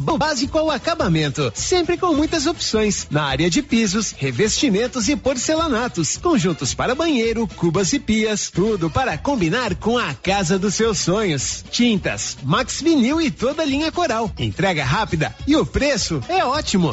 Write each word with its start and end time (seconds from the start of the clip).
básico 0.00 0.58
ao 0.58 0.70
acabamento, 0.70 1.52
sempre 1.54 1.96
com 1.96 2.14
muitas 2.14 2.46
opções 2.46 3.06
na 3.10 3.24
área 3.24 3.50
de 3.50 3.62
pisos, 3.62 4.12
revestimentos 4.16 5.08
e 5.08 5.16
porcelanatos, 5.16 6.16
conjuntos 6.16 6.74
para 6.74 6.94
banheiro, 6.94 7.46
cubas 7.56 7.92
e 7.92 7.98
pias, 7.98 8.50
tudo 8.50 8.90
para 8.90 9.18
combinar 9.18 9.74
com 9.74 9.98
a 9.98 10.14
casa 10.14 10.58
dos 10.58 10.74
seus 10.74 10.98
sonhos. 10.98 11.64
Tintas, 11.70 12.38
Max 12.42 12.80
Vinil 12.80 13.20
e 13.20 13.30
toda 13.30 13.62
a 13.62 13.66
linha 13.66 13.92
Coral. 13.92 14.30
Entrega 14.38 14.84
rápida 14.84 15.34
e 15.46 15.56
o 15.56 15.66
preço 15.66 16.20
é 16.28 16.44
ótimo. 16.44 16.92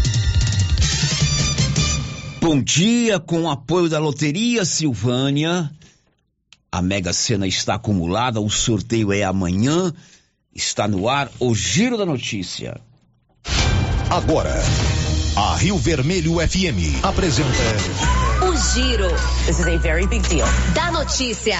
Bom 2.41 2.59
dia, 2.59 3.19
com 3.19 3.43
o 3.43 3.49
apoio 3.51 3.87
da 3.87 3.99
Loteria 3.99 4.65
Silvânia. 4.65 5.69
A 6.71 6.81
Mega 6.81 7.13
Sena 7.13 7.45
está 7.45 7.75
acumulada, 7.75 8.41
o 8.41 8.49
sorteio 8.49 9.13
é 9.13 9.21
amanhã. 9.21 9.93
Está 10.51 10.87
no 10.87 11.07
ar 11.07 11.29
o 11.39 11.53
Giro 11.53 11.99
da 11.99 12.05
Notícia. 12.05 12.81
Agora, 14.09 14.55
a 15.37 15.55
Rio 15.57 15.77
Vermelho 15.77 16.37
FM 16.39 17.03
apresenta. 17.03 17.47
O 18.41 18.57
Giro. 18.73 19.09
This 19.45 19.59
is 19.59 19.67
a 19.67 19.77
very 19.77 20.07
big 20.07 20.27
deal. 20.27 20.47
Da 20.73 20.91
notícia. 20.91 21.59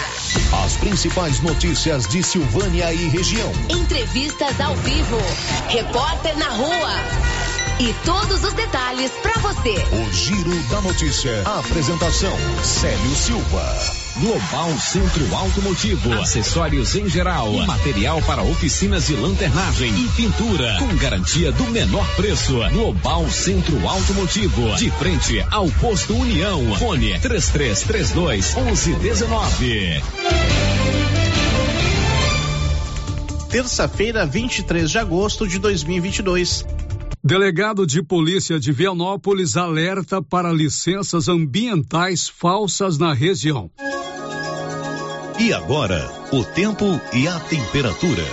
As 0.65 0.77
principais 0.77 1.39
notícias 1.41 2.07
de 2.07 2.23
Silvânia 2.23 2.91
e 2.91 3.07
região. 3.07 3.51
Entrevistas 3.69 4.59
ao 4.59 4.75
vivo. 4.77 5.17
Repórter 5.69 6.35
na 6.39 6.49
rua. 6.49 7.40
E 7.79 7.93
todos 8.05 8.43
os 8.43 8.53
detalhes 8.53 9.11
para 9.21 9.39
você. 9.39 9.75
O 9.91 10.13
Giro 10.13 10.55
da 10.69 10.81
Notícia. 10.81 11.41
A 11.45 11.59
apresentação: 11.59 12.35
Célio 12.63 13.15
Silva. 13.15 14.01
Global 14.19 14.77
Centro 14.77 15.35
Automotivo, 15.35 16.13
acessórios 16.13 16.95
em 16.95 17.09
geral, 17.09 17.51
material 17.65 18.21
para 18.21 18.43
oficinas 18.43 19.07
de 19.07 19.15
lanternagem 19.15 19.89
e 19.95 20.07
pintura, 20.09 20.75
com 20.79 20.95
garantia 20.97 21.51
do 21.51 21.63
menor 21.65 22.05
preço. 22.15 22.59
Global 22.71 23.29
Centro 23.29 23.87
Automotivo, 23.87 24.75
de 24.75 24.91
frente 24.91 25.43
ao 25.49 25.67
posto 25.71 26.13
União. 26.13 26.75
Fone 26.75 27.17
3332 27.19 28.53
1119. 28.53 30.03
Terça-feira, 33.49 34.25
23 34.25 34.91
de 34.91 34.97
agosto 34.97 35.47
de 35.47 35.57
2022. 35.57 36.65
Delegado 37.23 37.85
de 37.85 38.01
Polícia 38.01 38.59
de 38.59 38.71
Vianópolis 38.71 39.55
alerta 39.55 40.23
para 40.23 40.51
licenças 40.51 41.27
ambientais 41.27 42.27
falsas 42.27 42.97
na 42.97 43.13
região. 43.13 43.69
E 45.39 45.53
agora, 45.53 46.11
o 46.31 46.43
tempo 46.43 46.99
e 47.13 47.27
a 47.27 47.39
temperatura. 47.39 48.25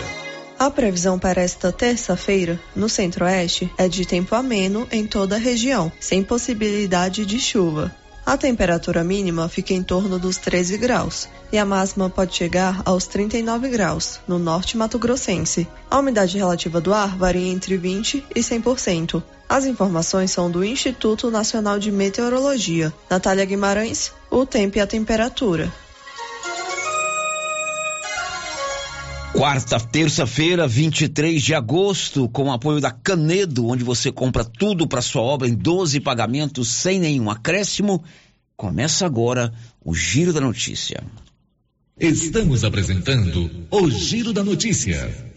A 0.59 0.71
previsão 0.71 1.19
para 1.19 1.43
esta 1.43 1.71
terça-feira, 1.71 2.59
no 2.75 2.89
centro-oeste, 2.89 3.71
é 3.77 3.89
de 3.89 4.07
tempo 4.07 4.35
ameno 4.35 4.89
em 4.91 5.07
toda 5.07 5.37
a 5.37 5.39
região, 5.39 5.93
sem 6.01 6.23
possibilidade 6.23 7.27
de 7.27 7.39
chuva. 7.39 7.95
A 8.29 8.37
temperatura 8.37 9.03
mínima 9.03 9.49
fica 9.49 9.73
em 9.73 9.83
torno 9.83 10.19
dos 10.19 10.37
13 10.37 10.77
graus 10.77 11.27
e 11.51 11.57
a 11.57 11.65
máxima 11.65 12.11
pode 12.11 12.37
chegar 12.37 12.83
aos 12.85 13.07
39 13.07 13.71
graus 13.71 14.21
no 14.29 14.39
norte 14.39 14.77
mato-grossense. 14.77 15.67
A 15.91 15.99
umidade 15.99 16.37
relativa 16.37 16.79
do 16.79 16.93
ar 16.93 17.17
varia 17.17 17.51
entre 17.51 17.79
20 17.79 18.27
e 18.37 18.41
100%. 18.41 19.23
As 19.49 19.65
informações 19.65 20.31
são 20.31 20.51
do 20.51 20.63
Instituto 20.63 21.31
Nacional 21.31 21.79
de 21.79 21.91
Meteorologia. 21.91 22.93
Natália 23.09 23.47
Guimarães, 23.47 24.13
o 24.31 24.45
tempo 24.45 24.77
e 24.77 24.81
a 24.83 24.87
temperatura. 24.87 25.73
Quarta, 29.33 29.79
terça-feira, 29.79 30.67
23 30.67 31.43
de 31.43 31.55
agosto, 31.55 32.29
com 32.29 32.45
o 32.45 32.53
apoio 32.53 32.81
da 32.81 32.91
Canedo, 32.91 33.67
onde 33.67 33.85
você 33.85 34.11
compra 34.11 34.45
tudo 34.45 34.87
para 34.87 35.03
sua 35.03 35.23
obra 35.23 35.47
em 35.47 35.55
12 35.55 36.01
pagamentos 36.01 36.69
sem 36.69 36.99
nenhum 36.99 37.31
acréscimo. 37.31 38.03
Começa 38.57 39.07
agora 39.07 39.53
o 39.85 39.95
Giro 39.95 40.33
da 40.33 40.41
Notícia. 40.41 41.05
Estamos 42.01 42.65
apresentando 42.65 43.51
o 43.71 43.91
Giro 43.91 44.33
da 44.33 44.43
Notícia. 44.43 45.37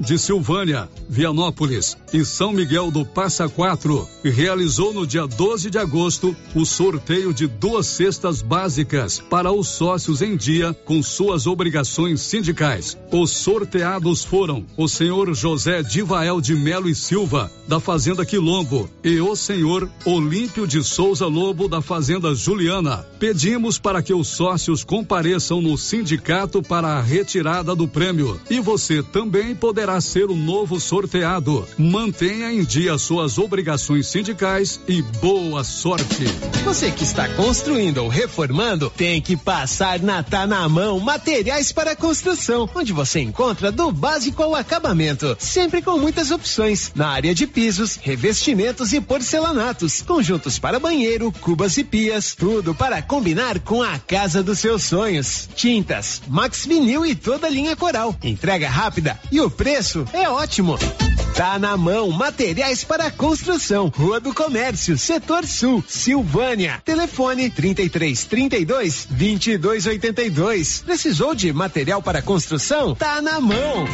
de 0.01 0.17
Silvânia, 0.17 0.89
Vianópolis 1.07 1.95
e 2.11 2.25
São 2.25 2.51
Miguel 2.51 2.89
do 2.89 3.05
Passa 3.05 3.47
Quatro 3.47 4.07
realizou 4.23 4.93
no 4.93 5.05
dia 5.05 5.27
12 5.27 5.69
de 5.69 5.77
agosto 5.77 6.35
o 6.55 6.65
sorteio 6.65 7.33
de 7.33 7.47
duas 7.47 7.85
cestas 7.85 8.41
básicas 8.41 9.19
para 9.29 9.51
os 9.51 9.67
sócios 9.67 10.21
em 10.21 10.35
dia 10.35 10.75
com 10.85 11.03
suas 11.03 11.45
obrigações 11.45 12.21
sindicais. 12.21 12.97
Os 13.11 13.31
sorteados 13.31 14.23
foram 14.23 14.65
o 14.75 14.87
senhor 14.87 15.33
José 15.35 15.83
Divael 15.83 16.41
de 16.41 16.55
Melo 16.55 16.89
e 16.89 16.95
Silva, 16.95 17.51
da 17.67 17.79
Fazenda 17.79 18.25
Quilombo, 18.25 18.89
e 19.03 19.21
o 19.21 19.35
senhor 19.35 19.89
Olímpio 20.05 20.65
de 20.65 20.83
Souza 20.83 21.27
Lobo, 21.27 21.67
da 21.67 21.81
Fazenda 21.81 22.33
Juliana. 22.33 23.05
Pedimos 23.19 23.77
para 23.77 24.01
que 24.01 24.13
os 24.13 24.27
sócios 24.27 24.83
compareçam 24.83 25.61
no 25.61 25.77
sindicato 25.77 26.61
para 26.61 26.89
a 26.89 27.01
retirada 27.01 27.75
do 27.75 27.87
prêmio. 27.87 28.39
E 28.49 28.59
você 28.59 29.03
também 29.03 29.55
poderá 29.55 29.90
ser 29.99 30.29
o 30.29 30.35
novo 30.35 30.79
sorteado. 30.79 31.67
Mantenha 31.77 32.51
em 32.51 32.63
dia 32.63 32.97
suas 32.97 33.37
obrigações 33.37 34.07
sindicais 34.07 34.79
e 34.87 35.01
boa 35.01 35.63
sorte. 35.63 36.25
Você 36.63 36.91
que 36.91 37.03
está 37.03 37.27
construindo 37.29 37.97
ou 37.97 38.07
reformando, 38.07 38.89
tem 38.89 39.21
que 39.21 39.35
passar 39.35 39.99
na 39.99 40.21
Tá 40.21 40.45
na 40.47 40.69
Mão 40.69 40.99
Materiais 40.99 41.71
para 41.71 41.95
Construção, 41.95 42.69
onde 42.73 42.93
você 42.93 43.19
encontra 43.19 43.71
do 43.71 43.91
básico 43.91 44.43
ao 44.43 44.55
acabamento, 44.55 45.35
sempre 45.39 45.81
com 45.81 45.97
muitas 45.97 46.31
opções 46.31 46.91
na 46.95 47.09
área 47.09 47.33
de 47.33 47.47
pisos, 47.47 47.97
revestimentos 48.01 48.93
e 48.93 49.01
porcelanatos, 49.01 50.01
conjuntos 50.01 50.59
para 50.59 50.79
banheiro, 50.79 51.31
cubas 51.41 51.77
e 51.77 51.83
pias, 51.83 52.35
tudo 52.35 52.75
para 52.75 53.01
combinar 53.01 53.59
com 53.59 53.81
a 53.81 53.97
casa 53.97 54.43
dos 54.43 54.59
seus 54.59 54.83
sonhos. 54.83 55.49
Tintas, 55.55 56.21
Max 56.27 56.65
Vinil 56.65 57.05
e 57.05 57.15
toda 57.15 57.47
a 57.47 57.49
linha 57.49 57.75
Coral. 57.75 58.15
Entrega 58.23 58.69
rápida 58.69 59.19
e 59.31 59.41
o 59.41 59.49
preço 59.49 59.80
é 60.13 60.29
ótimo. 60.29 60.77
Tá 61.35 61.57
na 61.57 61.75
mão, 61.75 62.11
materiais 62.11 62.83
para 62.83 63.09
construção, 63.09 63.87
Rua 63.87 64.19
do 64.19 64.31
Comércio, 64.31 64.95
Setor 64.95 65.43
Sul, 65.47 65.83
Silvânia. 65.87 66.79
Telefone 66.85 67.49
33 67.49 68.25
32 68.25 69.07
22 69.09 69.87
82. 69.87 70.83
Precisou 70.85 71.33
de 71.33 71.51
material 71.51 71.99
para 71.99 72.21
construção? 72.21 72.93
Tá 72.93 73.21
na 73.23 73.39
mão. 73.39 73.87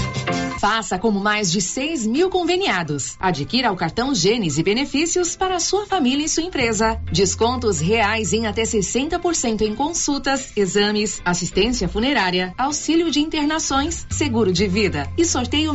Faça 0.60 0.98
como 0.98 1.19
mais 1.19 1.51
de 1.51 1.62
6 1.62 2.07
mil 2.07 2.30
conveniados. 2.30 3.16
Adquira 3.19 3.72
o 3.72 3.75
cartão 3.75 4.13
Gênesis 4.13 4.57
e 4.57 4.63
benefícios 4.63 5.36
para 5.36 5.60
sua 5.60 5.86
família 5.86 6.25
e 6.25 6.30
sua 6.30 6.44
empresa. 6.44 7.00
Descontos 7.12 7.80
reais 7.80 8.33
em 8.33 8.48
até 8.48 8.63
60% 8.63 9.62
em 9.62 9.75
consultas, 9.75 10.51
exames, 10.57 11.22
assistência 11.24 11.88
funerária, 11.88 12.54
auxílio 12.57 13.12
de 13.12 13.19
internações, 13.19 14.07
seguro 14.10 14.51
de 14.51 14.68
vida 14.68 15.07
e 15.16 15.24
sorteio 15.24 15.72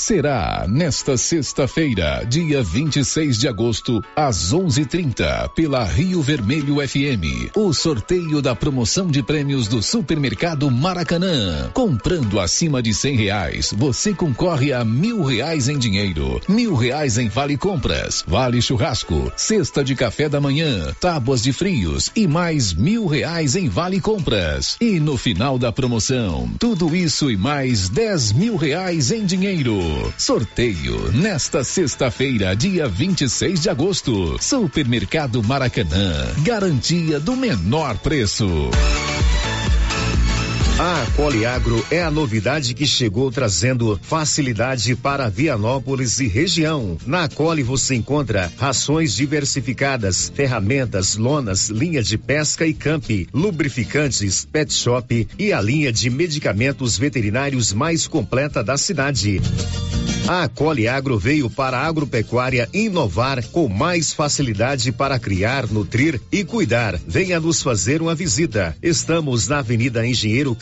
será 0.00 0.64
nesta 0.66 1.16
sexta-feira, 1.16 2.24
dia 2.26 2.62
26 2.62 3.38
de 3.38 3.46
agosto, 3.46 4.02
às 4.16 4.52
11:30, 4.52 5.50
pela 5.54 5.84
Rio 5.84 6.22
Vermelho 6.22 6.76
FM, 6.76 7.54
o 7.54 7.72
sorteio 7.74 8.40
da 8.40 8.56
promoção 8.56 9.08
de 9.08 9.22
prêmios 9.22 9.68
do 9.68 9.82
Supermercado 9.82 10.70
Maracanã. 10.70 11.70
Comprando 11.74 12.40
acima 12.40 12.82
de 12.82 12.94
cem 12.94 13.14
reais, 13.14 13.74
você 13.76 14.14
concorre 14.14 14.72
a 14.72 14.84
mil 14.84 15.22
reais 15.22 15.68
em 15.68 15.78
dinheiro, 15.78 16.40
mil 16.48 16.74
reais 16.74 17.18
em 17.18 17.28
vale 17.28 17.58
compras, 17.58 18.24
vale 18.26 18.62
churrasco, 18.62 19.30
cesta 19.36 19.84
de 19.84 19.94
café 19.94 20.30
da 20.30 20.40
manhã, 20.40 20.94
tábuas 20.98 21.42
de 21.42 21.52
frios 21.52 22.10
e 22.16 22.26
mais 22.26 22.72
mil 22.72 23.06
reais 23.06 23.54
em 23.54 23.68
vale 23.68 24.00
compras. 24.00 24.78
E 24.80 24.98
no 24.98 25.18
final 25.18 25.58
da 25.58 25.70
promoção, 25.70 26.50
tudo 26.58 26.96
isso 26.96 27.30
e 27.30 27.36
mais 27.36 27.90
dez 27.90 28.32
mil 28.32 28.56
reais 28.56 29.10
em 29.10 29.26
dinheiro. 29.26 29.89
Sorteio 30.18 31.12
nesta 31.12 31.64
sexta-feira, 31.64 32.54
dia 32.54 32.86
26 32.86 33.60
de 33.60 33.70
agosto. 33.70 34.36
Supermercado 34.40 35.42
Maracanã. 35.42 36.12
Garantia 36.42 37.18
do 37.18 37.36
menor 37.36 37.96
preço. 37.98 38.46
A 40.82 41.06
Poliagro 41.14 41.84
é 41.90 42.02
a 42.02 42.10
novidade 42.10 42.72
que 42.72 42.86
chegou 42.86 43.30
trazendo 43.30 44.00
facilidade 44.02 44.96
para 44.96 45.28
Vianópolis 45.28 46.20
e 46.20 46.26
região. 46.26 46.96
Na 47.04 47.28
Coli 47.28 47.62
você 47.62 47.96
encontra 47.96 48.50
rações 48.56 49.14
diversificadas, 49.14 50.32
ferramentas, 50.34 51.18
lonas, 51.18 51.68
linha 51.68 52.02
de 52.02 52.16
pesca 52.16 52.66
e 52.66 52.72
camp, 52.72 53.04
lubrificantes, 53.30 54.46
pet 54.46 54.72
shop 54.72 55.28
e 55.38 55.52
a 55.52 55.60
linha 55.60 55.92
de 55.92 56.08
medicamentos 56.08 56.96
veterinários 56.96 57.74
mais 57.74 58.06
completa 58.06 58.64
da 58.64 58.78
cidade. 58.78 59.38
A 60.32 60.48
Coli 60.48 60.86
Agro 60.86 61.18
veio 61.18 61.50
para 61.50 61.78
a 61.78 61.86
agropecuária 61.88 62.68
inovar 62.72 63.44
com 63.48 63.68
mais 63.68 64.12
facilidade 64.12 64.92
para 64.92 65.18
criar, 65.18 65.66
nutrir 65.66 66.20
e 66.30 66.44
cuidar. 66.44 67.00
Venha 67.04 67.40
nos 67.40 67.60
fazer 67.60 68.00
uma 68.00 68.14
visita. 68.14 68.76
Estamos 68.80 69.48
na 69.48 69.58
Avenida 69.58 70.06
Engenheiro 70.06 70.54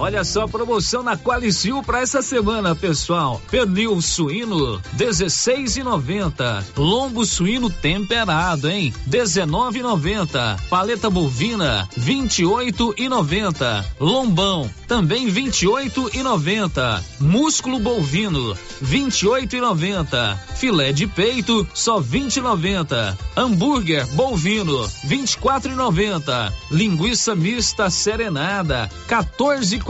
Olha 0.00 0.24
só 0.24 0.44
a 0.44 0.48
promoção 0.48 1.02
na 1.02 1.14
Qualicil 1.14 1.82
para 1.82 2.00
essa 2.00 2.22
semana, 2.22 2.74
pessoal. 2.74 3.38
Pernil 3.50 4.00
suíno 4.00 4.80
16,90. 4.96 6.64
Lombo 6.74 7.26
suíno 7.26 7.68
temperado, 7.68 8.70
hein? 8.70 8.94
19,90. 9.06 10.58
Paleta 10.70 11.10
bovina 11.10 11.86
28,90. 11.98 13.84
Lombão 14.00 14.70
também 14.88 15.26
28,90. 15.28 17.02
Músculo 17.20 17.78
bovino 17.78 18.56
28,90. 18.82 20.38
Filé 20.56 20.94
de 20.94 21.06
peito 21.06 21.68
só 21.74 22.00
20,90. 22.00 23.18
Hambúrguer 23.36 24.06
bovino 24.14 24.88
24,90. 25.06 26.50
Linguiça 26.70 27.34
mista 27.34 27.90
serenada 27.90 28.88
14,40 29.06 29.89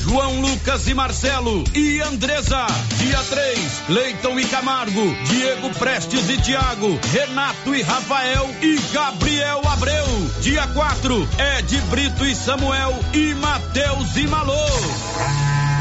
João 0.00 0.40
Lucas 0.40 0.88
e 0.88 0.94
Marcelo 0.94 1.64
e 1.74 2.00
Andresa. 2.00 2.66
Dia 2.96 3.18
3, 3.18 3.82
Leiton 3.88 4.38
e 4.38 4.44
Camargo, 4.46 5.14
Diego 5.24 5.70
Prestes 5.78 6.28
e 6.28 6.38
Tiago, 6.38 6.98
Renato 7.12 7.74
e 7.74 7.82
Rafael 7.82 8.48
e 8.62 8.78
Gabriel 8.92 9.60
Abreu. 9.68 10.06
Dia 10.40 10.66
4, 10.68 11.28
Ed 11.58 11.80
Brito 11.90 12.24
e 12.24 12.34
Samuel 12.34 12.98
e 13.12 13.34
Matheus 13.34 14.16
e 14.16 14.26
Malô. 14.26 14.54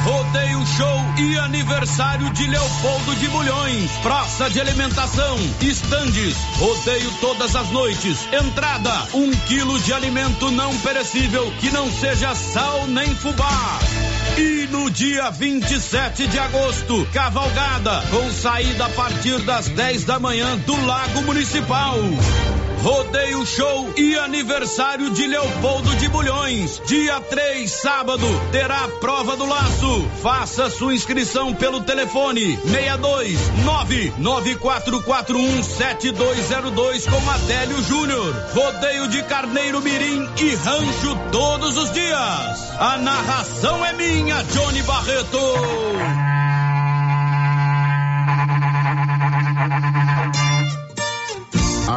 Rodeio 0.04 0.66
Show 0.66 1.00
e 1.18 1.38
aniversário 1.38 2.30
de 2.32 2.48
Leopoldo 2.48 3.16
de 3.16 3.28
Bulhões. 3.28 3.92
Praça 4.02 4.50
de 4.50 4.60
alimentação, 4.60 5.38
estandes, 5.62 6.36
rodeio 6.58 7.12
todas 7.20 7.56
as 7.56 7.70
noites. 7.70 8.28
Entrada, 8.32 9.08
um 9.14 9.30
quilo 9.48 9.80
de 9.80 9.94
alimento 9.94 10.50
não 10.52 10.76
perecível 10.80 11.52
que 11.60 11.70
não 11.72 11.92
seja 11.92 12.34
sal 12.34 12.88
nem 12.88 13.14
fubá. 13.16 13.80
E 14.38 14.68
no 14.72 14.90
dia 14.90 15.30
27 15.30 16.28
de 16.28 16.40
agosto, 16.40 17.08
cavalgada 17.14 18.02
com 18.10 18.30
saída 18.32 18.86
a 18.86 18.90
partir 18.90 19.40
das 19.40 19.68
10 19.68 20.06
da 20.06 20.20
manhã 20.20 20.58
do 20.60 20.86
Lago 20.86 21.22
Municipal. 21.24 21.98
Rodeio 22.82 23.46
Show 23.46 23.94
e 23.98 24.18
aniversário 24.18 25.10
de 25.12 25.28
Leopoldo 25.28 25.94
de 25.98 26.08
Bulhões. 26.08 26.82
Dia 26.86 27.20
3, 27.20 27.70
sábado, 27.70 28.26
terá 28.52 28.86
a 28.86 28.88
prova 28.88 29.36
do 29.36 29.46
laço. 29.46 30.08
Faça 30.22 30.70
sua 30.70 30.94
inscrição 30.94 31.54
pelo 31.54 31.82
telefone 31.82 32.58
62 32.58 33.38
994417202 34.20 37.10
com 37.10 37.30
Adélio 37.30 37.84
Júnior. 37.84 38.34
Rodeio 38.54 39.10
de 39.10 39.22
Carneiro 39.24 39.82
Mirim 39.82 40.30
e 40.38 40.56
Rancho 40.56 41.18
todos 41.32 41.78
os 41.78 41.92
dias. 41.92 42.72
A 42.80 42.98
narração 42.98 43.86
é 43.86 43.92
minha, 43.94 44.42
Johnny 44.44 44.82
Barreto. 44.84 45.38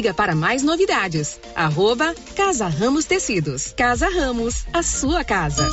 Siga 0.00 0.14
para 0.14 0.34
mais 0.34 0.62
novidades. 0.62 1.38
Arroba 1.54 2.14
Casa 2.34 2.68
Ramos 2.68 3.04
Tecidos. 3.04 3.74
Casa 3.76 4.08
Ramos, 4.08 4.64
a 4.72 4.82
sua 4.82 5.22
casa. 5.22 5.68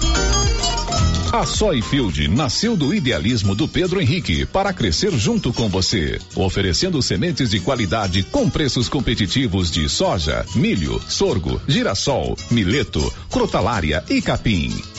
A 1.32 1.46
Soyfield 1.46 2.28
nasceu 2.28 2.76
do 2.76 2.94
idealismo 2.94 3.56
do 3.56 3.70
Pedro 3.70 4.02
Henrique 4.02 4.46
para 4.46 4.74
crescer 4.74 5.14
junto 5.14 5.54
com 5.54 5.70
você, 5.70 6.20
oferecendo 6.36 7.02
sementes 7.02 7.52
de 7.52 7.62
qualidade 7.62 8.22
com 8.24 8.50
preços 8.50 8.90
competitivos 8.90 9.72
de 9.72 9.88
soja, 9.88 10.46
milho, 10.54 11.02
sorgo, 11.08 11.62
girassol, 11.66 12.38
mileto, 12.52 13.14
crotalária 13.30 14.04
e 14.10 14.22
capim. 14.22 14.78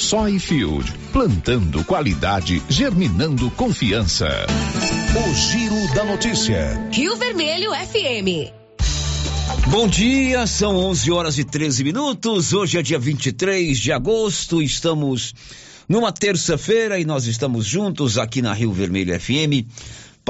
Soyfield, 0.00 0.90
plantando 1.12 1.84
qualidade, 1.84 2.62
germinando 2.70 3.50
confiança. 3.50 4.46
O 5.14 5.34
Giro 5.34 5.94
da 5.94 6.04
Notícia. 6.04 6.88
Rio 6.90 7.14
Vermelho 7.16 7.70
FM. 7.72 8.50
Bom 9.68 9.86
dia, 9.86 10.46
são 10.46 10.74
11 10.74 11.10
horas 11.12 11.38
e 11.38 11.44
13 11.44 11.84
minutos. 11.84 12.54
Hoje 12.54 12.78
é 12.78 12.82
dia 12.82 12.98
23 12.98 13.78
de 13.78 13.92
agosto. 13.92 14.62
Estamos 14.62 15.34
numa 15.86 16.10
terça-feira 16.10 16.98
e 16.98 17.04
nós 17.04 17.26
estamos 17.26 17.66
juntos 17.66 18.16
aqui 18.16 18.40
na 18.40 18.54
Rio 18.54 18.72
Vermelho 18.72 19.20
FM 19.20 19.68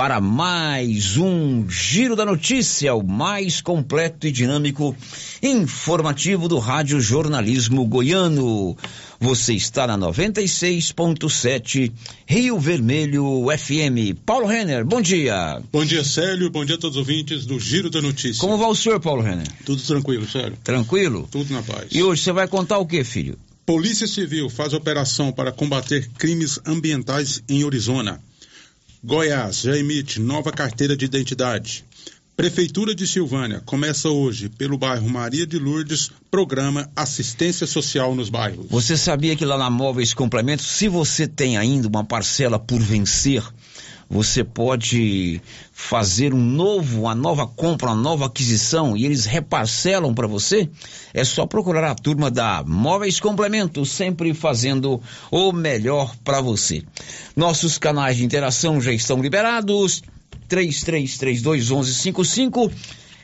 para 0.00 0.18
mais 0.18 1.18
um 1.18 1.68
Giro 1.68 2.16
da 2.16 2.24
Notícia, 2.24 2.94
o 2.94 3.06
mais 3.06 3.60
completo 3.60 4.26
e 4.26 4.32
dinâmico 4.32 4.96
informativo 5.42 6.48
do 6.48 6.58
Rádio 6.58 6.98
Jornalismo 7.02 7.84
Goiano. 7.84 8.74
Você 9.20 9.52
está 9.52 9.86
na 9.86 9.98
96.7 9.98 11.92
Rio 12.26 12.58
Vermelho 12.58 13.44
FM. 13.58 14.16
Paulo 14.24 14.46
Renner, 14.46 14.86
bom 14.86 15.02
dia. 15.02 15.60
Bom 15.70 15.84
dia, 15.84 16.02
Célio. 16.02 16.48
Bom 16.48 16.64
dia 16.64 16.76
a 16.76 16.78
todos 16.78 16.96
os 16.96 17.00
ouvintes 17.00 17.44
do 17.44 17.60
Giro 17.60 17.90
da 17.90 18.00
Notícia. 18.00 18.40
Como 18.40 18.56
vai 18.56 18.70
o 18.70 18.74
senhor, 18.74 19.00
Paulo 19.00 19.20
Renner? 19.20 19.46
Tudo 19.66 19.82
tranquilo, 19.82 20.26
Célio. 20.26 20.56
Tranquilo? 20.64 21.28
Tudo 21.30 21.52
na 21.52 21.62
paz. 21.62 21.88
E 21.92 22.02
hoje 22.02 22.22
você 22.22 22.32
vai 22.32 22.48
contar 22.48 22.78
o 22.78 22.86
que, 22.86 23.04
filho? 23.04 23.38
Polícia 23.66 24.06
Civil 24.06 24.48
faz 24.48 24.72
operação 24.72 25.30
para 25.30 25.52
combater 25.52 26.08
crimes 26.16 26.58
ambientais 26.66 27.42
em 27.46 27.62
Arizona. 27.66 28.18
Goiás 29.02 29.62
já 29.62 29.78
emite 29.78 30.20
nova 30.20 30.52
carteira 30.52 30.94
de 30.94 31.06
identidade. 31.06 31.86
Prefeitura 32.36 32.94
de 32.94 33.06
Silvânia 33.06 33.62
começa 33.64 34.10
hoje, 34.10 34.50
pelo 34.50 34.76
bairro 34.76 35.08
Maria 35.08 35.46
de 35.46 35.58
Lourdes, 35.58 36.10
programa 36.30 36.90
Assistência 36.94 37.66
Social 37.66 38.14
nos 38.14 38.28
Bairros. 38.28 38.66
Você 38.68 38.98
sabia 38.98 39.34
que 39.34 39.44
lá 39.44 39.56
na 39.56 39.70
Móveis 39.70 40.12
Complementos, 40.12 40.66
se 40.66 40.86
você 40.86 41.26
tem 41.26 41.56
ainda 41.56 41.88
uma 41.88 42.04
parcela 42.04 42.58
por 42.58 42.78
vencer, 42.78 43.42
você 44.10 44.42
pode 44.42 45.40
fazer 45.72 46.34
um 46.34 46.44
novo, 46.44 47.02
uma 47.02 47.14
nova 47.14 47.46
compra, 47.46 47.90
uma 47.90 47.94
nova 47.94 48.26
aquisição 48.26 48.96
e 48.96 49.06
eles 49.06 49.24
reparcelam 49.24 50.12
para 50.12 50.26
você? 50.26 50.68
É 51.14 51.22
só 51.22 51.46
procurar 51.46 51.88
a 51.88 51.94
turma 51.94 52.28
da 52.28 52.64
Móveis 52.66 53.20
Complementos, 53.20 53.92
sempre 53.92 54.34
fazendo 54.34 55.00
o 55.30 55.52
melhor 55.52 56.12
para 56.24 56.40
você. 56.40 56.82
Nossos 57.36 57.78
canais 57.78 58.16
de 58.16 58.24
interação 58.24 58.80
já 58.80 58.92
estão 58.92 59.22
liberados. 59.22 60.02
33321155 60.48 62.72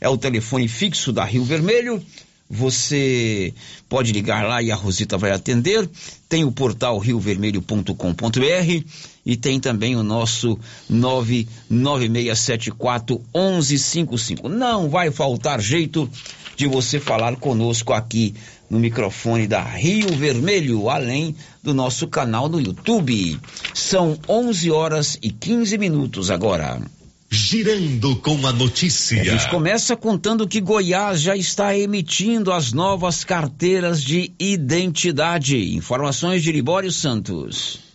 é 0.01 0.09
o 0.09 0.17
telefone 0.17 0.69
fixo 0.69 1.13
da 1.13 1.25
Rio 1.25 1.43
Vermelho. 1.43 2.01
Você 2.49 3.53
pode 3.89 4.13
ligar 4.13 4.47
lá 4.47 4.63
e 4.63 4.71
a 4.71 4.77
Rosita 4.77 5.19
vai 5.19 5.33
atender. 5.33 5.91
Tem 6.29 6.45
o 6.45 6.53
portal 6.53 6.97
riovermelho.com.br 6.97 9.16
e 9.27 9.37
tem 9.37 9.59
também 9.59 9.97
o 9.97 10.05
nosso 10.05 10.57
99674 10.89 13.21
1155. 13.35 14.49
Não 14.49 14.89
vai 14.89 15.11
faltar 15.11 15.61
jeito 15.61 16.09
de 16.57 16.69
você 16.69 17.01
falar 17.01 17.35
conosco 17.37 17.93
aqui 17.93 18.35
no 18.71 18.79
microfone 18.79 19.49
da 19.49 19.63
Rio 19.63 20.17
Vermelho, 20.17 20.89
além 20.89 21.35
do 21.63 21.75
nosso 21.75 22.07
canal 22.07 22.49
no 22.49 22.61
YouTube. 22.61 23.39
São 23.75 24.17
11 24.29 24.71
horas 24.71 25.19
e 25.21 25.31
15 25.31 25.77
minutos 25.77 26.31
agora. 26.31 26.81
Girando 27.29 28.15
com 28.17 28.47
a 28.47 28.53
notícia. 28.53 29.21
A 29.21 29.25
gente 29.25 29.51
começa 29.51 29.97
contando 29.97 30.47
que 30.47 30.61
Goiás 30.61 31.21
já 31.21 31.35
está 31.37 31.77
emitindo 31.77 32.53
as 32.53 32.73
novas 32.73 33.25
carteiras 33.25 34.01
de 34.01 34.33
identidade. 34.39 35.75
Informações 35.75 36.45
de 36.45 36.53
Libório 36.53 36.93
Santos. 36.93 37.86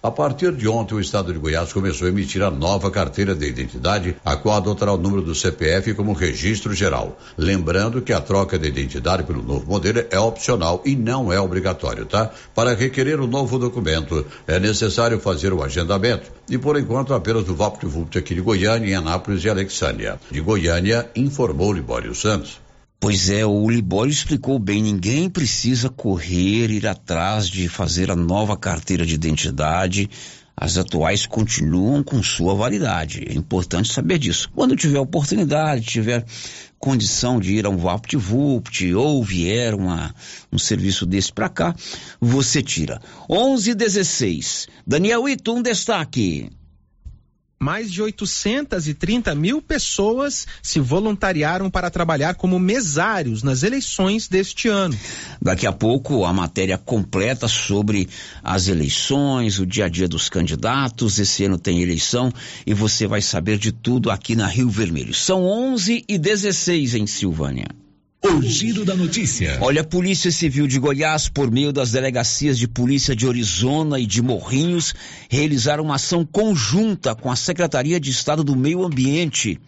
A 0.00 0.12
partir 0.12 0.52
de 0.52 0.68
ontem, 0.68 0.94
o 0.94 1.00
estado 1.00 1.32
de 1.32 1.40
Goiás 1.40 1.72
começou 1.72 2.06
a 2.06 2.10
emitir 2.10 2.40
a 2.40 2.52
nova 2.52 2.88
carteira 2.88 3.34
de 3.34 3.48
identidade, 3.48 4.14
a 4.24 4.36
qual 4.36 4.58
adotará 4.58 4.92
o 4.92 4.96
número 4.96 5.22
do 5.22 5.34
CPF 5.34 5.92
como 5.94 6.12
registro 6.12 6.72
geral. 6.72 7.18
Lembrando 7.36 8.00
que 8.00 8.12
a 8.12 8.20
troca 8.20 8.56
de 8.56 8.68
identidade 8.68 9.24
pelo 9.24 9.42
novo 9.42 9.66
modelo 9.66 10.04
é 10.08 10.20
opcional 10.20 10.80
e 10.86 10.94
não 10.94 11.32
é 11.32 11.40
obrigatório, 11.40 12.06
tá? 12.06 12.30
Para 12.54 12.76
requerer 12.76 13.18
o 13.18 13.26
novo 13.26 13.58
documento, 13.58 14.24
é 14.46 14.60
necessário 14.60 15.18
fazer 15.18 15.52
o 15.52 15.64
agendamento. 15.64 16.30
E 16.48 16.56
por 16.56 16.78
enquanto, 16.78 17.12
apenas 17.12 17.42
do 17.42 17.56
VaptVupt 17.56 18.16
aqui 18.16 18.36
de 18.36 18.40
Goiânia, 18.40 18.90
em 18.90 18.94
Anápolis 18.94 19.42
e 19.42 19.50
Alexânia. 19.50 20.20
De 20.30 20.40
Goiânia, 20.40 21.10
informou 21.16 21.72
Libório 21.72 22.14
Santos. 22.14 22.67
Pois 23.00 23.30
é, 23.30 23.46
o 23.46 23.70
Libório 23.70 24.10
explicou 24.10 24.58
bem, 24.58 24.82
ninguém 24.82 25.30
precisa 25.30 25.88
correr, 25.88 26.68
ir 26.68 26.84
atrás 26.84 27.48
de 27.48 27.68
fazer 27.68 28.10
a 28.10 28.16
nova 28.16 28.56
carteira 28.56 29.06
de 29.06 29.14
identidade. 29.14 30.10
As 30.56 30.76
atuais 30.76 31.24
continuam 31.24 32.02
com 32.02 32.20
sua 32.20 32.56
validade. 32.56 33.24
É 33.28 33.34
importante 33.34 33.92
saber 33.92 34.18
disso. 34.18 34.50
Quando 34.52 34.74
tiver 34.74 34.98
oportunidade, 34.98 35.86
tiver 35.86 36.24
condição 36.76 37.38
de 37.38 37.54
ir 37.54 37.66
a 37.66 37.70
um 37.70 37.76
VaptVupt 37.76 38.92
ou 38.92 39.22
vier 39.22 39.74
uma, 39.74 40.12
um 40.50 40.58
serviço 40.58 41.06
desse 41.06 41.32
para 41.32 41.48
cá, 41.48 41.76
você 42.20 42.60
tira. 42.60 43.00
11:16. 43.30 44.66
Daniel 44.84 45.28
Ito, 45.28 45.54
um 45.54 45.62
destaque 45.62 46.50
mais 47.58 47.90
de 47.90 48.00
830 48.00 49.34
mil 49.34 49.60
pessoas 49.60 50.46
se 50.62 50.78
voluntariaram 50.78 51.68
para 51.70 51.90
trabalhar 51.90 52.34
como 52.34 52.58
mesários 52.58 53.42
nas 53.42 53.62
eleições 53.62 54.28
deste 54.28 54.68
ano. 54.68 54.96
Daqui 55.40 55.66
a 55.66 55.72
pouco 55.72 56.24
a 56.24 56.32
matéria 56.32 56.78
completa 56.78 57.48
sobre 57.48 58.08
as 58.42 58.68
eleições, 58.68 59.58
o 59.58 59.66
dia 59.66 59.86
a 59.86 59.88
dia 59.88 60.08
dos 60.08 60.28
candidatos. 60.28 61.18
Esse 61.18 61.44
ano 61.44 61.58
tem 61.58 61.82
eleição 61.82 62.32
e 62.66 62.72
você 62.72 63.06
vai 63.06 63.20
saber 63.20 63.58
de 63.58 63.72
tudo 63.72 64.10
aqui 64.10 64.36
na 64.36 64.46
Rio 64.46 64.70
Vermelho. 64.70 65.14
São 65.14 65.44
11 65.44 66.04
e 66.08 66.18
16 66.18 66.94
em 66.94 67.06
Silvânia. 67.06 67.66
O 68.20 68.42
giro 68.42 68.84
da 68.84 68.96
notícia. 68.96 69.58
Olha, 69.60 69.82
a 69.82 69.84
Polícia 69.84 70.32
Civil 70.32 70.66
de 70.66 70.80
Goiás, 70.80 71.28
por 71.28 71.52
meio 71.52 71.72
das 71.72 71.92
delegacias 71.92 72.58
de 72.58 72.66
polícia 72.66 73.14
de 73.14 73.24
Orizona 73.24 74.00
e 74.00 74.06
de 74.06 74.20
Morrinhos, 74.20 74.92
realizaram 75.30 75.84
uma 75.84 75.94
ação 75.94 76.24
conjunta 76.24 77.14
com 77.14 77.30
a 77.30 77.36
Secretaria 77.36 78.00
de 78.00 78.10
Estado 78.10 78.42
do 78.42 78.56
Meio 78.56 78.84
Ambiente 78.84 79.60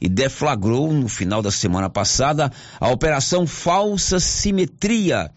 e 0.00 0.08
deflagrou 0.08 0.90
no 0.94 1.08
final 1.08 1.42
da 1.42 1.50
semana 1.50 1.90
passada 1.90 2.50
a 2.80 2.88
Operação 2.88 3.46
Falsa 3.46 4.18
Simetria, 4.18 5.30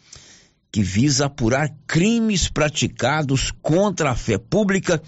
que 0.72 0.82
visa 0.82 1.26
apurar 1.26 1.70
crimes 1.86 2.48
praticados 2.48 3.52
contra 3.62 4.12
a 4.12 4.16
fé 4.16 4.38
pública 4.38 5.02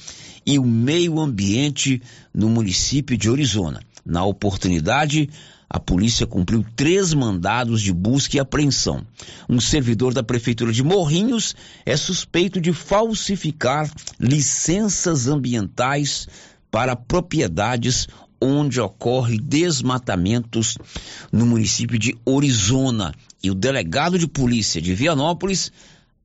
e 0.45 0.59
o 0.59 0.65
meio 0.65 1.21
ambiente 1.21 2.01
no 2.33 2.49
município 2.49 3.17
de 3.17 3.29
Orizona. 3.29 3.79
Na 4.05 4.25
oportunidade, 4.25 5.29
a 5.69 5.79
polícia 5.79 6.27
cumpriu 6.27 6.65
três 6.75 7.13
mandados 7.13 7.81
de 7.81 7.91
busca 7.91 8.37
e 8.37 8.39
apreensão. 8.39 9.05
Um 9.49 9.59
servidor 9.59 10.13
da 10.13 10.23
Prefeitura 10.23 10.71
de 10.71 10.83
Morrinhos 10.83 11.55
é 11.85 11.97
suspeito 11.97 12.61
de 12.61 12.71
falsificar 12.71 13.91
licenças 14.19 15.27
ambientais 15.27 16.27
para 16.69 16.95
propriedades 16.95 18.07
onde 18.39 18.79
ocorre 18.79 19.39
desmatamentos 19.39 20.77
no 21.31 21.45
município 21.45 21.97
de 21.97 22.15
Orizona. 22.25 23.13
E 23.41 23.49
o 23.49 23.55
delegado 23.55 24.19
de 24.19 24.27
polícia 24.27 24.81
de 24.81 24.93
Vianópolis 24.93 25.71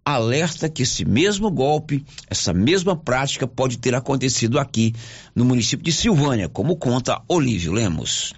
alerta 0.04 0.68
que 0.68 0.82
esse 0.82 1.04
mesmo 1.04 1.50
golpe, 1.50 2.04
essa 2.28 2.52
mesma 2.52 2.96
prática 2.96 3.46
pode 3.46 3.78
ter 3.78 3.94
acontecido 3.94 4.58
aqui 4.58 4.94
no 5.34 5.44
município 5.44 5.84
de 5.84 5.92
Silvânia, 5.92 6.48
como 6.48 6.76
conta 6.76 7.22
Olívio 7.28 7.72
Lemos. 7.72 8.34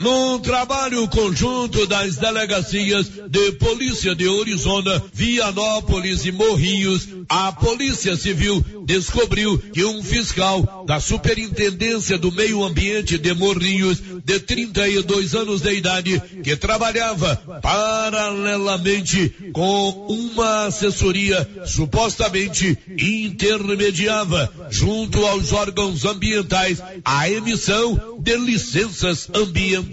Num 0.00 0.38
trabalho 0.38 1.06
conjunto 1.08 1.86
das 1.86 2.16
delegacias 2.16 3.06
de 3.28 3.52
Polícia 3.52 4.14
de 4.14 4.26
Orizona, 4.26 5.02
Vianópolis 5.12 6.24
e 6.24 6.32
Morrinhos, 6.32 7.06
a 7.28 7.52
Polícia 7.52 8.16
Civil 8.16 8.64
descobriu 8.86 9.58
que 9.58 9.84
um 9.84 10.02
fiscal 10.02 10.84
da 10.86 10.98
Superintendência 10.98 12.16
do 12.16 12.32
Meio 12.32 12.64
Ambiente 12.64 13.18
de 13.18 13.34
Morrinhos, 13.34 13.98
de 14.24 14.40
32 14.40 15.34
anos 15.34 15.60
de 15.60 15.74
idade, 15.74 16.22
que 16.42 16.56
trabalhava 16.56 17.36
paralelamente 17.60 19.50
com 19.52 19.90
uma 20.08 20.64
assessoria 20.68 21.46
supostamente 21.66 22.78
intermediava 22.98 24.50
junto 24.70 25.26
aos 25.26 25.52
órgãos 25.52 26.06
ambientais 26.06 26.82
a 27.04 27.28
emissão 27.28 28.18
de 28.18 28.36
licenças 28.38 29.28
ambientais 29.34 29.89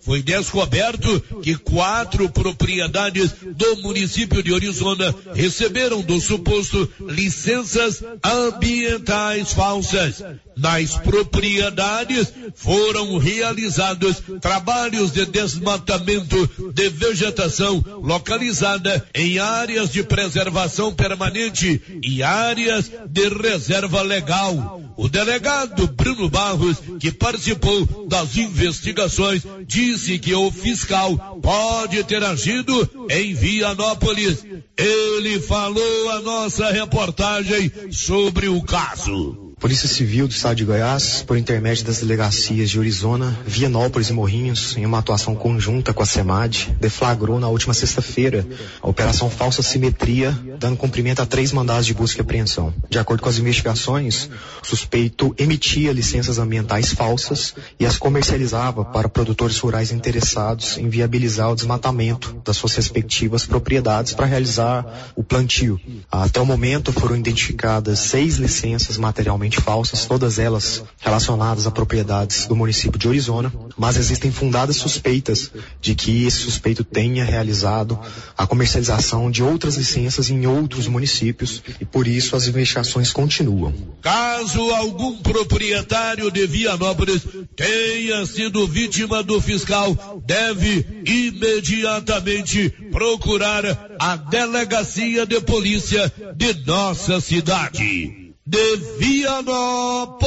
Foi 0.00 0.22
descoberto 0.22 1.20
que 1.42 1.56
quatro 1.56 2.28
propriedades 2.28 3.32
do 3.54 3.76
município 3.82 4.42
de 4.42 4.52
Orizona 4.52 5.14
receberam 5.34 6.02
do 6.02 6.20
suposto 6.20 6.88
licenças 7.00 8.02
ambientais 8.22 9.52
falsas. 9.52 10.22
Nas 10.56 10.96
propriedades 10.98 12.32
foram 12.54 13.18
realizados 13.18 14.22
trabalhos 14.40 15.10
de 15.10 15.26
desmatamento 15.26 16.48
de 16.72 16.88
vegetação 16.90 17.82
localizada 18.02 19.04
em 19.14 19.38
áreas 19.38 19.90
de 19.90 20.02
preservação 20.02 20.94
permanente 20.94 21.82
e 22.02 22.22
áreas 22.22 22.90
de 23.08 23.28
reserva 23.28 24.02
legal. 24.02 24.80
O 24.96 25.08
delegado 25.08 25.88
Bruno 25.88 26.28
Barros, 26.28 26.76
que 27.00 27.10
participou 27.10 28.06
das 28.06 28.36
investigações, 28.36 29.42
disse 29.66 30.18
que 30.18 30.34
o 30.34 30.50
fiscal 30.50 31.16
pode 31.42 32.02
ter 32.04 32.22
agido 32.22 33.08
em 33.10 33.34
Vianópolis. 33.34 34.44
Ele 34.76 35.40
falou 35.40 36.10
a 36.10 36.20
nossa 36.20 36.70
reportagem 36.70 37.70
sobre 37.90 38.48
o 38.48 38.62
caso. 38.62 39.43
Polícia 39.64 39.88
Civil 39.88 40.28
do 40.28 40.30
Estado 40.30 40.56
de 40.56 40.64
Goiás, 40.66 41.22
por 41.22 41.38
intermédio 41.38 41.86
das 41.86 42.00
delegacias 42.00 42.68
de 42.68 42.78
Orizona, 42.78 43.34
Vianópolis 43.46 44.10
e 44.10 44.12
Morrinhos, 44.12 44.76
em 44.76 44.84
uma 44.84 44.98
atuação 44.98 45.34
conjunta 45.34 45.94
com 45.94 46.02
a 46.02 46.06
SEMAD, 46.06 46.76
deflagrou 46.78 47.40
na 47.40 47.48
última 47.48 47.72
sexta-feira 47.72 48.46
a 48.82 48.86
Operação 48.86 49.30
Falsa 49.30 49.62
Simetria, 49.62 50.38
dando 50.58 50.76
cumprimento 50.76 51.22
a 51.22 51.26
três 51.26 51.50
mandados 51.50 51.86
de 51.86 51.94
busca 51.94 52.20
e 52.20 52.20
apreensão. 52.20 52.74
De 52.90 52.98
acordo 52.98 53.22
com 53.22 53.28
as 53.30 53.38
investigações, 53.38 54.28
o 54.62 54.66
suspeito 54.66 55.34
emitia 55.38 55.94
licenças 55.94 56.38
ambientais 56.38 56.92
falsas 56.92 57.54
e 57.80 57.86
as 57.86 57.96
comercializava 57.96 58.84
para 58.84 59.08
produtores 59.08 59.58
rurais 59.58 59.90
interessados 59.90 60.76
em 60.76 60.90
viabilizar 60.90 61.50
o 61.50 61.54
desmatamento 61.54 62.38
das 62.44 62.58
suas 62.58 62.74
respectivas 62.74 63.46
propriedades 63.46 64.12
para 64.12 64.26
realizar 64.26 65.12
o 65.16 65.24
plantio. 65.24 65.80
Até 66.12 66.38
o 66.38 66.44
momento 66.44 66.92
foram 66.92 67.16
identificadas 67.16 67.98
seis 67.98 68.36
licenças 68.36 68.98
materialmente 68.98 69.53
falsas, 69.54 70.06
todas 70.06 70.38
elas 70.38 70.82
relacionadas 70.98 71.66
a 71.66 71.70
propriedades 71.70 72.46
do 72.46 72.56
município 72.56 72.98
de 72.98 73.08
Orizona, 73.08 73.52
mas 73.76 73.96
existem 73.96 74.30
fundadas 74.32 74.76
suspeitas 74.76 75.50
de 75.80 75.94
que 75.94 76.24
esse 76.26 76.38
suspeito 76.38 76.84
tenha 76.84 77.24
realizado 77.24 77.98
a 78.36 78.46
comercialização 78.46 79.30
de 79.30 79.42
outras 79.42 79.76
licenças 79.76 80.30
em 80.30 80.46
outros 80.46 80.86
municípios 80.86 81.62
e 81.80 81.84
por 81.84 82.06
isso 82.06 82.36
as 82.36 82.46
investigações 82.46 83.12
continuam. 83.12 83.72
Caso 84.00 84.60
algum 84.70 85.18
proprietário 85.18 86.30
de 86.30 86.46
Vianópolis 86.46 87.22
tenha 87.56 88.24
sido 88.26 88.66
vítima 88.66 89.22
do 89.22 89.40
fiscal, 89.40 90.22
deve 90.24 91.02
imediatamente 91.06 92.70
procurar 92.90 93.64
a 93.98 94.16
delegacia 94.16 95.26
de 95.26 95.40
polícia 95.40 96.12
de 96.36 96.54
nossa 96.64 97.20
cidade 97.20 98.23
de 98.46 98.76
Vianópolis, 98.98 100.20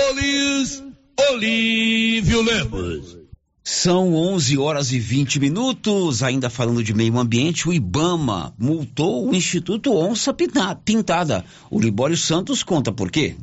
Olívio 1.32 2.42
Lemos. 2.42 3.16
São 3.64 4.16
11 4.16 4.58
horas 4.58 4.92
e 4.92 5.00
20 5.00 5.40
minutos. 5.40 6.24
Ainda 6.24 6.50
falando 6.50 6.84
de 6.84 6.94
meio 6.94 7.20
ambiente, 7.20 7.70
o 7.70 7.74
Ibama 7.74 8.56
multou 8.58 9.30
o 9.30 9.36
Instituto 9.36 9.94
Onça 9.94 10.34
Pintada. 10.34 11.46
O 11.70 11.80
Libório 11.80 12.18
Santos 12.18 12.64
conta 12.64 12.92
por 12.92 13.12
quê. 13.12 13.36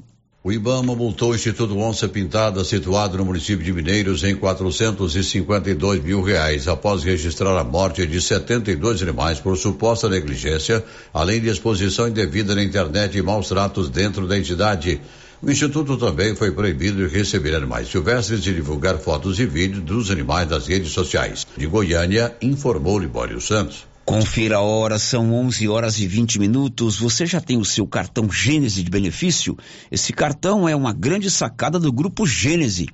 O 0.46 0.52
IBAMA 0.52 0.94
multou 0.94 1.30
o 1.30 1.34
Instituto 1.34 1.74
Onça 1.78 2.06
Pintada, 2.06 2.62
situado 2.64 3.16
no 3.16 3.24
município 3.24 3.64
de 3.64 3.72
Mineiros, 3.72 4.22
em 4.24 4.36
452 4.36 6.04
mil 6.04 6.20
reais, 6.20 6.68
após 6.68 7.02
registrar 7.02 7.58
a 7.58 7.64
morte 7.64 8.06
de 8.06 8.20
72 8.20 9.00
animais 9.00 9.40
por 9.40 9.56
suposta 9.56 10.06
negligência, 10.06 10.84
além 11.14 11.40
de 11.40 11.48
exposição 11.48 12.08
indevida 12.08 12.54
na 12.54 12.62
internet 12.62 13.16
e 13.16 13.22
maus 13.22 13.48
tratos 13.48 13.88
dentro 13.88 14.28
da 14.28 14.36
entidade. 14.36 15.00
O 15.40 15.50
Instituto 15.50 15.96
também 15.96 16.36
foi 16.36 16.52
proibido 16.52 17.08
de 17.08 17.16
receber 17.16 17.54
animais 17.54 17.88
silvestres 17.88 18.46
e 18.46 18.52
divulgar 18.52 18.98
fotos 18.98 19.40
e 19.40 19.46
vídeos 19.46 19.82
dos 19.82 20.10
animais 20.10 20.46
nas 20.46 20.66
redes 20.66 20.92
sociais. 20.92 21.46
De 21.56 21.66
Goiânia, 21.66 22.36
informou 22.42 22.98
Libório 22.98 23.40
Santos. 23.40 23.93
Confira 24.04 24.56
a 24.56 24.60
hora, 24.60 24.98
são 24.98 25.32
11 25.32 25.66
horas 25.66 25.98
e 25.98 26.06
20 26.06 26.38
minutos. 26.38 26.98
Você 26.98 27.24
já 27.24 27.40
tem 27.40 27.56
o 27.56 27.64
seu 27.64 27.86
cartão 27.86 28.30
Gênese 28.30 28.82
de 28.82 28.90
benefício? 28.90 29.56
Esse 29.90 30.12
cartão 30.12 30.68
é 30.68 30.76
uma 30.76 30.92
grande 30.92 31.30
sacada 31.30 31.78
do 31.80 31.90
grupo 31.90 32.26
Gênese. 32.26 32.86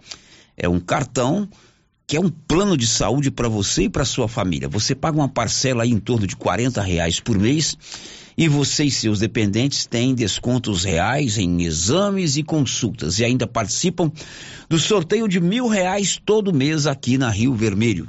É 0.56 0.68
um 0.68 0.78
cartão 0.78 1.48
que 2.06 2.16
é 2.16 2.20
um 2.20 2.28
plano 2.28 2.76
de 2.76 2.86
saúde 2.86 3.28
para 3.30 3.48
você 3.48 3.84
e 3.84 3.88
para 3.88 4.04
sua 4.04 4.28
família. 4.28 4.68
Você 4.68 4.94
paga 4.94 5.18
uma 5.18 5.28
parcela 5.28 5.82
aí 5.82 5.90
em 5.90 5.98
torno 5.98 6.28
de 6.28 6.36
40 6.36 6.80
reais 6.80 7.18
por 7.18 7.36
mês 7.36 7.76
e 8.38 8.48
você 8.48 8.84
e 8.84 8.90
seus 8.90 9.18
dependentes 9.18 9.86
têm 9.86 10.14
descontos 10.14 10.84
reais 10.84 11.38
em 11.38 11.62
exames 11.62 12.36
e 12.36 12.42
consultas 12.44 13.18
e 13.18 13.24
ainda 13.24 13.48
participam 13.48 14.12
do 14.68 14.78
sorteio 14.78 15.26
de 15.26 15.40
mil 15.40 15.66
reais 15.66 16.20
todo 16.24 16.54
mês 16.54 16.86
aqui 16.86 17.18
na 17.18 17.30
Rio 17.30 17.54
Vermelho. 17.54 18.06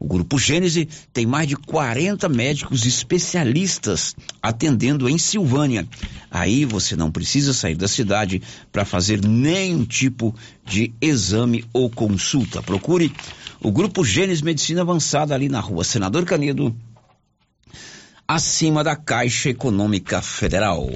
O 0.00 0.06
Grupo 0.06 0.38
Gênese 0.38 0.88
tem 1.12 1.26
mais 1.26 1.46
de 1.46 1.54
40 1.54 2.26
médicos 2.30 2.86
especialistas 2.86 4.16
atendendo 4.40 5.06
em 5.10 5.18
Silvânia. 5.18 5.86
Aí 6.30 6.64
você 6.64 6.96
não 6.96 7.12
precisa 7.12 7.52
sair 7.52 7.74
da 7.74 7.86
cidade 7.86 8.40
para 8.72 8.86
fazer 8.86 9.22
nenhum 9.22 9.84
tipo 9.84 10.34
de 10.64 10.94
exame 11.02 11.66
ou 11.70 11.90
consulta. 11.90 12.62
Procure 12.62 13.12
o 13.60 13.70
Grupo 13.70 14.02
Gênese 14.02 14.42
Medicina 14.42 14.80
Avançada 14.80 15.34
ali 15.34 15.50
na 15.50 15.60
rua 15.60 15.84
Senador 15.84 16.24
Canedo, 16.24 16.74
acima 18.26 18.82
da 18.82 18.96
Caixa 18.96 19.50
Econômica 19.50 20.22
Federal. 20.22 20.88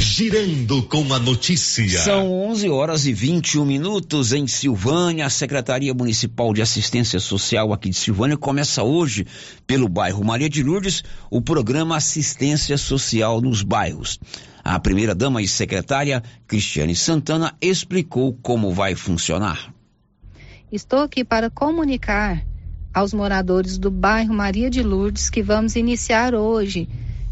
Girando 0.00 0.82
com 0.84 1.12
a 1.12 1.18
notícia. 1.18 2.00
São 2.00 2.32
11 2.48 2.70
horas 2.70 3.04
e 3.04 3.12
21 3.12 3.66
minutos 3.66 4.32
em 4.32 4.46
Silvânia. 4.46 5.26
A 5.26 5.30
Secretaria 5.30 5.92
Municipal 5.92 6.54
de 6.54 6.62
Assistência 6.62 7.20
Social 7.20 7.70
aqui 7.70 7.90
de 7.90 7.96
Silvânia 7.96 8.34
começa 8.34 8.82
hoje, 8.82 9.26
pelo 9.66 9.90
bairro 9.90 10.24
Maria 10.24 10.48
de 10.48 10.62
Lourdes, 10.62 11.04
o 11.30 11.42
programa 11.42 11.98
Assistência 11.98 12.78
Social 12.78 13.42
nos 13.42 13.62
Bairros. 13.62 14.18
A 14.64 14.80
primeira-dama 14.80 15.42
e 15.42 15.46
secretária, 15.46 16.22
Cristiane 16.46 16.96
Santana, 16.96 17.54
explicou 17.60 18.32
como 18.40 18.72
vai 18.72 18.94
funcionar. 18.94 19.70
Estou 20.72 21.00
aqui 21.00 21.22
para 21.22 21.50
comunicar 21.50 22.42
aos 22.94 23.12
moradores 23.12 23.76
do 23.76 23.90
bairro 23.90 24.32
Maria 24.32 24.70
de 24.70 24.82
Lourdes 24.82 25.28
que 25.28 25.42
vamos 25.42 25.76
iniciar 25.76 26.34
hoje 26.34 26.88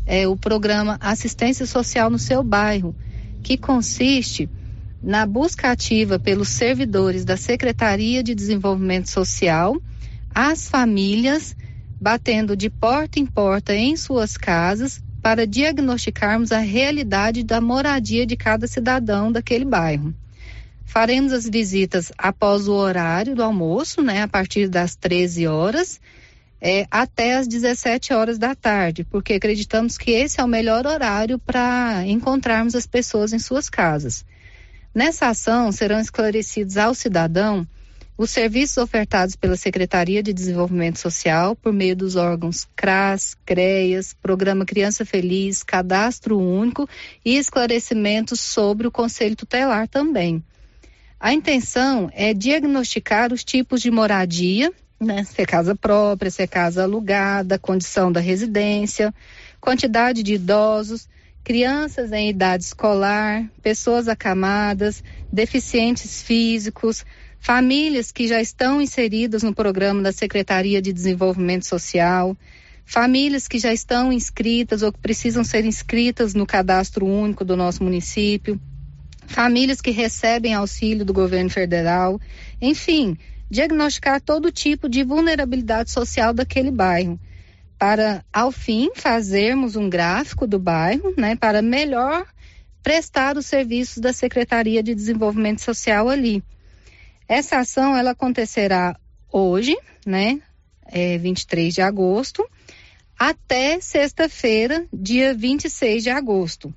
é, 0.09 0.27
o 0.27 0.35
programa 0.35 0.97
Assistência 1.01 1.67
Social 1.67 2.09
no 2.09 2.19
seu 2.19 2.43
bairro, 2.43 2.97
que 3.43 3.59
consiste 3.59 4.49
na 5.03 5.27
busca 5.27 5.71
ativa 5.71 6.19
pelos 6.19 6.49
servidores 6.49 7.27
da 7.27 7.37
Secretaria 7.37 8.23
de 8.23 8.35
Desenvolvimento 8.35 9.11
Social, 9.11 9.77
as 10.35 10.67
famílias, 10.67 11.55
batendo 12.01 12.57
de 12.57 12.71
porta 12.71 13.21
em 13.21 13.27
porta 13.27 13.75
em 13.75 13.97
suas 13.99 14.39
casas 14.39 15.03
para 15.21 15.47
diagnosticarmos 15.47 16.53
a 16.53 16.59
realidade 16.59 17.45
da 17.45 17.61
moradia 17.61 18.25
de 18.25 18.35
cada 18.35 18.67
cidadão 18.67 19.31
daquele 19.31 19.67
bairro. 19.67 20.15
Faremos 20.87 21.35
as 21.35 21.47
visitas 21.47 22.11
após 22.17 22.67
o 22.67 22.73
horário 22.73 23.37
do 23.37 23.43
almoço, 23.43 24.01
né, 24.01 24.23
a 24.23 24.29
partir 24.29 24.69
das 24.69 24.97
13 24.97 25.47
horas, 25.47 26.01
é, 26.61 26.87
até 26.91 27.37
às 27.37 27.47
17 27.47 28.13
horas 28.13 28.39
da 28.39 28.55
tarde, 28.55 29.05
porque 29.05 29.35
acreditamos 29.35 29.97
que 29.97 30.11
esse 30.11 30.41
é 30.41 30.45
o 30.45 30.49
melhor 30.49 30.87
horário 30.87 31.39
para 31.39 32.05
encontrarmos 32.07 32.75
as 32.75 32.87
pessoas 32.87 33.33
em 33.33 33.39
suas 33.39 33.69
casas. 33.69 34.25
Nessa 34.95 35.29
ação 35.29 35.71
serão 35.71 36.01
esclarecidos 36.01 36.77
ao 36.77 36.95
cidadão 36.95 37.67
os 38.17 38.33
serviços 38.33 38.79
ofertados 38.79 39.37
pela 39.37 39.57
Secretaria 39.57 40.21
de 40.25 40.33
Desenvolvimento 40.33 40.99
Social 40.99 41.55
por 41.55 41.73
meio 41.73 41.95
dos 41.95 42.17
órgãos 42.17 42.67
CRAS, 42.75 43.37
CREAS, 43.47 44.13
Programa 44.21 44.67
Criança 44.67 45.05
Feliz, 45.05 45.63
Cadastro 45.63 46.37
Único 46.37 46.89
e 47.25 47.37
esclarecimentos 47.37 48.41
sobre 48.41 48.89
o 48.89 48.91
Conselho 48.91 49.37
Tutelar 49.37 49.87
também. 49.87 50.43
A 51.21 51.33
intenção 51.33 52.11
é 52.13 52.35
diagnosticar 52.35 53.33
os 53.33 53.45
tipos 53.45 53.81
de 53.81 53.91
moradia 53.91 54.73
né? 55.01 55.25
Se 55.25 55.43
é 55.43 55.47
casa 55.47 55.75
própria, 55.75 56.31
se 56.31 56.43
é 56.43 56.47
casa 56.47 56.83
alugada, 56.83 57.59
condição 57.59 58.11
da 58.11 58.21
residência, 58.21 59.15
quantidade 59.61 60.23
de 60.23 60.35
idosos, 60.35 61.09
crianças 61.45 62.13
em 62.13 62.29
idade 62.29 62.65
escolar, 62.65 63.49
pessoas 63.63 64.09
acamadas, 64.09 65.03
deficientes 65.33 66.23
físicos, 66.23 67.05
famílias 67.39 68.11
que 68.11 68.27
já 68.27 68.41
estão 68.41 68.83
inseridas 68.83 69.43
no 69.43 69.55
programa 69.55 70.03
da 70.03 70.13
Secretaria 70.13 70.83
de 70.83 70.93
Desenvolvimento 70.93 71.67
Social, 71.67 72.37
famílias 72.85 73.47
que 73.47 73.59
já 73.59 73.73
estão 73.73 74.13
inscritas 74.13 74.83
ou 74.83 74.93
que 74.93 74.99
precisam 74.99 75.45
ser 75.45 75.65
inscritas 75.65 76.35
no 76.35 76.47
cadastro 76.47 77.07
único 77.07 77.45
do 77.45 77.57
nosso 77.57 77.85
município, 77.85 78.61
famílias 79.27 79.81
que 79.81 79.91
recebem 79.91 80.55
auxílio 80.55 81.05
do 81.05 81.13
governo 81.13 81.51
federal, 81.51 82.21
enfim, 82.61 83.17
diagnosticar 83.51 84.21
todo 84.21 84.53
tipo 84.53 84.89
de 84.89 85.03
vulnerabilidade 85.03 85.91
social 85.91 86.33
daquele 86.33 86.71
bairro, 86.71 87.19
para, 87.79 88.25
ao 88.33 88.51
fim, 88.51 88.91
fazermos 88.95 89.77
um 89.77 89.89
gráfico 89.89 90.47
do 90.47 90.59
bairro, 90.59 91.15
né, 91.17 91.37
para 91.37 91.63
melhor 91.63 92.27
prestar 92.83 93.37
os 93.37 93.47
serviços 93.47 93.99
da 93.99 94.13
Secretaria 94.13 94.83
de 94.83 94.95
Desenvolvimento 94.95 95.61
Social 95.61 96.09
ali. 96.09 96.43
Essa 97.29 97.59
ação, 97.59 97.97
ela 97.97 98.11
acontecerá 98.11 98.99
hoje, 99.31 99.77
né, 100.05 100.41
é 100.87 101.19
23 101.19 101.75
de 101.75 101.83
agosto, 101.83 102.45
até 103.19 103.81
sexta-feira, 103.81 104.87
dia 104.93 105.35
26 105.35 106.03
de 106.03 106.11
agosto. 106.11 106.75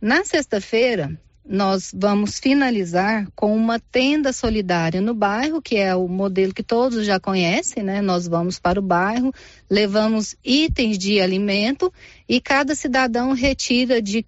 Na 0.00 0.24
sexta-feira, 0.24 1.18
nós 1.48 1.90
vamos 1.96 2.38
finalizar 2.38 3.26
com 3.34 3.56
uma 3.56 3.80
tenda 3.80 4.34
solidária 4.34 5.00
no 5.00 5.14
bairro, 5.14 5.62
que 5.62 5.76
é 5.76 5.94
o 5.94 6.06
modelo 6.06 6.52
que 6.52 6.62
todos 6.62 7.06
já 7.06 7.18
conhecem, 7.18 7.82
né? 7.82 8.02
Nós 8.02 8.28
vamos 8.28 8.58
para 8.58 8.78
o 8.78 8.82
bairro, 8.82 9.32
levamos 9.70 10.36
itens 10.44 10.98
de 10.98 11.20
alimento 11.20 11.90
e 12.28 12.38
cada 12.38 12.74
cidadão 12.74 13.32
retira 13.32 14.02
de 14.02 14.26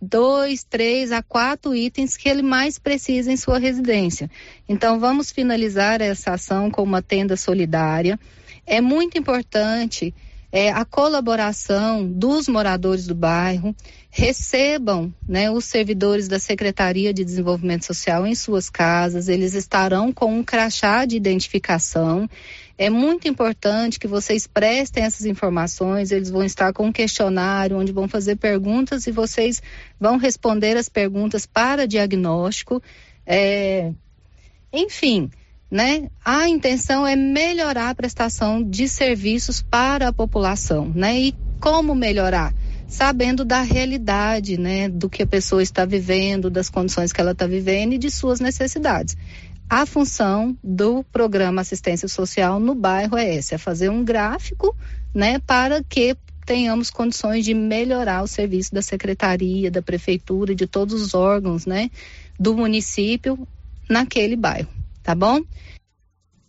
dois, 0.00 0.62
três 0.62 1.10
a 1.10 1.22
quatro 1.22 1.74
itens 1.74 2.16
que 2.16 2.28
ele 2.28 2.42
mais 2.42 2.78
precisa 2.78 3.32
em 3.32 3.36
sua 3.36 3.58
residência. 3.58 4.30
Então, 4.68 5.00
vamos 5.00 5.32
finalizar 5.32 6.00
essa 6.00 6.34
ação 6.34 6.70
com 6.70 6.84
uma 6.84 7.02
tenda 7.02 7.36
solidária. 7.36 8.18
É 8.64 8.80
muito 8.80 9.18
importante 9.18 10.14
é, 10.52 10.70
a 10.70 10.84
colaboração 10.84 12.06
dos 12.06 12.48
moradores 12.48 13.06
do 13.06 13.14
bairro, 13.14 13.74
recebam 14.10 15.14
né, 15.26 15.50
os 15.50 15.64
servidores 15.64 16.26
da 16.26 16.40
Secretaria 16.40 17.14
de 17.14 17.24
Desenvolvimento 17.24 17.84
Social 17.84 18.26
em 18.26 18.34
suas 18.34 18.68
casas, 18.68 19.28
eles 19.28 19.54
estarão 19.54 20.12
com 20.12 20.34
um 20.34 20.42
crachá 20.42 21.04
de 21.04 21.16
identificação. 21.16 22.28
É 22.76 22.90
muito 22.90 23.28
importante 23.28 24.00
que 24.00 24.08
vocês 24.08 24.46
prestem 24.46 25.04
essas 25.04 25.26
informações, 25.26 26.10
eles 26.10 26.30
vão 26.30 26.42
estar 26.42 26.72
com 26.72 26.86
um 26.86 26.92
questionário 26.92 27.78
onde 27.78 27.92
vão 27.92 28.08
fazer 28.08 28.36
perguntas 28.36 29.06
e 29.06 29.12
vocês 29.12 29.62
vão 30.00 30.16
responder 30.16 30.76
as 30.76 30.88
perguntas 30.88 31.46
para 31.46 31.86
diagnóstico. 31.86 32.82
É, 33.24 33.92
enfim, 34.72 35.30
né? 35.70 36.10
A 36.24 36.48
intenção 36.48 37.06
é 37.06 37.14
melhorar 37.14 37.90
a 37.90 37.94
prestação 37.94 38.62
de 38.62 38.88
serviços 38.88 39.62
para 39.62 40.08
a 40.08 40.12
população, 40.12 40.90
né? 40.94 41.18
E 41.18 41.34
como 41.60 41.94
melhorar? 41.94 42.52
Sabendo 42.88 43.44
da 43.44 43.62
realidade, 43.62 44.58
né? 44.58 44.88
Do 44.88 45.08
que 45.08 45.22
a 45.22 45.26
pessoa 45.26 45.62
está 45.62 45.84
vivendo, 45.84 46.50
das 46.50 46.68
condições 46.68 47.12
que 47.12 47.20
ela 47.20 47.30
está 47.30 47.46
vivendo 47.46 47.92
e 47.92 47.98
de 47.98 48.10
suas 48.10 48.40
necessidades. 48.40 49.16
A 49.68 49.86
função 49.86 50.58
do 50.64 51.04
programa 51.04 51.60
assistência 51.60 52.08
social 52.08 52.58
no 52.58 52.74
bairro 52.74 53.16
é 53.16 53.36
essa, 53.36 53.54
é 53.54 53.58
fazer 53.58 53.88
um 53.88 54.04
gráfico, 54.04 54.74
né? 55.14 55.38
Para 55.38 55.84
que 55.84 56.16
tenhamos 56.44 56.90
condições 56.90 57.44
de 57.44 57.54
melhorar 57.54 58.24
o 58.24 58.26
serviço 58.26 58.74
da 58.74 58.82
secretaria, 58.82 59.70
da 59.70 59.80
prefeitura, 59.80 60.52
de 60.52 60.66
todos 60.66 61.00
os 61.00 61.14
órgãos, 61.14 61.64
né? 61.64 61.88
Do 62.36 62.56
município 62.56 63.46
naquele 63.88 64.34
bairro 64.34 64.79
tá 65.02 65.14
bom? 65.14 65.40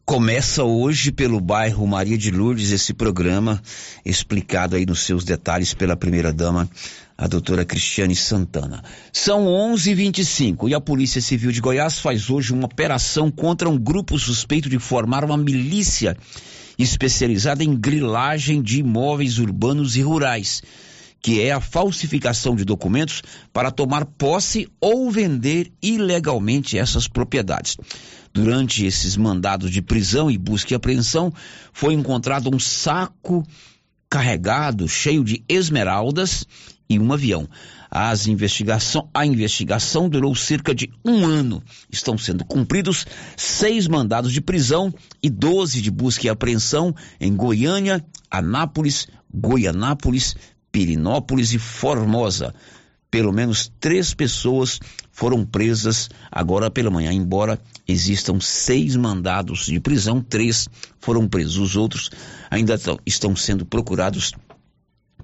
Começa 0.03 0.63
hoje 0.63 1.11
pelo 1.11 1.39
bairro 1.39 1.87
Maria 1.87 2.17
de 2.17 2.31
Lourdes 2.31 2.71
esse 2.71 2.93
programa, 2.93 3.61
explicado 4.03 4.75
aí 4.75 4.85
nos 4.85 5.01
seus 5.01 5.23
detalhes 5.23 5.73
pela 5.73 5.95
primeira 5.95 6.33
dama, 6.33 6.69
a 7.17 7.27
doutora 7.27 7.63
Cristiane 7.63 8.15
Santana. 8.15 8.83
São 9.13 9.45
11:25 9.45 10.67
e 10.67 10.73
a 10.73 10.81
Polícia 10.81 11.21
Civil 11.21 11.51
de 11.51 11.61
Goiás 11.61 11.99
faz 11.99 12.29
hoje 12.29 12.51
uma 12.51 12.65
operação 12.65 13.29
contra 13.31 13.69
um 13.69 13.77
grupo 13.77 14.17
suspeito 14.17 14.67
de 14.67 14.79
formar 14.79 15.23
uma 15.23 15.37
milícia 15.37 16.17
especializada 16.77 17.63
em 17.63 17.75
grilagem 17.75 18.61
de 18.61 18.79
imóveis 18.79 19.37
urbanos 19.37 19.95
e 19.95 20.01
rurais, 20.01 20.61
que 21.21 21.39
é 21.41 21.51
a 21.51 21.61
falsificação 21.61 22.55
de 22.55 22.65
documentos 22.65 23.21
para 23.53 23.71
tomar 23.71 24.05
posse 24.05 24.67
ou 24.79 25.11
vender 25.11 25.71
ilegalmente 25.81 26.77
essas 26.77 27.07
propriedades. 27.07 27.77
Durante 28.33 28.85
esses 28.85 29.15
mandados 29.17 29.69
de 29.69 29.81
prisão 29.81 30.31
e 30.31 30.37
busca 30.37 30.73
e 30.73 30.75
apreensão, 30.75 31.31
foi 31.71 31.93
encontrado 31.93 32.49
um 32.53 32.59
saco 32.59 33.45
carregado, 34.09 34.87
cheio 34.87 35.23
de 35.23 35.43
esmeraldas 35.47 36.45
e 36.89 36.99
um 36.99 37.13
avião. 37.13 37.47
As 37.89 38.25
investigação, 38.27 39.09
a 39.13 39.25
investigação 39.25 40.09
durou 40.09 40.33
cerca 40.33 40.73
de 40.73 40.89
um 41.03 41.25
ano. 41.25 41.61
Estão 41.89 42.17
sendo 42.17 42.45
cumpridos 42.45 43.05
seis 43.35 43.87
mandados 43.87 44.31
de 44.31 44.41
prisão 44.41 44.93
e 45.21 45.29
doze 45.29 45.81
de 45.81 45.91
busca 45.91 46.27
e 46.27 46.29
apreensão 46.29 46.95
em 47.19 47.35
Goiânia, 47.35 48.03
Anápolis, 48.29 49.07
Goianápolis, 49.33 50.35
Pirinópolis 50.71 51.53
e 51.53 51.59
Formosa. 51.59 52.53
Pelo 53.09 53.33
menos 53.33 53.69
três 53.79 54.13
pessoas 54.13 54.79
foram 55.11 55.45
presas 55.45 56.09
agora 56.31 56.71
pela 56.71 56.89
manhã, 56.89 57.11
embora 57.11 57.59
existam 57.85 58.39
seis 58.39 58.95
mandados 58.95 59.65
de 59.65 59.79
prisão, 59.81 60.21
três 60.21 60.69
foram 60.99 61.27
presos. 61.27 61.57
Os 61.57 61.75
outros 61.75 62.09
ainda 62.49 62.79
estão 63.05 63.35
sendo 63.35 63.65
procurados 63.65 64.31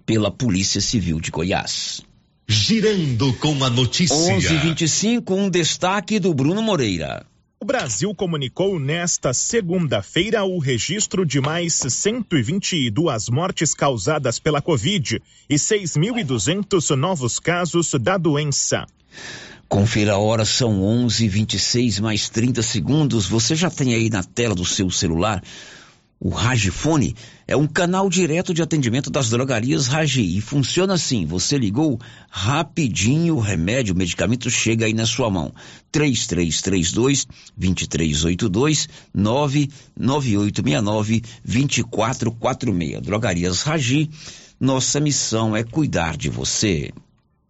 pela 0.05 0.29
Polícia 0.29 0.81
Civil 0.81 1.19
de 1.21 1.31
Goiás. 1.31 2.01
Girando 2.47 3.33
com 3.33 3.63
a 3.63 3.69
notícia. 3.69 4.15
11:25 4.15 5.31
um 5.31 5.49
destaque 5.49 6.19
do 6.19 6.33
Bruno 6.33 6.61
Moreira. 6.61 7.25
O 7.59 7.65
Brasil 7.65 8.13
comunicou 8.13 8.79
nesta 8.79 9.33
segunda-feira 9.33 10.43
o 10.43 10.59
registro 10.59 11.25
de 11.25 11.41
mais 11.41 11.73
122 11.73 13.29
mortes 13.29 13.73
causadas 13.73 14.37
pela 14.37 14.61
Covid 14.61 15.19
e 15.49 15.55
6.200 15.55 16.95
novos 16.95 17.39
casos 17.39 17.95
da 17.95 18.15
doença. 18.15 18.85
Confira 19.67 20.13
a 20.13 20.17
hora, 20.19 20.45
são 20.45 20.81
11:26 20.83 21.99
mais 21.99 22.29
30 22.29 22.61
segundos. 22.61 23.25
Você 23.25 23.55
já 23.55 23.71
tem 23.71 23.95
aí 23.95 24.07
na 24.07 24.23
tela 24.23 24.53
do 24.53 24.63
seu 24.63 24.91
celular 24.91 25.41
o 26.19 26.29
Ragifone 26.29 27.15
é 27.47 27.55
um 27.55 27.67
canal 27.67 28.09
direto 28.09 28.51
de 28.51 28.63
atendimento 28.63 29.11
das 29.11 29.29
drogarias 29.29 29.85
Ragi 29.87 30.37
e 30.37 30.41
funciona 30.41 30.95
assim: 30.95 31.25
você 31.25 31.57
ligou 31.57 31.97
rapidinho, 32.29 33.35
o 33.35 33.39
remédio, 33.39 33.93
o 33.93 33.97
medicamento 33.97 34.49
chega 34.49 34.87
aí 34.87 34.93
na 34.93 35.05
sua 35.05 35.29
mão. 35.29 35.53
3332 35.91 37.27
2382 37.55 38.89
99869 39.13 41.21
2446. 41.45 43.01
Drogarias 43.01 43.61
Ragi, 43.61 44.09
nossa 44.59 44.99
missão 44.99 45.55
é 45.55 45.63
cuidar 45.63 46.17
de 46.17 46.29
você. 46.29 46.91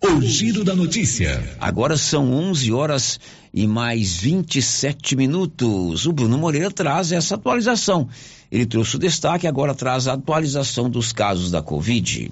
O 0.03 0.21
giro 0.21 0.63
da 0.63 0.75
notícia. 0.75 1.57
Agora 1.59 1.97
são 1.97 2.31
11 2.31 2.71
horas 2.71 3.19
e 3.51 3.65
mais 3.65 4.17
27 4.17 5.15
minutos. 5.15 6.05
O 6.05 6.13
Bruno 6.13 6.37
Moreira 6.37 6.69
traz 6.69 7.11
essa 7.11 7.33
atualização. 7.33 8.07
Ele 8.51 8.65
trouxe 8.65 8.95
o 8.95 8.99
destaque, 8.99 9.47
agora 9.47 9.75
traz 9.75 10.07
a 10.07 10.13
atualização 10.13 10.89
dos 10.89 11.11
casos 11.11 11.51
da 11.51 11.61
Covid. 11.61 12.31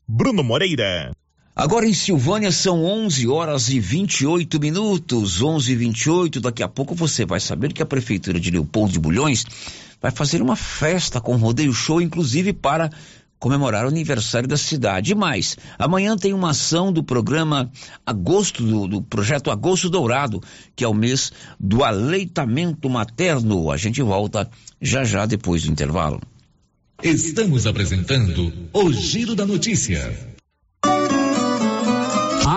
Bruno 0.07 0.42
Moreira. 0.42 1.12
Agora 1.55 1.87
em 1.87 1.92
Silvânia 1.92 2.51
são 2.51 2.83
11 2.83 3.29
horas 3.29 3.68
e 3.68 3.79
28 3.79 4.59
minutos, 4.59 5.42
11 5.42 5.72
e 5.72 5.77
28. 5.77 6.40
Daqui 6.40 6.62
a 6.62 6.68
pouco 6.68 6.94
você 6.94 7.27
vai 7.27 7.40
saber 7.40 7.75
que 7.75 7.83
a 7.83 7.87
Prefeitura 7.87 8.40
de 8.40 8.51
Leopoldo 8.51 8.92
de 8.92 8.98
Bulhões 8.98 9.44
vai 10.01 10.11
fazer 10.11 10.40
uma 10.40 10.57
festa 10.57 11.20
com 11.20 11.37
rodeio 11.37 11.72
show, 11.72 12.01
inclusive 12.01 12.53
para 12.53 12.90
comemorar 13.43 13.85
o 13.85 13.89
aniversário 13.89 14.47
da 14.47 14.57
cidade. 14.57 15.11
E 15.11 15.15
mais, 15.17 15.57
amanhã 15.77 16.17
tem 16.17 16.33
uma 16.33 16.51
ação 16.51 16.93
do 16.93 17.03
programa 17.03 17.73
Agosto, 18.07 18.63
do, 18.63 18.87
do 18.87 19.03
projeto 19.03 19.51
Agosto 19.51 19.91
Dourado, 19.91 20.41
que 20.77 20.85
é 20.85 20.89
o 20.89 20.95
mês 20.95 21.33
do 21.59 21.83
aleitamento 21.83 22.89
materno. 22.89 23.73
A 23.73 23.77
gente 23.77 24.01
volta 24.01 24.49
já 24.81 25.03
já 25.03 25.27
depois 25.27 25.65
do 25.65 25.73
intervalo. 25.73 26.21
Estamos 27.03 27.67
apresentando 27.67 28.53
o 28.73 28.93
Giro 28.93 29.35
da 29.35 29.45
Notícia. 29.45 30.32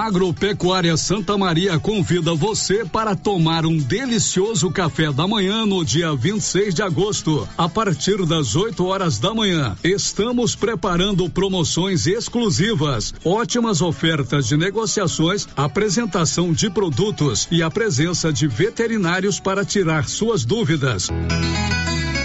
Agropecuária 0.06 0.96
Santa 0.98 1.36
Maria 1.36 1.80
convida 1.80 2.36
você 2.36 2.86
para 2.86 3.16
tomar 3.16 3.66
um 3.66 3.76
delicioso 3.76 4.70
café 4.70 5.12
da 5.12 5.28
manhã 5.28 5.66
no 5.66 5.84
dia 5.84 6.14
26 6.16 6.76
de 6.76 6.84
agosto, 6.84 7.50
a 7.58 7.68
partir 7.68 8.24
das 8.24 8.56
8 8.56 8.86
horas 8.86 9.18
da 9.18 9.34
manhã. 9.34 9.76
Estamos 9.84 10.56
preparando 10.56 11.28
promoções 11.28 12.06
exclusivas, 12.06 13.16
ótimas 13.26 13.82
ofertas 13.82 14.48
de 14.48 14.56
negociações, 14.56 15.48
apresentação 15.58 16.54
de 16.54 16.70
produtos 16.70 17.48
e 17.50 17.64
a 17.64 17.72
presença 17.72 18.32
de 18.32 18.46
veterinários 18.46 19.40
para 19.40 19.66
tirar 19.66 20.08
suas 20.08 20.46
dúvidas. 20.46 21.10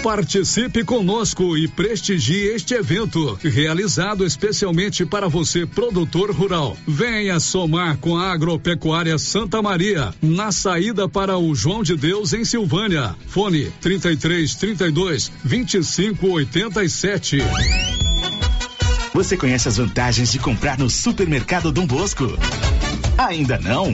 Participe 0.03 0.83
conosco 0.83 1.55
e 1.55 1.67
prestigie 1.67 2.55
este 2.55 2.73
evento, 2.73 3.37
realizado 3.43 4.25
especialmente 4.25 5.05
para 5.05 5.29
você, 5.29 5.63
produtor 5.63 6.31
rural. 6.31 6.75
Venha 6.87 7.39
somar 7.39 7.97
com 7.97 8.17
a 8.17 8.31
Agropecuária 8.31 9.19
Santa 9.19 9.61
Maria, 9.61 10.11
na 10.19 10.51
saída 10.51 11.07
para 11.07 11.37
o 11.37 11.53
João 11.53 11.83
de 11.83 11.95
Deus, 11.95 12.33
em 12.33 12.43
Silvânia. 12.43 13.15
Fone 13.27 13.71
33 13.79 14.55
32 14.55 15.31
25 15.43 16.27
87. 16.27 17.37
Você 19.13 19.37
conhece 19.37 19.67
as 19.67 19.77
vantagens 19.77 20.31
de 20.31 20.39
comprar 20.39 20.79
no 20.79 20.89
Supermercado 20.89 21.71
Dom 21.71 21.85
Bosco? 21.85 22.25
Ainda 23.19 23.59
não? 23.59 23.93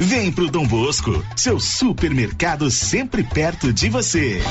Vem 0.00 0.32
pro 0.32 0.50
Dom 0.50 0.66
Bosco, 0.66 1.24
seu 1.36 1.60
supermercado 1.60 2.68
sempre 2.68 3.22
perto 3.22 3.72
de 3.72 3.88
você. 3.88 4.42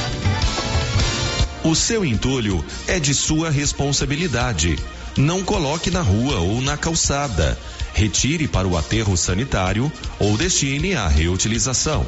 O 1.66 1.76
seu 1.76 2.06
entulho 2.06 2.64
é 2.88 2.98
de 2.98 3.14
sua 3.14 3.50
responsabilidade. 3.50 4.78
não 5.18 5.44
coloque 5.44 5.92
na 5.92 6.02
rua 6.02 6.40
ou 6.40 6.62
na 6.62 6.78
calçada. 6.78 7.60
Retire 7.94 8.48
para 8.48 8.68
o 8.68 8.78
aterro 8.78 9.16
sanitário 9.18 9.92
ou 10.18 10.36
destine 10.38 10.96
à 10.96 11.08
reutilização. 11.08 12.08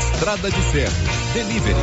Estrada 0.01 0.49
de 0.49 0.61
Ferro. 0.71 0.93
Delivery. 1.33 1.75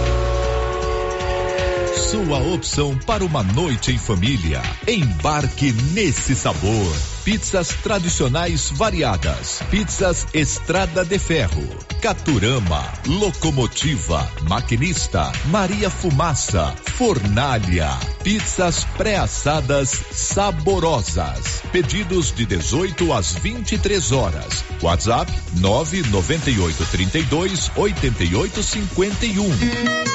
Sua 2.10 2.38
opção 2.52 2.98
para 3.06 3.24
uma 3.24 3.44
noite 3.44 3.92
em 3.92 3.98
família. 3.98 4.60
Embarque 4.88 5.72
nesse 5.92 6.34
sabor. 6.34 7.17
Pizzas 7.28 7.68
tradicionais 7.82 8.70
variadas. 8.70 9.60
Pizzas 9.70 10.26
Estrada 10.32 11.04
de 11.04 11.18
Ferro. 11.18 11.62
Caturama. 12.00 12.82
Locomotiva. 13.06 14.26
Maquinista. 14.48 15.30
Maria 15.50 15.90
Fumaça. 15.90 16.74
Fornalha. 16.96 17.90
Pizzas 18.24 18.84
pré-assadas 18.96 19.90
saborosas. 20.10 21.62
Pedidos 21.70 22.32
de 22.34 22.46
18 22.46 23.12
às 23.12 23.34
23 23.34 24.10
horas. 24.12 24.64
WhatsApp 24.80 25.30
998 25.60 26.86
32 26.86 27.70
88 27.76 28.62
51. 28.62 30.08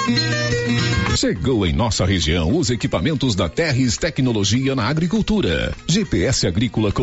Chegou 1.15 1.65
em 1.65 1.71
nossa 1.71 2.05
região 2.05 2.57
os 2.57 2.71
equipamentos 2.71 3.35
da 3.35 3.47
Terres 3.47 3.97
Tecnologia 3.97 4.75
na 4.75 4.87
Agricultura. 4.87 5.73
GPS 5.87 6.47
agrícola 6.47 6.91
com 6.91 7.02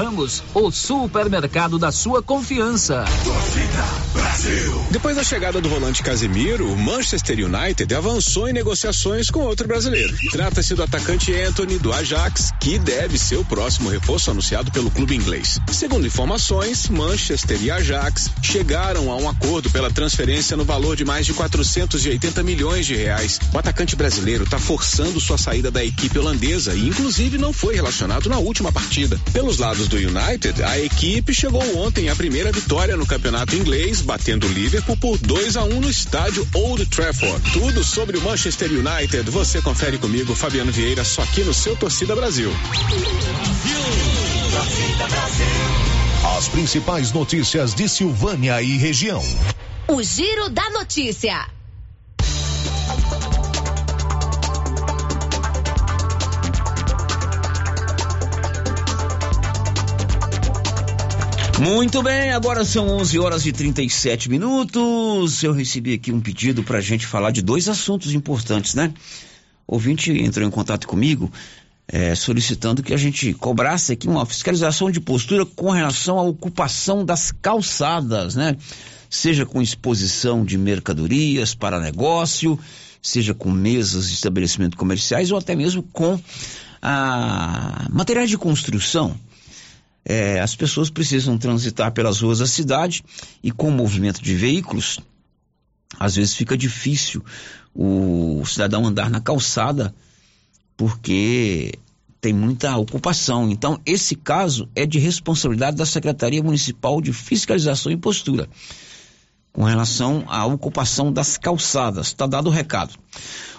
Ramos, 0.00 0.42
o 0.54 0.70
supermercado 0.70 1.78
da 1.78 1.92
sua 1.92 2.22
confiança. 2.22 3.04
Depois 4.90 5.14
da 5.14 5.22
chegada 5.22 5.60
do 5.60 5.68
volante 5.68 6.02
Casemiro, 6.02 6.72
o 6.72 6.76
Manchester 6.76 7.36
United 7.44 7.94
avançou 7.94 8.48
em 8.48 8.52
negociações 8.54 9.30
com 9.30 9.40
outro 9.40 9.68
brasileiro. 9.68 10.16
Trata-se 10.30 10.74
do 10.74 10.82
atacante 10.82 11.34
Anthony 11.34 11.78
do 11.78 11.92
Ajax, 11.92 12.50
que 12.58 12.78
deve 12.78 13.18
ser 13.18 13.36
o 13.36 13.44
próximo 13.44 13.90
reforço 13.90 14.30
anunciado 14.30 14.72
pelo 14.72 14.90
clube 14.90 15.14
inglês. 15.14 15.58
Segundo 15.70 16.06
informações, 16.06 16.88
Manchester 16.88 17.62
e 17.62 17.70
Ajax 17.70 18.30
chegaram 18.42 19.12
a 19.12 19.16
um 19.16 19.28
acordo 19.28 19.68
pela 19.68 19.90
transferência 19.90 20.56
no 20.56 20.64
valor 20.64 20.96
de 20.96 21.04
mais 21.04 21.26
de 21.26 21.34
480 21.34 22.42
milhões 22.42 22.86
de 22.86 22.94
reais. 22.94 23.38
O 23.52 23.58
atacante 23.58 23.94
brasileiro 23.94 24.44
está 24.44 24.58
forçando 24.58 25.20
sua 25.20 25.36
saída 25.36 25.70
da 25.70 25.84
equipe 25.84 26.18
holandesa 26.18 26.72
e, 26.72 26.88
inclusive, 26.88 27.36
não 27.36 27.52
foi 27.52 27.74
relacionado 27.74 28.30
na 28.30 28.38
última 28.38 28.72
partida. 28.72 29.20
Pelos 29.34 29.58
lados 29.58 29.89
do 29.90 29.96
United, 29.96 30.62
a 30.62 30.78
equipe 30.78 31.34
chegou 31.34 31.60
ontem 31.76 32.08
à 32.08 32.14
primeira 32.14 32.52
vitória 32.52 32.96
no 32.96 33.04
campeonato 33.04 33.56
inglês, 33.56 34.00
batendo 34.00 34.46
o 34.46 34.52
Liverpool 34.52 34.96
por 34.96 35.18
2 35.18 35.56
a 35.56 35.64
1 35.64 35.74
um 35.74 35.80
no 35.80 35.90
estádio 35.90 36.46
Old 36.54 36.86
Trafford. 36.86 37.52
Tudo 37.52 37.82
sobre 37.82 38.16
o 38.16 38.22
Manchester 38.22 38.70
United 38.70 39.28
você 39.28 39.60
confere 39.60 39.98
comigo, 39.98 40.32
Fabiano 40.32 40.70
Vieira, 40.70 41.04
só 41.04 41.22
aqui 41.22 41.42
no 41.42 41.52
seu 41.52 41.74
Torcida 41.74 42.14
Brasil. 42.14 42.50
As 46.38 46.48
principais 46.48 47.10
notícias 47.10 47.74
de 47.74 47.88
Silvânia 47.88 48.62
e 48.62 48.76
região. 48.76 49.22
O 49.88 50.00
Giro 50.04 50.48
da 50.50 50.70
Notícia. 50.70 51.48
Muito 61.60 62.02
bem, 62.02 62.30
agora 62.30 62.64
são 62.64 62.88
11 62.88 63.18
horas 63.18 63.44
e 63.44 63.52
37 63.52 64.30
minutos. 64.30 65.42
Eu 65.42 65.52
recebi 65.52 65.92
aqui 65.92 66.10
um 66.10 66.18
pedido 66.18 66.62
para 66.62 66.78
a 66.78 66.80
gente 66.80 67.06
falar 67.06 67.32
de 67.32 67.42
dois 67.42 67.68
assuntos 67.68 68.14
importantes, 68.14 68.74
né? 68.74 68.94
O 69.66 69.74
ouvinte 69.74 70.10
entrou 70.10 70.48
em 70.48 70.50
contato 70.50 70.88
comigo 70.88 71.30
é, 71.86 72.14
solicitando 72.14 72.82
que 72.82 72.94
a 72.94 72.96
gente 72.96 73.34
cobrasse 73.34 73.92
aqui 73.92 74.08
uma 74.08 74.24
fiscalização 74.24 74.90
de 74.90 75.02
postura 75.02 75.44
com 75.44 75.70
relação 75.70 76.18
à 76.18 76.22
ocupação 76.22 77.04
das 77.04 77.30
calçadas, 77.30 78.34
né? 78.34 78.56
Seja 79.10 79.44
com 79.44 79.60
exposição 79.60 80.42
de 80.46 80.56
mercadorias 80.56 81.54
para 81.54 81.78
negócio, 81.78 82.58
seja 83.02 83.34
com 83.34 83.50
mesas 83.50 84.08
de 84.08 84.14
estabelecimento 84.14 84.78
comerciais 84.78 85.30
ou 85.30 85.36
até 85.36 85.54
mesmo 85.54 85.82
com 85.82 86.18
ah, 86.80 87.86
materiais 87.90 88.30
de 88.30 88.38
construção. 88.38 89.14
É, 90.04 90.40
as 90.40 90.56
pessoas 90.56 90.90
precisam 90.90 91.36
transitar 91.36 91.92
pelas 91.92 92.20
ruas 92.20 92.38
da 92.38 92.46
cidade 92.46 93.02
e 93.42 93.50
com 93.50 93.68
o 93.68 93.72
movimento 93.72 94.22
de 94.22 94.34
veículos, 94.34 94.98
às 95.98 96.16
vezes 96.16 96.34
fica 96.34 96.56
difícil 96.56 97.22
o 97.74 98.42
cidadão 98.46 98.86
andar 98.86 99.10
na 99.10 99.20
calçada 99.20 99.94
porque 100.76 101.78
tem 102.20 102.32
muita 102.32 102.76
ocupação. 102.76 103.50
Então, 103.50 103.80
esse 103.84 104.14
caso 104.14 104.68
é 104.74 104.84
de 104.84 104.98
responsabilidade 104.98 105.76
da 105.76 105.86
Secretaria 105.86 106.42
Municipal 106.42 107.00
de 107.00 107.12
Fiscalização 107.12 107.90
e 107.90 107.96
Postura, 107.96 108.48
com 109.52 109.64
relação 109.64 110.24
à 110.26 110.44
ocupação 110.46 111.12
das 111.12 111.36
calçadas. 111.38 112.08
Está 112.08 112.26
dado 112.26 112.48
o 112.48 112.52
recado. 112.52 112.94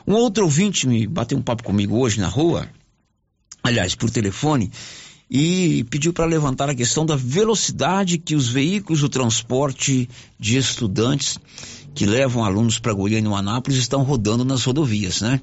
Um 0.08 0.14
outro 0.14 0.44
ouvinte 0.44 0.88
me 0.88 1.08
bateu 1.08 1.38
um 1.38 1.42
papo 1.42 1.64
comigo 1.64 1.98
hoje 1.98 2.20
na 2.20 2.28
rua, 2.28 2.68
aliás, 3.64 3.96
por 3.96 4.10
telefone, 4.10 4.72
e 5.34 5.86
pediu 5.86 6.12
para 6.12 6.26
levantar 6.26 6.70
a 6.70 6.76
questão 6.76 7.06
da 7.06 7.16
velocidade 7.16 8.18
que 8.18 8.36
os 8.36 8.50
veículos 8.50 9.00
do 9.00 9.08
transporte 9.08 10.10
de 10.38 10.58
estudantes 10.58 11.40
que 11.96 12.06
levam 12.06 12.44
alunos 12.44 12.80
para 12.80 12.92
Goiânia 12.92 13.30
e 13.30 13.34
Anápolis 13.34 13.80
estão 13.80 14.04
rodando 14.04 14.44
nas 14.44 14.66
rodovias, 14.66 15.22
né? 15.22 15.40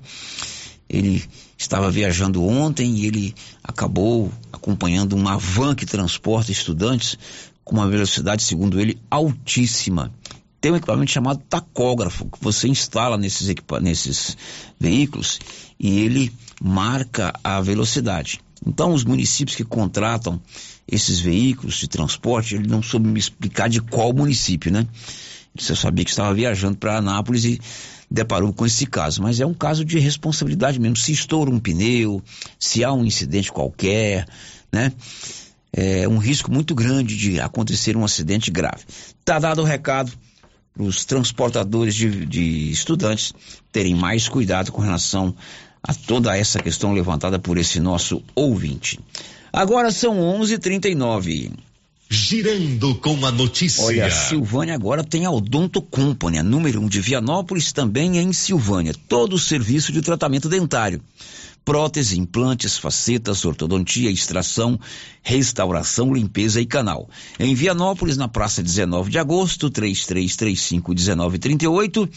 Ele 0.91 1.25
estava 1.57 1.91
viajando 1.91 2.45
ontem 2.45 2.97
e 2.97 3.07
ele 3.07 3.35
acabou 3.65 4.31
acompanhando 4.53 5.15
uma 5.17 5.39
van 5.39 5.75
que 5.75 5.87
transporta 5.87 6.53
estudantes 6.53 7.19
com 7.65 7.77
uma 7.77 7.89
velocidade, 7.89 8.43
segundo 8.43 8.79
ele, 8.79 8.99
altíssima. 9.11 10.13
Tem 10.61 10.71
um 10.71 10.77
equipamento 10.77 11.11
chamado 11.11 11.43
tacógrafo 11.49 12.27
que 12.27 12.39
você 12.43 12.69
instala 12.69 13.17
nesses, 13.17 13.55
nesses 13.81 14.37
veículos 14.79 15.39
e 15.81 16.01
ele 16.01 16.31
marca 16.61 17.33
a 17.43 17.59
velocidade. 17.61 18.41
Então, 18.67 18.93
os 18.93 19.05
municípios 19.05 19.57
que 19.57 19.65
contratam 19.65 20.41
esses 20.87 21.21
veículos 21.21 21.77
de 21.77 21.89
transporte, 21.89 22.55
ele 22.55 22.67
não 22.67 22.83
soube 22.83 23.09
me 23.09 23.19
explicar 23.19 23.69
de 23.69 23.81
qual 23.81 24.13
município, 24.13 24.73
né? 24.73 24.87
Só 25.57 25.75
sabia 25.75 26.05
que 26.05 26.11
estava 26.11 26.33
viajando 26.35 26.77
para 26.77 26.99
Anápolis 26.99 27.45
e 27.45 27.61
deparou 28.11 28.53
com 28.53 28.65
esse 28.65 28.87
caso. 28.87 29.23
Mas 29.23 29.41
é 29.41 29.47
um 29.47 29.55
caso 29.55 29.85
de 29.85 29.99
responsabilidade 29.99 30.79
mesmo. 30.79 30.97
Se 30.97 31.13
estoura 31.13 31.51
um 31.51 31.59
pneu, 31.59 32.23
se 32.59 32.85
há 32.85 32.93
um 32.93 33.05
incidente 33.05 33.51
qualquer, 33.51 34.27
né? 34.73 34.93
É 35.73 36.09
um 36.09 36.19
risco 36.19 36.51
muito 36.51 36.75
grande 36.75 37.17
de 37.17 37.41
acontecer 37.41 37.97
um 37.97 38.05
acidente 38.05 38.51
grave. 38.51 38.85
Tá 39.25 39.39
dado 39.39 39.61
o 39.61 39.65
recado 39.65 40.13
os 40.79 41.05
transportadores 41.05 41.95
de, 41.95 42.25
de 42.25 42.71
estudantes 42.71 43.35
terem 43.73 43.95
mais 43.95 44.29
cuidado 44.29 44.71
com 44.71 44.81
relação 44.81 45.35
a 45.83 45.95
toda 45.95 46.37
essa 46.37 46.61
questão 46.61 46.93
levantada 46.93 47.39
por 47.39 47.59
esse 47.59 47.81
nosso 47.81 48.23
ouvinte. 48.35 48.99
Agora 49.53 49.91
são 49.91 50.19
11:39. 50.21 51.53
Girando 52.11 52.95
com 52.95 53.27
a 53.27 53.31
notícia. 53.31 53.85
Olha, 53.85 54.07
a 54.07 54.11
Silvânia 54.11 54.75
agora 54.75 55.05
tem 55.05 55.27
a 55.27 55.31
Odonto 55.31 55.83
Company, 55.83 56.39
a 56.39 56.43
número 56.43 56.81
1 56.81 56.85
um 56.85 56.89
de 56.89 57.01
Vianópolis, 57.01 57.71
também 57.71 58.17
em 58.17 58.33
Silvânia. 58.33 58.95
Todo 59.09 59.35
o 59.35 59.39
serviço 59.39 59.93
de 59.93 60.01
tratamento 60.01 60.49
dentário. 60.49 61.03
Prótese, 61.69 62.19
implantes, 62.19 62.79
facetas, 62.79 63.45
ortodontia, 63.45 64.11
extração, 64.11 64.81
restauração, 65.23 66.15
limpeza 66.15 66.63
e 66.63 66.67
canal. 66.67 67.11
Em 67.39 67.55
Vianópolis, 67.55 68.17
na 68.17 68.27
praça 68.27 68.63
19 68.63 69.11
de 69.11 69.19
agosto, 69.19 69.69
3335 69.69 70.95
1938. 70.95 72.09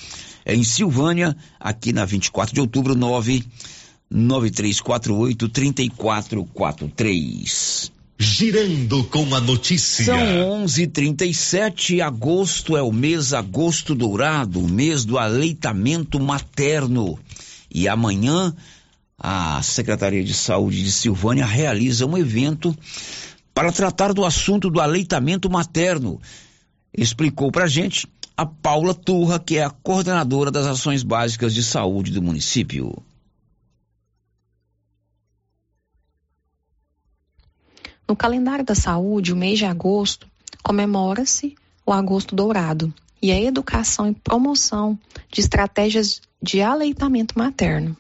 Em 0.46 0.64
Silvânia, 0.64 1.36
aqui 1.60 1.92
na 1.92 2.06
24 2.06 2.54
de 2.54 2.62
outubro, 2.62 2.96
99348 2.96 5.50
3443. 5.50 7.92
Girando 8.18 9.04
com 9.04 9.36
a 9.36 9.42
notícia. 9.42 10.06
São 10.06 10.64
11:37. 10.64 12.00
Agosto 12.00 12.78
é 12.78 12.82
o 12.82 12.94
mês 12.94 13.34
agosto 13.34 13.94
dourado, 13.94 14.62
o 14.62 14.70
mês 14.70 15.04
do 15.04 15.18
aleitamento 15.18 16.22
materno. 16.22 17.20
E 17.70 17.90
amanhã 17.90 18.56
a 19.24 19.62
Secretaria 19.62 20.24
de 20.24 20.34
Saúde 20.34 20.84
de 20.84 20.92
Silvânia 20.92 21.46
realiza 21.46 22.08
um 22.08 22.18
evento 22.18 22.76
para 23.54 23.72
tratar 23.72 24.14
do 24.14 24.26
assunto 24.26 24.68
do 24.68 24.82
aleitamento 24.82 25.48
materno. 25.48 26.20
Explicou 26.92 27.52
pra 27.52 27.68
gente 27.68 28.08
a 28.36 28.48
Paula 28.48 28.96
Turra, 28.96 29.38
que 29.38 29.58
é 29.58 29.64
a 29.64 29.70
coordenadora 29.70 30.50
das 30.50 30.66
ações 30.66 31.04
básicas 31.04 31.54
de 31.54 31.62
saúde 31.62 32.12
do 32.12 32.22
município. 32.22 32.98
No 38.08 38.16
calendário 38.16 38.66
da 38.66 38.74
saúde, 38.74 39.32
o 39.32 39.38
mês 39.38 39.60
de 39.60 39.66
agosto 39.66 40.28
comemora-se 40.64 41.56
o 41.86 41.94
Agosto 41.94 42.36
Dourado 42.36 42.92
e 43.22 43.32
a 43.32 43.40
educação 43.40 44.10
e 44.10 44.16
promoção 44.16 44.98
de 45.32 45.42
estratégias 45.42 46.22
de 46.42 46.60
aleitamento 46.60 47.38
materno. 47.38 47.96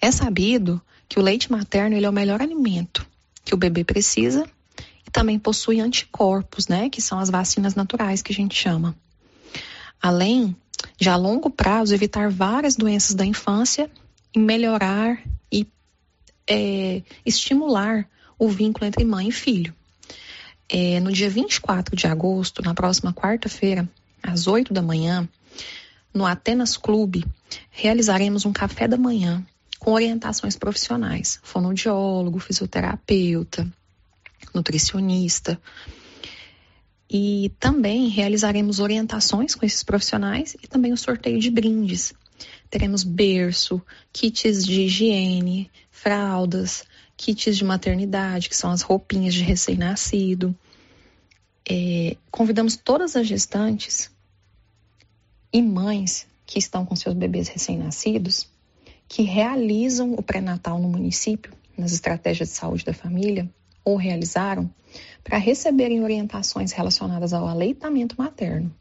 É 0.00 0.10
sabido 0.10 0.80
que 1.08 1.18
o 1.18 1.22
leite 1.22 1.50
materno 1.50 1.96
ele 1.96 2.06
é 2.06 2.10
o 2.10 2.12
melhor 2.12 2.40
alimento 2.40 3.06
que 3.46 3.54
o 3.54 3.56
bebê 3.56 3.84
precisa 3.84 4.44
e 5.06 5.10
também 5.10 5.38
possui 5.38 5.80
anticorpos, 5.80 6.66
né, 6.66 6.90
que 6.90 7.00
são 7.00 7.18
as 7.18 7.30
vacinas 7.30 7.76
naturais 7.76 8.20
que 8.20 8.32
a 8.32 8.34
gente 8.34 8.56
chama. 8.56 8.94
Além 10.02 10.54
de 10.98 11.08
a 11.08 11.16
longo 11.16 11.48
prazo 11.48 11.94
evitar 11.94 12.28
várias 12.28 12.76
doenças 12.76 13.14
da 13.14 13.24
infância 13.24 13.88
e 14.34 14.38
melhorar 14.38 15.22
e 15.50 15.66
é, 16.48 17.02
estimular 17.24 18.06
o 18.38 18.48
vínculo 18.48 18.84
entre 18.84 19.04
mãe 19.04 19.28
e 19.28 19.32
filho. 19.32 19.72
É, 20.68 20.98
no 20.98 21.12
dia 21.12 21.30
24 21.30 21.94
de 21.94 22.06
agosto, 22.08 22.60
na 22.62 22.74
próxima 22.74 23.14
quarta-feira, 23.14 23.88
às 24.22 24.48
8 24.48 24.74
da 24.74 24.82
manhã, 24.82 25.28
no 26.12 26.26
Atenas 26.26 26.76
Clube, 26.76 27.24
realizaremos 27.70 28.44
um 28.44 28.52
café 28.52 28.88
da 28.88 28.96
manhã 28.96 29.46
orientações 29.86 30.56
profissionais, 30.56 31.38
fonoaudiólogo, 31.44 32.40
fisioterapeuta, 32.40 33.72
nutricionista. 34.52 35.60
E 37.08 37.52
também 37.60 38.08
realizaremos 38.08 38.80
orientações 38.80 39.54
com 39.54 39.64
esses 39.64 39.84
profissionais 39.84 40.56
e 40.60 40.66
também 40.66 40.92
o 40.92 40.96
sorteio 40.96 41.38
de 41.38 41.50
brindes. 41.50 42.12
Teremos 42.68 43.04
berço, 43.04 43.80
kits 44.12 44.66
de 44.66 44.82
higiene, 44.82 45.70
fraldas, 45.88 46.84
kits 47.16 47.56
de 47.56 47.64
maternidade, 47.64 48.48
que 48.48 48.56
são 48.56 48.72
as 48.72 48.82
roupinhas 48.82 49.34
de 49.34 49.44
recém-nascido. 49.44 50.54
É, 51.68 52.16
convidamos 52.28 52.76
todas 52.76 53.14
as 53.14 53.26
gestantes 53.26 54.10
e 55.52 55.62
mães 55.62 56.26
que 56.44 56.58
estão 56.58 56.84
com 56.84 56.96
seus 56.96 57.14
bebês 57.14 57.46
recém-nascidos, 57.46 58.48
que 59.08 59.22
realizam 59.22 60.14
o 60.14 60.22
pré-natal 60.22 60.78
no 60.78 60.88
município, 60.88 61.52
nas 61.76 61.92
estratégias 61.92 62.48
de 62.48 62.54
saúde 62.54 62.84
da 62.84 62.92
família, 62.92 63.48
ou 63.84 63.96
realizaram, 63.96 64.70
para 65.22 65.38
receberem 65.38 66.02
orientações 66.02 66.72
relacionadas 66.72 67.32
ao 67.32 67.46
aleitamento 67.46 68.16
materno. 68.18 68.74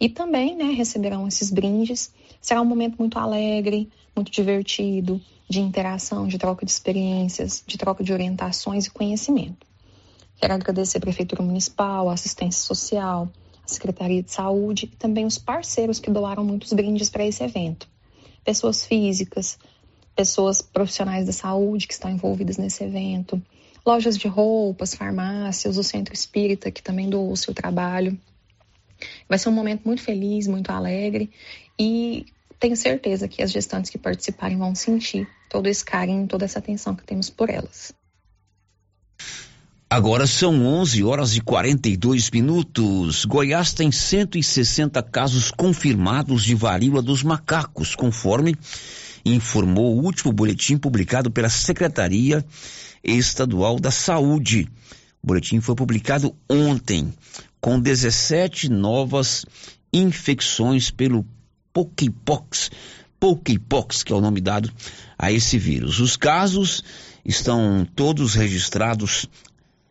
E 0.00 0.08
também 0.08 0.56
né, 0.56 0.72
receberão 0.72 1.28
esses 1.28 1.50
brindes. 1.50 2.12
Será 2.40 2.60
um 2.60 2.64
momento 2.64 2.96
muito 2.98 3.18
alegre, 3.18 3.90
muito 4.14 4.30
divertido, 4.30 5.20
de 5.48 5.60
interação, 5.60 6.26
de 6.26 6.38
troca 6.38 6.64
de 6.64 6.72
experiências, 6.72 7.62
de 7.66 7.76
troca 7.76 8.02
de 8.02 8.12
orientações 8.12 8.86
e 8.86 8.90
conhecimento. 8.90 9.66
Quero 10.36 10.54
agradecer 10.54 10.98
a 10.98 11.00
Prefeitura 11.00 11.42
Municipal, 11.42 12.08
a 12.08 12.14
Assistência 12.14 12.62
Social, 12.62 13.28
a 13.64 13.68
Secretaria 13.68 14.22
de 14.22 14.32
Saúde 14.32 14.90
e 14.92 14.96
também 14.96 15.24
os 15.24 15.38
parceiros 15.38 15.98
que 15.98 16.10
doaram 16.10 16.44
muitos 16.44 16.72
brindes 16.72 17.08
para 17.08 17.24
esse 17.24 17.42
evento. 17.42 17.88
Pessoas 18.44 18.84
físicas, 18.84 19.58
pessoas 20.14 20.62
profissionais 20.62 21.26
da 21.26 21.32
saúde 21.32 21.86
que 21.86 21.94
estão 21.94 22.10
envolvidas 22.10 22.56
nesse 22.56 22.84
evento, 22.84 23.42
lojas 23.84 24.16
de 24.16 24.28
roupas, 24.28 24.94
farmácias, 24.94 25.76
o 25.76 25.82
Centro 25.82 26.14
Espírita 26.14 26.70
que 26.70 26.82
também 26.82 27.08
doou 27.08 27.32
o 27.32 27.36
seu 27.36 27.52
trabalho. 27.52 28.18
Vai 29.28 29.38
ser 29.38 29.48
um 29.48 29.52
momento 29.52 29.84
muito 29.84 30.02
feliz, 30.02 30.46
muito 30.46 30.70
alegre 30.70 31.30
e 31.78 32.26
tenho 32.58 32.76
certeza 32.76 33.28
que 33.28 33.42
as 33.42 33.50
gestantes 33.50 33.90
que 33.90 33.98
participarem 33.98 34.56
vão 34.56 34.74
sentir 34.74 35.28
todo 35.50 35.66
esse 35.66 35.84
carinho, 35.84 36.26
toda 36.26 36.44
essa 36.44 36.58
atenção 36.58 36.94
que 36.94 37.04
temos 37.04 37.28
por 37.28 37.50
elas. 37.50 37.92
Agora 39.94 40.26
são 40.26 40.66
11 40.66 41.04
horas 41.04 41.36
e 41.36 41.40
42 41.40 42.28
minutos. 42.32 43.24
Goiás 43.24 43.72
tem 43.72 43.92
160 43.92 45.00
casos 45.04 45.52
confirmados 45.52 46.42
de 46.42 46.52
varíola 46.52 47.00
dos 47.00 47.22
macacos, 47.22 47.94
conforme 47.94 48.56
informou 49.24 49.94
o 49.94 50.02
último 50.02 50.32
boletim 50.32 50.76
publicado 50.76 51.30
pela 51.30 51.48
Secretaria 51.48 52.44
Estadual 53.04 53.78
da 53.78 53.92
Saúde. 53.92 54.68
O 55.22 55.28
boletim 55.28 55.60
foi 55.60 55.76
publicado 55.76 56.34
ontem, 56.50 57.14
com 57.60 57.78
17 57.78 58.68
novas 58.68 59.46
infecções 59.92 60.90
pelo 60.90 61.24
Pokepox, 61.72 62.68
Pokepox, 63.20 64.02
que 64.02 64.12
é 64.12 64.16
o 64.16 64.20
nome 64.20 64.40
dado 64.40 64.72
a 65.16 65.30
esse 65.30 65.56
vírus. 65.56 66.00
Os 66.00 66.16
casos 66.16 66.82
estão 67.24 67.86
todos 67.94 68.34
registrados 68.34 69.28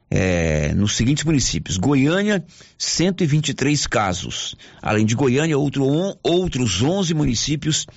é, 0.10 0.74
nos 0.74 0.96
seguintes 0.96 1.24
municípios: 1.24 1.78
Goiânia, 1.78 2.44
123 2.78 3.88
casos. 3.88 4.56
Além 4.82 5.06
de 5.06 5.16
Goiânia, 5.16 5.58
outro, 5.58 5.86
outros 6.24 6.82
11 6.82 7.14
municípios 7.14 7.88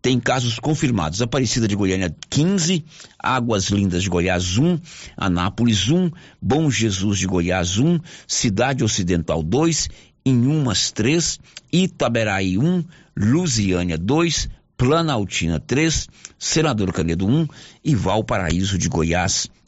têm 0.00 0.18
casos 0.18 0.58
confirmados. 0.58 1.22
Aparecida 1.22 1.68
de 1.68 1.76
Goiânia, 1.76 2.14
15. 2.28 2.84
Águas 3.18 3.66
Lindas 3.66 4.02
de 4.02 4.08
Goiás, 4.08 4.58
1. 4.58 4.78
Anápolis, 5.16 5.88
1. 5.88 6.10
Bom 6.40 6.70
Jesus 6.70 7.18
de 7.18 7.26
Goiás, 7.26 7.78
1. 7.78 8.00
Cidade 8.26 8.82
Ocidental, 8.82 9.42
2. 9.42 9.88
Inhumas 10.24 10.92
3, 10.92 11.40
Itaberaí 11.72 12.56
1, 12.56 12.84
Lusiânia 13.16 13.98
2, 13.98 14.48
Planaltina 14.76 15.58
3, 15.58 16.08
Senador 16.38 16.92
Canedo 16.92 17.26
1 17.26 17.48
e 17.84 17.94
Valparaíso 17.96 18.78
de 18.78 18.88
Goiás 18.88 19.48
1. 19.58 19.61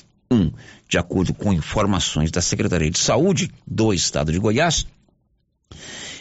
De 0.88 0.98
acordo 0.98 1.34
com 1.34 1.52
informações 1.52 2.30
da 2.30 2.40
Secretaria 2.40 2.90
de 2.90 2.98
Saúde 2.98 3.50
do 3.66 3.92
Estado 3.92 4.32
de 4.32 4.38
Goiás, 4.38 4.86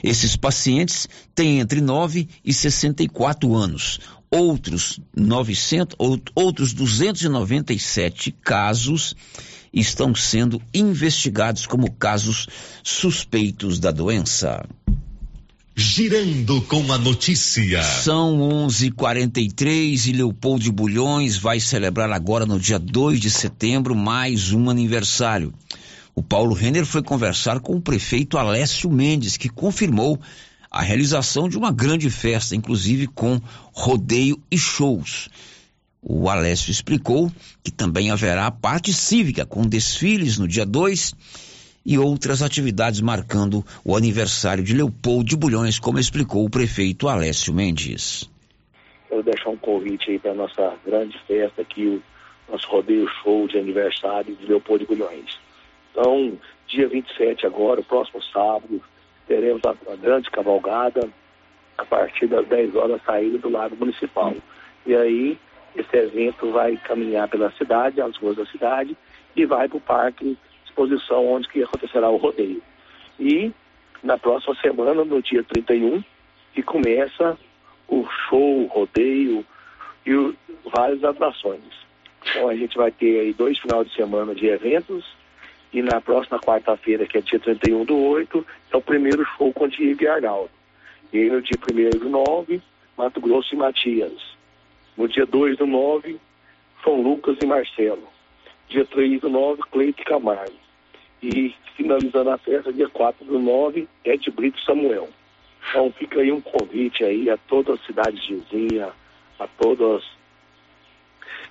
esses 0.04 0.36
pacientes 0.36 1.08
têm 1.34 1.60
entre 1.60 1.80
9 1.80 2.28
e 2.44 2.54
64 2.54 3.56
anos. 3.56 4.00
Outros 4.30 5.00
900, 5.16 5.96
outros 6.36 6.74
297 6.74 8.32
casos 8.42 9.16
estão 9.72 10.14
sendo 10.14 10.62
investigados 10.74 11.66
como 11.66 11.92
casos 11.92 12.48
suspeitos 12.84 13.80
da 13.80 13.92
doença. 13.92 14.64
Girando 15.76 16.62
com 16.62 16.94
a 16.94 17.00
notícia. 17.00 17.82
São 17.82 18.38
11:43 18.68 20.06
e 20.06 20.12
Leopoldo 20.12 20.64
de 20.64 20.72
Bulhões 20.72 21.36
vai 21.36 21.60
celebrar 21.60 22.12
agora 22.12 22.46
no 22.46 22.60
dia 22.60 22.78
2 22.78 23.20
de 23.20 23.32
setembro 23.32 23.96
mais 23.96 24.54
um 24.54 24.70
aniversário. 24.70 25.52
O 26.14 26.22
Paulo 26.22 26.54
Renner 26.54 26.86
foi 26.86 27.02
conversar 27.02 27.60
com 27.60 27.76
o 27.76 27.82
prefeito 27.82 28.38
Alessio 28.38 28.88
Mendes, 28.92 29.36
que 29.36 29.50
confirmou 29.50 30.22
a 30.70 30.84
realização 30.84 31.50
de 31.50 31.58
uma 31.58 31.72
grande 31.72 32.08
festa, 32.08 32.56
inclusive 32.56 33.08
com 33.08 33.42
rodeio 33.72 34.40
e 34.52 34.58
shows. 34.60 35.28
O 36.00 36.30
Alessio 36.30 36.70
explicou 36.70 37.32
que 37.64 37.72
também 37.72 38.12
haverá 38.12 38.52
parte 38.52 38.94
cívica, 38.94 39.44
com 39.44 39.66
desfiles 39.66 40.38
no 40.38 40.48
dia 40.48 40.68
2 40.68 41.16
e 41.86 41.98
outras 41.98 42.42
atividades 42.42 43.02
marcando 43.02 43.64
o 43.84 43.96
aniversário 43.96 44.64
de 44.64 44.76
Leopoldo 44.76 45.26
de 45.26 45.36
Bulhões, 45.36 45.80
como 45.80 46.00
explicou 46.00 46.46
o 46.46 46.50
prefeito 46.50 47.08
Alessio 47.08 47.54
Mendes. 47.54 48.30
Quero 49.10 49.24
deixar 49.24 49.50
um 49.50 49.58
convite 49.58 50.12
aí 50.12 50.20
para 50.20 50.32
a 50.32 50.36
nossa 50.36 50.74
grande 50.86 51.18
festa 51.28 51.62
aqui, 51.62 52.02
o 52.48 52.52
nosso 52.52 52.68
rodeio 52.68 53.08
show 53.22 53.48
de 53.48 53.58
aniversário 53.58 54.36
de 54.36 54.46
Leopoldo 54.46 54.86
de 54.86 54.96
Bulhões. 54.96 55.40
Então, 55.92 56.38
dia 56.68 56.88
27 56.88 57.46
agora, 57.46 57.84
próximo 57.84 58.22
sábado, 58.24 58.82
teremos 59.28 59.62
a, 59.66 59.76
a 59.92 59.96
grande 59.96 60.30
cavalgada 60.32 61.10
a 61.78 61.86
partir 61.86 62.28
das 62.28 62.48
10 62.48 62.76
horas 62.76 63.02
saída 63.06 63.38
do 63.38 63.50
lado 63.50 63.76
municipal. 63.76 64.34
E 64.86 64.96
aí 64.96 65.38
esse 65.76 65.96
evento 65.96 66.52
vai 66.52 66.78
caminhar 66.78 67.28
pela 67.28 67.52
cidade, 67.54 68.02
as 68.02 68.16
ruas 68.18 68.38
da 68.38 68.46
cidade, 68.46 68.96
e 69.36 69.46
vai 69.46 69.68
para 69.68 69.78
o 69.78 69.82
parque 69.82 70.38
exposição 70.74 71.28
onde 71.28 71.48
que 71.48 71.64
acontecerá 71.64 72.10
o 72.10 72.18
rodeio. 72.18 72.62
E 73.20 73.52
na 74.02 74.18
próxima 74.18 74.56
semana, 74.56 75.06
no 75.06 75.22
dia 75.22 75.44
31, 75.44 76.04
que 76.54 76.64
começa 76.64 77.38
o 77.88 78.06
show, 78.28 78.64
o 78.64 78.68
rodeio 78.68 79.46
e 80.06 80.14
o, 80.14 80.36
várias 80.66 81.04
atrações. 81.04 81.62
Então 82.26 82.50
a 82.50 82.56
gente 82.56 82.76
vai 82.76 82.92
ter 82.92 83.20
aí 83.20 83.34
dois 83.34 83.58
finais 83.60 83.88
de 83.88 83.96
semana 83.96 84.34
de 84.34 84.48
eventos 84.48 85.06
E 85.74 85.82
na 85.82 86.00
próxima 86.00 86.40
quarta-feira, 86.40 87.06
que 87.06 87.18
é 87.18 87.22
dia 87.22 87.40
31 87.40 87.84
do 87.84 87.98
8, 87.98 88.46
é 88.72 88.78
o 88.78 88.82
primeiro 88.82 89.26
show 89.38 89.52
com 89.52 89.66
o 89.66 89.68
Diego 89.68 90.04
e 90.04 90.08
Arnaldo. 90.08 90.52
E 91.12 91.18
aí 91.18 91.30
no 91.30 91.42
dia 91.42 91.58
1 91.58 92.00
do 92.00 92.10
9, 92.10 92.62
Mato 92.98 93.20
Grosso 93.20 93.54
e 93.54 93.58
Matias. 93.58 94.36
No 94.96 95.08
dia 95.08 95.26
2 95.26 95.58
do 95.58 95.66
9, 95.66 96.20
São 96.84 97.02
Lucas 97.02 97.38
e 97.42 97.46
Marcelo. 97.48 98.08
Dia 98.70 98.86
3 98.86 99.20
do 99.20 99.30
9, 99.30 99.64
Cleito 99.72 100.02
e 100.02 100.06
Camargo. 100.06 100.63
E 101.24 101.56
finalizando 101.78 102.30
a 102.30 102.38
festa, 102.38 102.74
dia 102.74 102.90
4 102.90 103.26
do 103.26 103.40
9, 103.40 103.88
Ed 104.04 104.30
Brito 104.32 104.60
Samuel. 104.62 105.10
Então 105.70 105.92
fica 105.94 106.20
aí 106.20 106.32
um 106.32 106.42
convite 106.42 107.04
aí 107.04 107.30
a 107.30 107.38
todas 107.38 107.80
as 107.80 107.86
cidades 107.86 108.28
vizinhas, 108.28 108.92
a 109.40 109.48
todas 109.48 110.04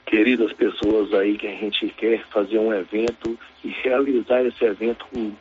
queridas 0.05 0.53
pessoas 0.53 1.14
aí 1.14 1.39
que 1.39 1.47
a 1.47 1.55
gente 1.55 1.89
quer 1.89 2.23
fazer 2.27 2.59
um 2.59 2.73
evento 2.73 3.39
e 3.64 3.68
realizar 3.68 4.45
esse 4.45 4.62
evento 4.62 5.07
com 5.07 5.33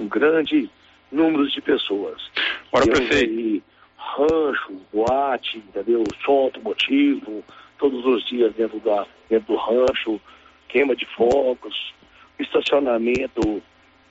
um 0.00 0.08
grande 0.08 0.70
número 1.12 1.46
de 1.48 1.60
pessoas. 1.60 2.30
Ora, 2.72 2.86
prefeito. 2.86 3.38
Aí, 3.38 3.62
rancho, 3.96 4.80
boate, 4.92 5.58
entendeu? 5.58 6.04
Som 6.24 6.44
automotivo, 6.44 7.44
todos 7.78 8.04
os 8.06 8.26
dias 8.26 8.54
dentro, 8.54 8.80
da, 8.80 9.06
dentro 9.28 9.54
do 9.54 9.58
rancho, 9.58 10.20
queima 10.68 10.96
de 10.96 11.04
fogos, 11.14 11.92
estacionamento 12.38 13.62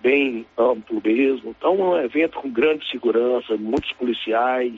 bem 0.02 0.46
amplo 0.58 1.02
mesmo. 1.04 1.56
Então 1.58 1.74
é 1.74 2.00
um 2.00 2.06
evento 2.06 2.40
com 2.40 2.50
grande 2.50 2.88
segurança, 2.90 3.58
muitos 3.58 3.92
policiais. 3.94 4.74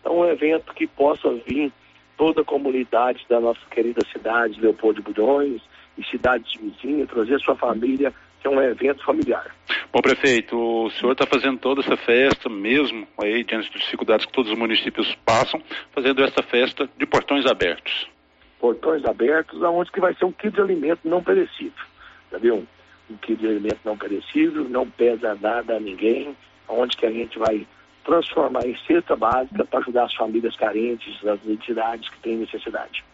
Então 0.00 0.24
é 0.24 0.26
um 0.26 0.30
evento 0.30 0.74
que 0.74 0.86
possa 0.86 1.32
vir 1.46 1.72
toda 2.16 2.42
a 2.42 2.44
comunidade 2.44 3.24
da 3.28 3.40
nossa 3.40 3.60
querida 3.70 4.00
cidade, 4.12 4.60
Leopoldo 4.60 5.02
de 5.02 5.12
Bulhões, 5.12 5.62
e 5.96 6.04
cidades 6.04 6.52
vizinhas, 6.60 7.08
trazer 7.08 7.38
sua 7.40 7.56
família, 7.56 8.12
que 8.40 8.46
é 8.46 8.50
um 8.50 8.60
evento 8.60 9.04
familiar. 9.04 9.54
Bom, 9.92 10.00
prefeito, 10.00 10.56
o 10.56 10.90
senhor 10.90 11.12
está 11.12 11.26
fazendo 11.26 11.58
toda 11.58 11.80
essa 11.80 11.96
festa, 11.96 12.48
mesmo 12.48 13.06
aí, 13.22 13.44
diante 13.44 13.70
das 13.72 13.82
dificuldades 13.82 14.26
que 14.26 14.32
todos 14.32 14.50
os 14.50 14.58
municípios 14.58 15.14
passam, 15.24 15.62
fazendo 15.92 16.24
essa 16.24 16.42
festa 16.42 16.88
de 16.96 17.06
portões 17.06 17.46
abertos. 17.46 18.08
Portões 18.58 19.04
abertos, 19.04 19.62
aonde 19.62 19.92
que 19.92 20.00
vai 20.00 20.14
ser 20.14 20.24
um 20.24 20.32
quilo 20.32 20.52
de 20.52 20.60
alimento 20.60 21.00
não 21.04 21.22
perecível, 21.22 21.72
entendeu? 22.28 22.56
Um 22.56 22.66
quilo 23.18 23.38
de 23.38 23.46
alimento 23.48 23.78
não 23.84 23.96
perecível, 23.96 24.68
não 24.68 24.88
pesa 24.88 25.36
nada 25.40 25.76
a 25.76 25.80
ninguém, 25.80 26.36
aonde 26.68 26.96
que 26.96 27.06
a 27.06 27.10
gente 27.10 27.38
vai 27.38 27.66
transformar 28.04 28.66
em 28.66 28.76
cesta 28.86 29.14
básica 29.14 29.64
para 29.64 29.80
ajudar 29.80 30.04
as 30.04 30.14
famílias 30.14 30.56
carentes, 30.56 31.24
as 31.26 31.44
entidades 31.46 32.08
que 32.08 32.18
têm 32.18 32.36
necessidade. 32.36 33.04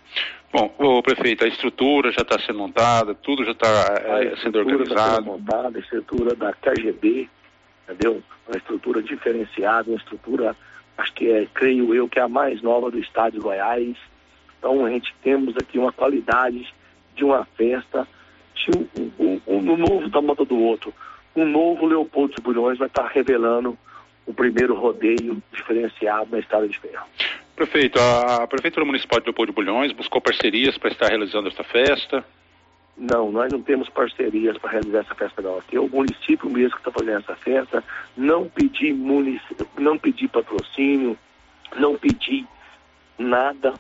Bom, 0.50 0.72
o 0.78 1.02
prefeito, 1.02 1.44
a 1.44 1.48
estrutura 1.48 2.10
já 2.10 2.22
está 2.22 2.38
sendo 2.38 2.58
montada, 2.58 3.14
tudo 3.14 3.44
já 3.44 3.52
está 3.52 3.68
é, 3.68 4.36
sendo 4.36 4.58
organizado. 4.58 4.92
Está 4.92 5.14
sendo 5.16 5.26
montada, 5.26 5.78
a 5.78 5.80
estrutura 5.80 6.34
da 6.34 6.54
KGB, 6.54 7.28
entendeu? 7.84 8.22
Uma 8.46 8.56
estrutura 8.56 9.02
diferenciada, 9.02 9.90
uma 9.90 9.98
estrutura, 9.98 10.56
acho 10.96 11.12
que 11.12 11.30
é, 11.30 11.46
creio 11.52 11.94
eu, 11.94 12.08
que 12.08 12.18
é 12.18 12.22
a 12.22 12.28
mais 12.28 12.62
nova 12.62 12.90
do 12.90 12.98
estado 12.98 13.34
de 13.34 13.40
Goiás. 13.40 13.94
Então 14.58 14.86
a 14.86 14.90
gente 14.90 15.14
temos 15.22 15.54
aqui 15.56 15.78
uma 15.78 15.92
qualidade 15.92 16.66
de 17.14 17.24
uma 17.24 17.44
festa, 17.56 18.08
de 18.58 18.78
um, 18.98 19.10
um, 19.18 19.40
um, 19.46 19.76
novo 19.76 20.10
tamanho 20.10 20.44
do 20.44 20.58
outro. 20.58 20.92
Um 21.34 21.44
novo 21.44 21.86
Leopoldo 21.86 22.34
de 22.34 22.42
Bulhões 22.42 22.78
vai 22.78 22.88
estar 22.88 23.06
revelando 23.06 23.78
o 24.26 24.34
primeiro 24.34 24.74
rodeio 24.74 25.42
diferenciado 25.52 26.30
na 26.30 26.38
Estrada 26.38 26.68
de 26.68 26.78
Ferro. 26.78 27.06
Prefeito, 27.56 27.98
a 27.98 28.46
Prefeitura 28.46 28.84
Municipal 28.84 29.20
de 29.20 29.26
Leopoldo 29.26 29.52
de 29.52 29.56
Bulhões 29.56 29.92
buscou 29.92 30.20
parcerias 30.20 30.76
para 30.76 30.90
estar 30.90 31.08
realizando 31.08 31.48
essa 31.48 31.64
festa? 31.64 32.24
Não, 32.96 33.30
nós 33.30 33.52
não 33.52 33.62
temos 33.62 33.88
parcerias 33.88 34.58
para 34.58 34.72
realizar 34.72 35.00
essa 35.00 35.14
festa 35.14 35.40
não. 35.40 35.58
Aqui 35.58 35.76
é 35.76 35.80
o 35.80 35.88
município 35.88 36.50
mesmo 36.50 36.72
que 36.72 36.78
está 36.78 36.90
fazendo 36.90 37.18
essa 37.18 37.36
festa, 37.36 37.82
não 38.16 38.48
pedi 38.48 38.92
não 39.78 39.96
pedi 39.96 40.26
patrocínio, 40.26 41.16
não 41.76 41.96
pedi 41.96 42.44
nada. 43.16 43.74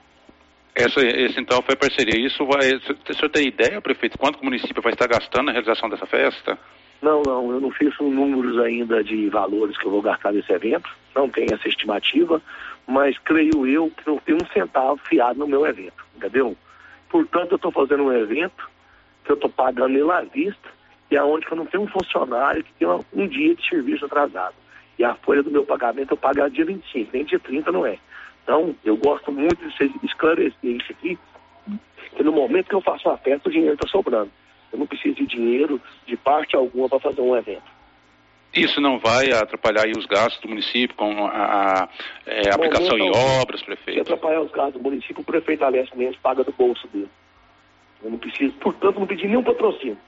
Essa, 0.78 1.00
esse 1.00 1.40
então 1.40 1.60
foi 1.60 1.74
parceria. 1.74 2.24
Isso 2.24 2.46
vai. 2.46 2.74
O 2.74 3.14
senhor 3.14 3.28
tem 3.30 3.48
ideia, 3.48 3.80
prefeito, 3.80 4.16
quanto 4.16 4.38
o 4.38 4.44
município 4.44 4.80
vai 4.80 4.92
estar 4.92 5.08
gastando 5.08 5.46
na 5.46 5.52
realização 5.52 5.90
dessa 5.90 6.06
festa? 6.06 6.56
Não, 7.02 7.20
não, 7.26 7.50
eu 7.50 7.60
não 7.60 7.70
fiz 7.72 7.92
números 7.98 8.56
ainda 8.60 9.02
de 9.02 9.28
valores 9.28 9.76
que 9.76 9.86
eu 9.86 9.90
vou 9.90 10.00
gastar 10.00 10.32
nesse 10.32 10.52
evento, 10.52 10.88
não 11.14 11.28
tenho 11.28 11.52
essa 11.52 11.68
estimativa, 11.68 12.40
mas 12.86 13.18
creio 13.18 13.66
eu 13.66 13.90
que 13.90 14.06
não 14.06 14.18
tem 14.18 14.36
um 14.36 14.46
centavo 14.52 15.00
fiado 15.08 15.38
no 15.40 15.48
meu 15.48 15.66
evento, 15.66 16.04
entendeu? 16.16 16.56
Portanto, 17.08 17.52
eu 17.52 17.56
estou 17.56 17.72
fazendo 17.72 18.04
um 18.04 18.12
evento 18.12 18.68
que 19.24 19.32
eu 19.32 19.34
estou 19.34 19.50
pagando 19.50 19.96
ele 19.96 20.10
à 20.10 20.20
vista 20.22 20.68
e 21.10 21.16
aonde 21.16 21.44
que 21.44 21.52
eu 21.52 21.56
não 21.56 21.66
tenho 21.66 21.84
um 21.84 21.88
funcionário 21.88 22.62
que 22.62 22.72
tem 22.74 22.88
um 22.88 23.26
dia 23.26 23.54
de 23.54 23.68
serviço 23.68 24.04
atrasado. 24.04 24.54
E 24.98 25.04
a 25.04 25.14
folha 25.14 25.42
do 25.42 25.50
meu 25.50 25.64
pagamento 25.64 26.12
eu 26.12 26.16
pago 26.16 26.48
dia 26.50 26.64
25, 26.64 27.10
nem 27.12 27.24
dia 27.24 27.38
30 27.38 27.72
não 27.72 27.86
é. 27.86 27.98
Então, 28.48 28.74
eu 28.82 28.96
gosto 28.96 29.30
muito 29.30 29.56
de 29.58 30.06
esclarecer 30.06 30.54
isso 30.62 30.90
aqui, 30.90 31.18
que 32.16 32.22
no 32.22 32.32
momento 32.32 32.66
que 32.66 32.74
eu 32.74 32.80
faço 32.80 33.06
a 33.10 33.18
festa, 33.18 33.46
o 33.46 33.52
dinheiro 33.52 33.74
está 33.74 33.86
sobrando. 33.86 34.30
Eu 34.72 34.78
não 34.78 34.86
preciso 34.86 35.16
de 35.16 35.26
dinheiro 35.26 35.78
de 36.06 36.16
parte 36.16 36.56
alguma 36.56 36.88
para 36.88 36.98
fazer 36.98 37.20
um 37.20 37.36
evento. 37.36 37.70
Isso 38.54 38.80
não 38.80 38.98
vai 38.98 39.30
atrapalhar 39.32 39.86
os 39.94 40.06
gastos 40.06 40.40
do 40.40 40.48
município 40.48 40.96
com 40.96 41.26
a, 41.26 41.82
a 41.82 41.88
é, 42.24 42.48
aplicação 42.50 42.96
em 42.96 43.10
obras, 43.38 43.60
prefeito? 43.60 43.96
Se 43.96 44.00
atrapalhar 44.00 44.40
os 44.40 44.50
gastos 44.50 44.80
do 44.80 44.82
município, 44.82 45.20
o 45.20 45.24
prefeito 45.24 45.62
Alessio 45.62 45.94
Mendes 45.94 46.18
paga 46.18 46.42
do 46.42 46.52
bolso 46.52 46.88
dele. 46.88 47.10
Eu 48.02 48.12
não 48.12 48.18
preciso, 48.18 48.54
portanto, 48.54 48.98
não 48.98 49.06
pedi 49.06 49.26
nenhum 49.26 49.42
patrocínio. 49.42 49.98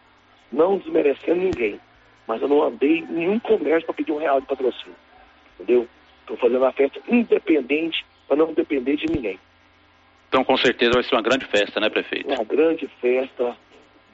Não 0.51 0.79
desmerecendo 0.79 1.43
ninguém. 1.43 1.79
Mas 2.27 2.41
eu 2.41 2.49
não 2.49 2.63
andei 2.63 3.03
nenhum 3.03 3.39
comércio 3.39 3.85
para 3.85 3.97
pedir 3.97 4.13
um 4.13 4.19
real 4.19 4.41
de 4.41 4.47
patrocínio. 4.47 4.97
Entendeu? 5.57 5.87
Estou 6.23 6.39
fazendo 6.39 6.65
a 6.65 6.73
festa 6.73 6.99
independente 7.07 8.03
para 8.31 8.37
não 8.37 8.53
depender 8.53 8.95
de 8.95 9.07
ninguém. 9.13 9.41
Então, 10.29 10.45
com 10.45 10.57
certeza, 10.57 10.93
vai 10.93 11.03
ser 11.03 11.17
uma 11.17 11.23
grande 11.23 11.47
festa, 11.47 11.81
né, 11.81 11.91
prefeito? 11.91 12.33
Uma 12.33 12.45
grande 12.45 12.87
festa, 13.01 13.57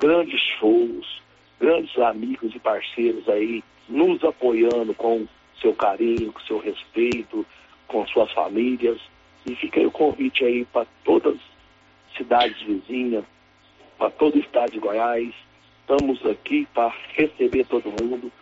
grandes 0.01 0.41
shows, 0.59 1.21
grandes 1.61 1.95
amigos 1.99 2.55
e 2.55 2.59
parceiros 2.59 3.29
aí 3.29 3.63
nos 3.87 4.25
apoiando 4.25 4.95
com 4.95 5.29
seu 5.61 5.75
carinho, 5.75 6.33
com 6.33 6.41
seu 6.41 6.59
respeito, 6.59 7.45
com 7.87 8.07
suas 8.07 8.33
famílias. 8.33 8.99
E 9.45 9.55
fica 9.55 9.81
aí 9.81 9.87
o 9.87 9.91
convite 9.91 10.43
aí 10.47 10.65
para 10.65 10.87
todas 11.05 11.35
as 11.35 12.17
cidades 12.17 12.59
vizinhas, 12.63 13.25
para 13.99 14.09
todo 14.09 14.37
o 14.37 14.41
estado 14.41 14.73
de 14.73 14.79
Goiás. 14.79 15.35
Estamos 15.83 16.25
aqui 16.25 16.67
para 16.73 16.91
receber 17.13 17.67
todo 17.67 17.93
mundo 18.03 18.33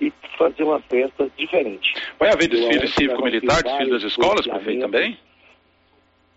e 0.00 0.12
fazer 0.36 0.62
uma 0.62 0.80
festa 0.80 1.30
diferente. 1.36 1.94
Vai 2.18 2.30
haver 2.30 2.48
desfile 2.48 2.88
cívico-militar, 2.88 3.62
desfile 3.62 3.90
das 3.90 4.02
escolas, 4.02 4.46
prefeito, 4.46 4.80
também? 4.80 5.18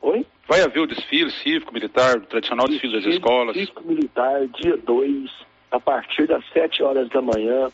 Oi? 0.01 0.26
Vai 0.47 0.62
haver 0.62 0.80
o 0.80 0.88
desfile 0.88 1.32
cívico-militar, 1.32 2.20
tradicional 2.22 2.68
desfile, 2.68 2.93
desfile 2.93 3.14
das 3.14 3.20
escolas? 3.20 3.55
Cívico-militar, 3.55 4.47
dia 4.47 4.78
2, 4.78 5.32
a 5.72 5.80
partir 5.80 6.28
das 6.28 6.43
7 6.51 6.84
horas 6.84 7.07
da 7.09 7.22
manhã, 7.22 7.70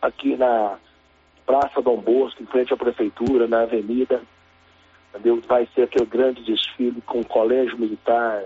aqui 0.00 0.36
na 0.36 0.78
Praça 1.44 1.82
Dom 1.82 1.98
Bosco, 1.98 2.42
em 2.42 2.46
frente 2.46 2.72
à 2.72 2.76
Prefeitura, 2.76 3.46
na 3.46 3.62
Avenida. 3.62 4.22
Entendeu? 5.10 5.40
Vai 5.46 5.66
ser 5.74 5.82
aquele 5.82 6.06
grande 6.06 6.42
desfile 6.42 7.00
com 7.02 7.24
colégio 7.24 7.78
militar, 7.78 8.44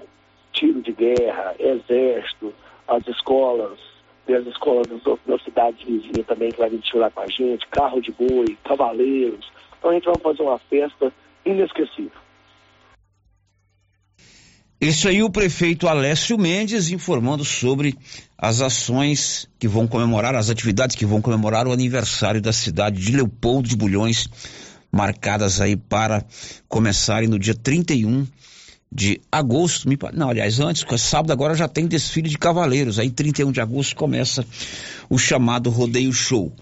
tiro 0.53 0.81
de 0.81 0.93
guerra, 0.93 1.55
exército, 1.59 2.55
as 2.87 3.07
escolas, 3.09 3.78
as 4.35 4.47
escolas 4.47 4.87
das 5.26 5.43
cidades 5.43 5.83
vizinhas 5.85 6.26
também 6.26 6.51
que 6.51 6.59
vai 6.59 6.70
desfilar 6.70 7.11
com 7.11 7.20
a 7.20 7.26
gente, 7.26 7.66
carro 7.68 8.01
de 8.01 8.12
boi, 8.12 8.57
cavaleiros. 8.64 9.51
Então 9.78 9.91
a 9.91 9.95
gente 9.95 10.05
vai 10.05 10.18
fazer 10.22 10.43
uma 10.43 10.59
festa 10.59 11.12
inesquecível. 11.45 12.12
Isso 14.81 15.09
aí 15.09 15.22
o 15.22 15.28
prefeito 15.28 15.87
Alessio 15.87 16.39
Mendes 16.39 16.91
informando 16.91 17.45
sobre 17.45 17.95
as 18.39 18.62
ações 18.62 19.47
que 19.59 19.68
vão 19.68 19.87
comemorar, 19.87 20.35
as 20.35 20.49
atividades 20.49 20.97
que 20.97 21.05
vão 21.05 21.20
comemorar 21.20 21.66
o 21.66 21.72
aniversário 21.72 22.41
da 22.41 22.53
cidade 22.53 22.99
de 22.99 23.14
Leopoldo 23.14 23.68
de 23.68 23.76
Bulhões, 23.76 24.26
marcadas 24.91 25.61
aí 25.61 25.76
para 25.76 26.24
começarem 26.66 27.28
no 27.28 27.39
dia 27.39 27.55
31 27.55 28.22
de 28.22 28.31
agosto. 29.30 29.88
Não, 30.12 30.30
aliás, 30.30 30.59
antes, 30.61 30.84
sábado 30.99 31.32
agora 31.32 31.55
já 31.55 31.68
tem 31.68 31.86
desfile 31.86 32.28
de 32.28 32.38
cavaleiros. 32.38 32.99
Aí 32.99 33.11
31 33.11 33.53
de 33.53 33.61
agosto 33.61 33.95
começa 33.95 34.45
o 35.09 35.18
chamado 35.18 35.70
Rodeio 35.70 36.12
Show. 36.12 36.53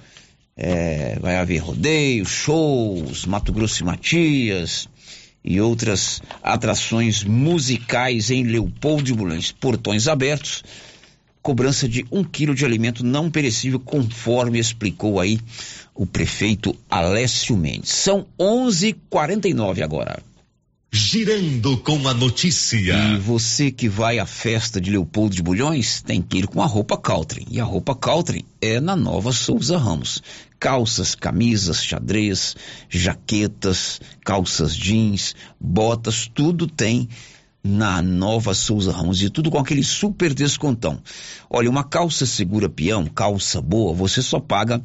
É, 0.57 1.16
vai 1.20 1.37
haver 1.37 1.59
rodeio, 1.59 2.26
shows, 2.26 3.24
Mato 3.26 3.53
Grosso 3.53 3.81
e 3.81 3.87
Matias, 3.87 4.89
e 5.45 5.61
outras 5.61 6.20
atrações 6.43 7.22
musicais 7.22 8.29
em 8.31 8.43
Leopoldo 8.43 9.05
de 9.05 9.14
Bulhões. 9.14 9.53
Portões 9.53 10.09
abertos, 10.09 10.64
cobrança 11.41 11.89
de 11.89 12.05
um 12.11 12.24
quilo 12.24 12.57
de 12.57 12.64
alimento 12.64 13.05
não 13.05 13.31
perecível, 13.31 13.79
conforme 13.79 14.59
explicou 14.59 15.20
aí 15.20 15.39
o 15.95 16.05
prefeito 16.05 16.74
Alessio 16.91 17.57
Mendes. 17.57 17.91
São 17.91 18.26
11:49 18.37 19.81
agora. 19.81 20.28
Girando 20.91 21.76
com 21.76 22.09
a 22.09 22.14
notícia. 22.14 22.97
E 22.97 23.18
você 23.18 23.70
que 23.70 23.91
vai 23.91 24.18
à 24.18 24.24
festa 24.24 24.80
de 24.80 24.91
Leopoldo 24.91 25.36
de 25.36 25.43
Bulhões 25.43 26.01
tem 26.01 26.22
que 26.22 26.39
ir 26.39 26.47
com 26.47 26.62
a 26.62 26.66
roupa 26.66 26.97
Caltrim. 26.97 27.45
E 27.51 27.61
a 27.61 27.64
roupa 27.64 27.95
Caltrim 27.95 28.43
é 28.59 28.80
na 28.80 28.97
nova 28.97 29.30
Souza 29.30 29.76
Ramos. 29.76 30.22
Calças, 30.59 31.14
camisas, 31.14 31.84
xadrez, 31.84 32.57
jaquetas, 32.89 34.01
calças 34.24 34.74
jeans, 34.74 35.36
botas, 35.61 36.26
tudo 36.34 36.66
tem 36.66 37.07
na 37.62 38.01
nova 38.01 38.55
Souza 38.55 38.91
Ramos 38.91 39.22
e 39.22 39.28
tudo 39.28 39.51
com 39.51 39.59
aquele 39.59 39.84
super 39.84 40.32
descontão. 40.32 41.03
Olha, 41.51 41.68
uma 41.68 41.84
calça 41.84 42.24
segura 42.24 42.66
peão, 42.66 43.05
calça 43.05 43.61
boa, 43.61 43.93
você 43.93 44.22
só 44.22 44.41
paga 44.41 44.78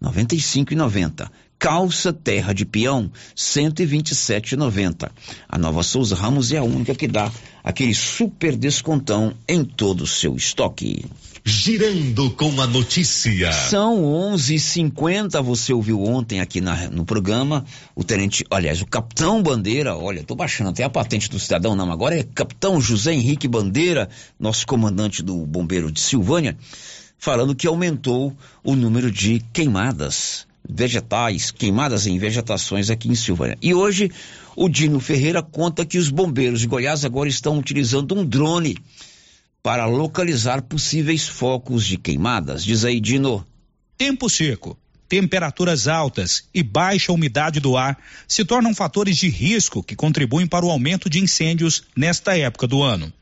R$ 0.00 0.08
95,90 0.08 1.28
calça 1.58 2.12
terra 2.12 2.52
de 2.52 2.64
peão, 2.64 3.10
127,90. 3.36 5.10
A 5.48 5.58
Nova 5.58 5.82
Souza 5.82 6.14
Ramos 6.14 6.52
é 6.52 6.58
a 6.58 6.62
única 6.62 6.94
que 6.94 7.08
dá 7.08 7.30
aquele 7.64 7.94
super 7.94 8.56
descontão 8.56 9.34
em 9.46 9.64
todo 9.64 10.02
o 10.02 10.06
seu 10.06 10.36
estoque. 10.36 11.04
Girando 11.44 12.30
com 12.30 12.60
a 12.60 12.66
notícia. 12.66 13.52
São 13.52 14.02
11:50. 14.02 15.42
Você 15.42 15.72
ouviu 15.72 16.02
ontem 16.02 16.40
aqui 16.40 16.60
na, 16.60 16.90
no 16.90 17.04
programa 17.04 17.64
o 17.94 18.04
tenente, 18.04 18.44
aliás, 18.50 18.82
o 18.82 18.86
capitão 18.86 19.42
Bandeira. 19.42 19.96
Olha, 19.96 20.22
tô 20.22 20.34
baixando 20.34 20.70
até 20.70 20.84
a 20.84 20.90
patente 20.90 21.30
do 21.30 21.38
cidadão, 21.38 21.74
não. 21.74 21.90
Agora 21.90 22.18
é 22.18 22.22
capitão 22.22 22.80
José 22.80 23.14
Henrique 23.14 23.48
Bandeira, 23.48 24.08
nosso 24.38 24.66
comandante 24.66 25.22
do 25.22 25.46
bombeiro 25.46 25.90
de 25.90 26.00
Silvânia, 26.00 26.56
falando 27.18 27.54
que 27.54 27.66
aumentou 27.66 28.36
o 28.62 28.76
número 28.76 29.10
de 29.10 29.42
queimadas 29.52 30.47
vegetais, 30.68 31.50
queimadas 31.50 32.06
em 32.06 32.18
vegetações 32.18 32.90
aqui 32.90 33.08
em 33.08 33.14
Silvânia. 33.14 33.56
E 33.62 33.72
hoje 33.72 34.10
o 34.54 34.68
Dino 34.68 35.00
Ferreira 35.00 35.42
conta 35.42 35.86
que 35.86 35.96
os 35.96 36.10
bombeiros 36.10 36.60
de 36.60 36.66
Goiás 36.66 37.04
agora 37.04 37.28
estão 37.28 37.58
utilizando 37.58 38.14
um 38.14 38.24
drone 38.24 38.76
para 39.62 39.86
localizar 39.86 40.62
possíveis 40.62 41.26
focos 41.26 41.86
de 41.86 41.96
queimadas. 41.96 42.62
Diz 42.62 42.84
aí, 42.84 43.00
Dino. 43.00 43.46
Tempo 43.96 44.28
seco, 44.28 44.78
temperaturas 45.08 45.88
altas 45.88 46.44
e 46.54 46.62
baixa 46.62 47.12
umidade 47.12 47.58
do 47.58 47.76
ar 47.76 47.98
se 48.28 48.44
tornam 48.44 48.74
fatores 48.74 49.16
de 49.16 49.28
risco 49.28 49.82
que 49.82 49.96
contribuem 49.96 50.46
para 50.46 50.64
o 50.64 50.70
aumento 50.70 51.10
de 51.10 51.18
incêndios 51.18 51.82
nesta 51.96 52.38
época 52.38 52.66
do 52.66 52.82
ano. 52.82 53.12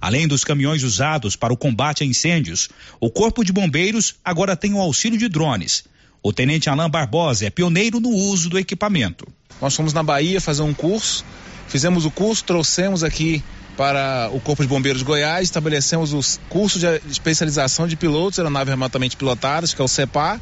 Além 0.00 0.26
dos 0.26 0.42
caminhões 0.42 0.82
usados 0.82 1.36
para 1.36 1.52
o 1.52 1.56
combate 1.56 2.02
a 2.02 2.06
incêndios, 2.06 2.68
o 2.98 3.10
Corpo 3.10 3.44
de 3.44 3.52
Bombeiros 3.52 4.14
agora 4.24 4.56
tem 4.56 4.72
o 4.72 4.80
auxílio 4.80 5.18
de 5.18 5.28
drones 5.28 5.84
o 6.22 6.32
tenente 6.32 6.70
Alain 6.70 6.88
Barbosa 6.88 7.46
é 7.46 7.50
pioneiro 7.50 7.98
no 7.98 8.10
uso 8.10 8.48
do 8.48 8.58
equipamento. 8.58 9.26
Nós 9.60 9.74
fomos 9.74 9.92
na 9.92 10.02
Bahia 10.02 10.40
fazer 10.40 10.62
um 10.62 10.72
curso, 10.72 11.24
fizemos 11.66 12.04
o 12.04 12.10
curso, 12.10 12.44
trouxemos 12.44 13.02
aqui 13.02 13.42
para 13.76 14.30
o 14.32 14.40
Corpo 14.40 14.62
de 14.62 14.68
Bombeiros 14.68 15.00
de 15.00 15.04
Goiás, 15.04 15.44
estabelecemos 15.44 16.12
os 16.12 16.38
cursos 16.48 16.80
de 16.80 17.00
especialização 17.10 17.88
de 17.88 17.96
pilotos, 17.96 18.38
aeronaves 18.38 18.70
remotamente 18.70 19.16
pilotadas, 19.16 19.74
que 19.74 19.80
é 19.80 19.84
o 19.84 19.88
CEPA. 19.88 20.40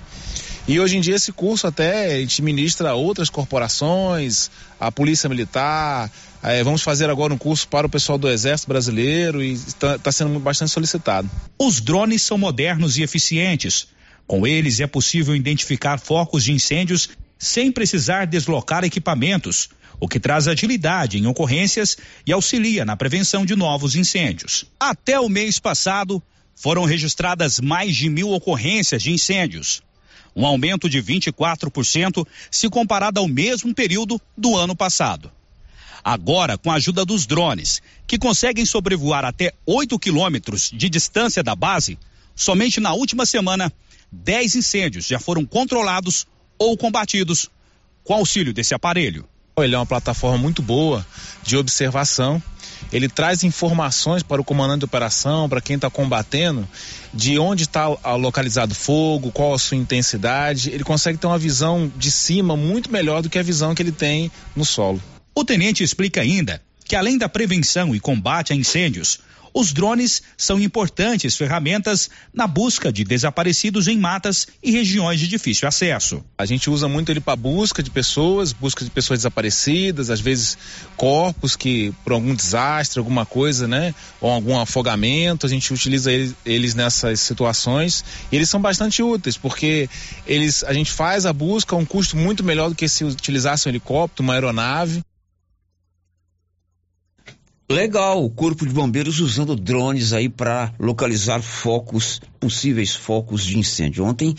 E 0.69 0.79
hoje 0.79 0.97
em 0.97 1.01
dia 1.01 1.17
esse 1.17 1.33
curso 1.33 1.67
até 1.67 2.15
a 2.15 2.19
gente 2.19 2.43
ministra 2.43 2.91
a 2.91 2.95
outras 2.95 3.31
corporações, 3.31 4.51
a 4.79 4.93
Polícia 4.93 5.29
Militar. 5.29 6.11
É, 6.43 6.63
vamos 6.63 6.83
fazer 6.83 7.09
agora 7.09 7.33
um 7.33 7.39
curso 7.39 7.67
para 7.69 7.87
o 7.87 7.91
pessoal 7.91 8.19
do 8.19 8.29
Exército 8.29 8.69
Brasileiro 8.69 9.43
e 9.43 9.53
está 9.53 9.99
tá 9.99 10.13
sendo 10.13 10.39
bastante 10.39 10.71
solicitado. 10.71 11.31
Os 11.59 11.81
drones 11.81 12.23
são 12.23 12.37
modernos 12.37 12.99
e 12.99 13.03
eficientes 13.03 13.89
com 14.27 14.47
eles 14.47 14.81
é 14.81 14.87
possível 14.87 15.35
identificar 15.35 15.99
focos 15.99 16.45
de 16.45 16.53
incêndios 16.53 17.11
sem 17.39 17.73
precisar 17.73 18.27
deslocar 18.27 18.85
equipamentos, 18.85 19.71
o 19.99 20.07
que 20.07 20.21
traz 20.21 20.47
agilidade 20.47 21.19
em 21.19 21.27
ocorrências 21.27 21.97
e 22.27 22.33
auxilia 22.33 22.85
na 22.85 22.97
prevenção 22.97 23.45
de 23.45 23.57
novos 23.57 23.97
incêndios. 23.97 24.65
Até 24.79 25.19
o 25.19 25.29
mês 25.29 25.59
passado, 25.59 26.23
foram 26.55 26.85
registradas 26.85 27.59
mais 27.59 27.97
de 27.97 28.11
mil 28.11 28.31
ocorrências 28.31 29.03
de 29.03 29.11
incêndios, 29.11 29.83
um 30.37 30.47
aumento 30.47 30.89
de 30.89 31.03
24% 31.03 32.27
se 32.51 32.69
comparado 32.69 33.19
ao 33.19 33.27
mesmo 33.27 33.75
período 33.75 34.21
do 34.37 34.57
ano 34.57 34.77
passado. 34.77 35.31
Agora, 36.05 36.57
com 36.57 36.71
a 36.71 36.75
ajuda 36.75 37.05
dos 37.05 37.27
drones, 37.27 37.83
que 38.07 38.19
conseguem 38.19 38.65
sobrevoar 38.65 39.25
até 39.25 39.53
8 39.67 39.99
quilômetros 39.99 40.71
de 40.73 40.89
distância 40.89 41.43
da 41.43 41.55
base, 41.55 41.99
somente 42.35 42.81
na 42.81 42.93
última 42.93 43.27
semana 43.27 43.73
10 44.13 44.57
incêndios 44.57 45.07
já 45.07 45.19
foram 45.19 45.45
controlados 45.45 46.27
ou 46.59 46.77
combatidos 46.77 47.51
com 48.05 48.15
auxílio 48.15 48.53
desse 48.53 48.75
aparelho. 48.75 49.27
Ele 49.59 49.75
é 49.75 49.79
uma 49.79 49.87
plataforma 49.87 50.39
muito 50.39 50.63
boa 50.63 51.07
de 51.43 51.57
observação. 51.57 52.43
Ele 52.93 53.09
traz 53.09 53.45
informações 53.45 54.23
para 54.23 54.41
o 54.41 54.45
comandante 54.45 54.81
de 54.81 54.85
operação, 54.87 55.49
para 55.49 55.61
quem 55.61 55.77
está 55.77 55.91
combatendo, 55.91 56.67
de 57.13 57.39
onde 57.39 57.65
está 57.65 57.87
localizado 58.17 58.73
o 58.73 58.75
fogo, 58.75 59.31
qual 59.31 59.53
a 59.53 59.59
sua 59.59 59.77
intensidade. 59.77 60.71
Ele 60.71 60.83
consegue 60.83 61.19
ter 61.19 61.27
uma 61.27 61.39
visão 61.39 61.93
de 61.97 62.11
cima 62.11 62.57
muito 62.57 62.91
melhor 62.91 63.23
do 63.23 63.29
que 63.29 63.39
a 63.39 63.43
visão 63.43 63.75
que 63.75 63.83
ele 63.83 63.93
tem 63.93 64.31
no 64.57 64.65
solo. 64.65 65.01
O 65.35 65.45
tenente 65.45 65.85
explica 65.85 66.23
ainda 66.23 66.63
que, 66.85 66.97
além 66.97 67.19
da 67.19 67.29
prevenção 67.29 67.95
e 67.95 68.01
combate 68.01 68.53
a 68.53 68.57
incêndios, 68.57 69.21
os 69.53 69.73
drones 69.73 70.23
são 70.37 70.61
importantes 70.61 71.37
ferramentas 71.37 72.11
na 72.33 72.47
busca 72.47 72.93
de 72.93 73.05
desaparecidos 73.05 73.89
em 73.89 73.99
matas 73.99 74.47
e 74.63 74.71
regiões 74.71 75.19
de 75.19 75.29
difícil 75.29 75.67
acesso. 75.67 76.25
A 76.39 76.47
gente 76.47 76.71
usa 76.71 76.89
muito 76.89 77.11
ele 77.11 77.21
para 77.21 77.37
busca 77.37 77.83
de 77.83 77.91
pessoas, 77.91 78.53
busca 78.53 78.85
de 78.85 78.91
pessoas 78.91 79.21
desaparecidas, 79.21 80.11
às 80.11 80.21
vezes 80.21 80.57
corpos 80.97 81.57
que 81.57 81.93
por 82.05 82.13
algum 82.13 82.35
desastre, 82.35 82.99
alguma 82.99 83.27
coisa, 83.27 83.67
né, 83.67 83.95
ou 84.21 84.31
algum 84.31 84.59
afogamento, 84.59 85.47
a 85.47 85.49
gente 85.49 85.73
utiliza 85.73 86.13
eles, 86.13 86.35
eles 86.45 86.75
nessas 86.75 87.21
situações 87.21 88.05
e 88.31 88.37
eles 88.37 88.49
são 88.49 88.61
bastante 88.61 89.03
úteis 89.03 89.37
porque 89.37 89.89
eles 90.27 90.65
a 90.65 90.73
gente 90.73 90.93
faz 90.93 91.27
a 91.27 91.33
busca 91.33 91.75
a 91.75 91.79
um 91.79 91.85
custo 91.85 92.17
muito 92.17 92.45
melhor 92.45 92.69
do 92.69 92.75
que 92.75 92.89
se 92.89 93.05
utilizasse 93.05 93.69
um 93.69 93.71
helicóptero, 93.71 94.23
uma 94.23 94.35
aeronave. 94.35 95.03
Legal, 97.71 98.25
o 98.25 98.29
Corpo 98.29 98.67
de 98.67 98.75
Bombeiros 98.75 99.21
usando 99.21 99.55
drones 99.55 100.13
aí 100.13 100.29
para 100.29 100.75
localizar 100.77 101.41
focos, 101.41 102.21
possíveis 102.41 102.97
focos 102.97 103.45
de 103.45 103.57
incêndio. 103.57 104.05
Ontem, 104.05 104.35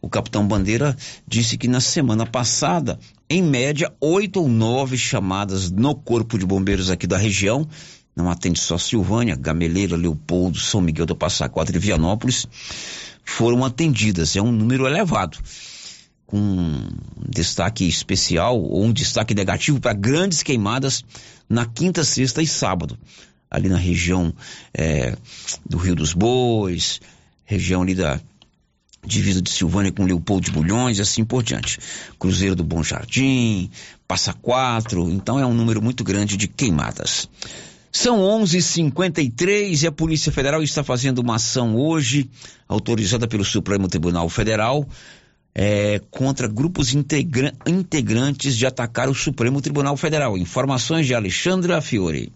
o 0.00 0.08
capitão 0.08 0.48
Bandeira 0.48 0.96
disse 1.28 1.58
que 1.58 1.68
na 1.68 1.82
semana 1.82 2.24
passada, 2.24 2.98
em 3.28 3.42
média, 3.42 3.92
oito 4.00 4.40
ou 4.40 4.48
nove 4.48 4.96
chamadas 4.96 5.70
no 5.70 5.94
Corpo 5.94 6.38
de 6.38 6.46
Bombeiros 6.46 6.90
aqui 6.90 7.06
da 7.06 7.18
região, 7.18 7.68
não 8.16 8.30
atende 8.30 8.58
só 8.58 8.78
Silvânia, 8.78 9.36
Gameleira, 9.36 9.94
Leopoldo, 9.94 10.58
São 10.58 10.80
Miguel 10.80 11.04
do 11.04 11.14
Passa 11.14 11.50
Quatro 11.50 11.76
e 11.76 11.78
Vianópolis, 11.78 12.46
foram 13.22 13.62
atendidas. 13.62 14.36
É 14.36 14.40
um 14.40 14.50
número 14.50 14.86
elevado 14.86 15.36
com 16.24 16.38
um 16.38 16.88
destaque 17.28 17.86
especial 17.86 18.58
ou 18.58 18.84
um 18.84 18.92
destaque 18.92 19.34
negativo 19.34 19.80
para 19.80 19.92
grandes 19.92 20.42
queimadas 20.42 21.04
na 21.50 21.66
quinta, 21.66 22.04
sexta 22.04 22.40
e 22.40 22.46
sábado, 22.46 22.96
ali 23.50 23.68
na 23.68 23.76
região 23.76 24.32
é, 24.72 25.16
do 25.68 25.76
Rio 25.76 25.96
dos 25.96 26.12
Bois, 26.12 27.00
região 27.44 27.82
ali 27.82 27.96
da 27.96 28.20
divisa 29.04 29.42
de 29.42 29.50
Silvânia 29.50 29.90
com 29.90 30.04
Leopoldo 30.04 30.44
de 30.44 30.52
Bulhões 30.52 30.98
e 30.98 31.02
assim 31.02 31.24
por 31.24 31.42
diante. 31.42 31.78
Cruzeiro 32.18 32.54
do 32.54 32.62
Bom 32.62 32.84
Jardim, 32.84 33.68
Passa 34.06 34.32
Quatro, 34.32 35.10
então 35.10 35.40
é 35.40 35.44
um 35.44 35.54
número 35.54 35.82
muito 35.82 36.04
grande 36.04 36.36
de 36.36 36.46
queimadas. 36.46 37.28
São 37.90 38.20
11:53 38.20 39.82
e 39.82 39.86
a 39.88 39.92
Polícia 39.92 40.30
Federal 40.30 40.62
está 40.62 40.84
fazendo 40.84 41.18
uma 41.18 41.36
ação 41.36 41.74
hoje, 41.74 42.30
autorizada 42.68 43.26
pelo 43.26 43.44
Supremo 43.44 43.88
Tribunal 43.88 44.28
Federal, 44.28 44.88
é, 45.54 46.00
contra 46.10 46.46
grupos 46.48 46.94
integra 46.94 47.52
integrantes 47.66 48.56
de 48.56 48.66
atacar 48.66 49.08
o 49.08 49.14
Supremo 49.14 49.60
Tribunal 49.60 49.96
Federal. 49.96 50.36
Informações 50.38 51.06
de 51.06 51.14
Alexandra 51.14 51.80
Fiore. 51.80 52.32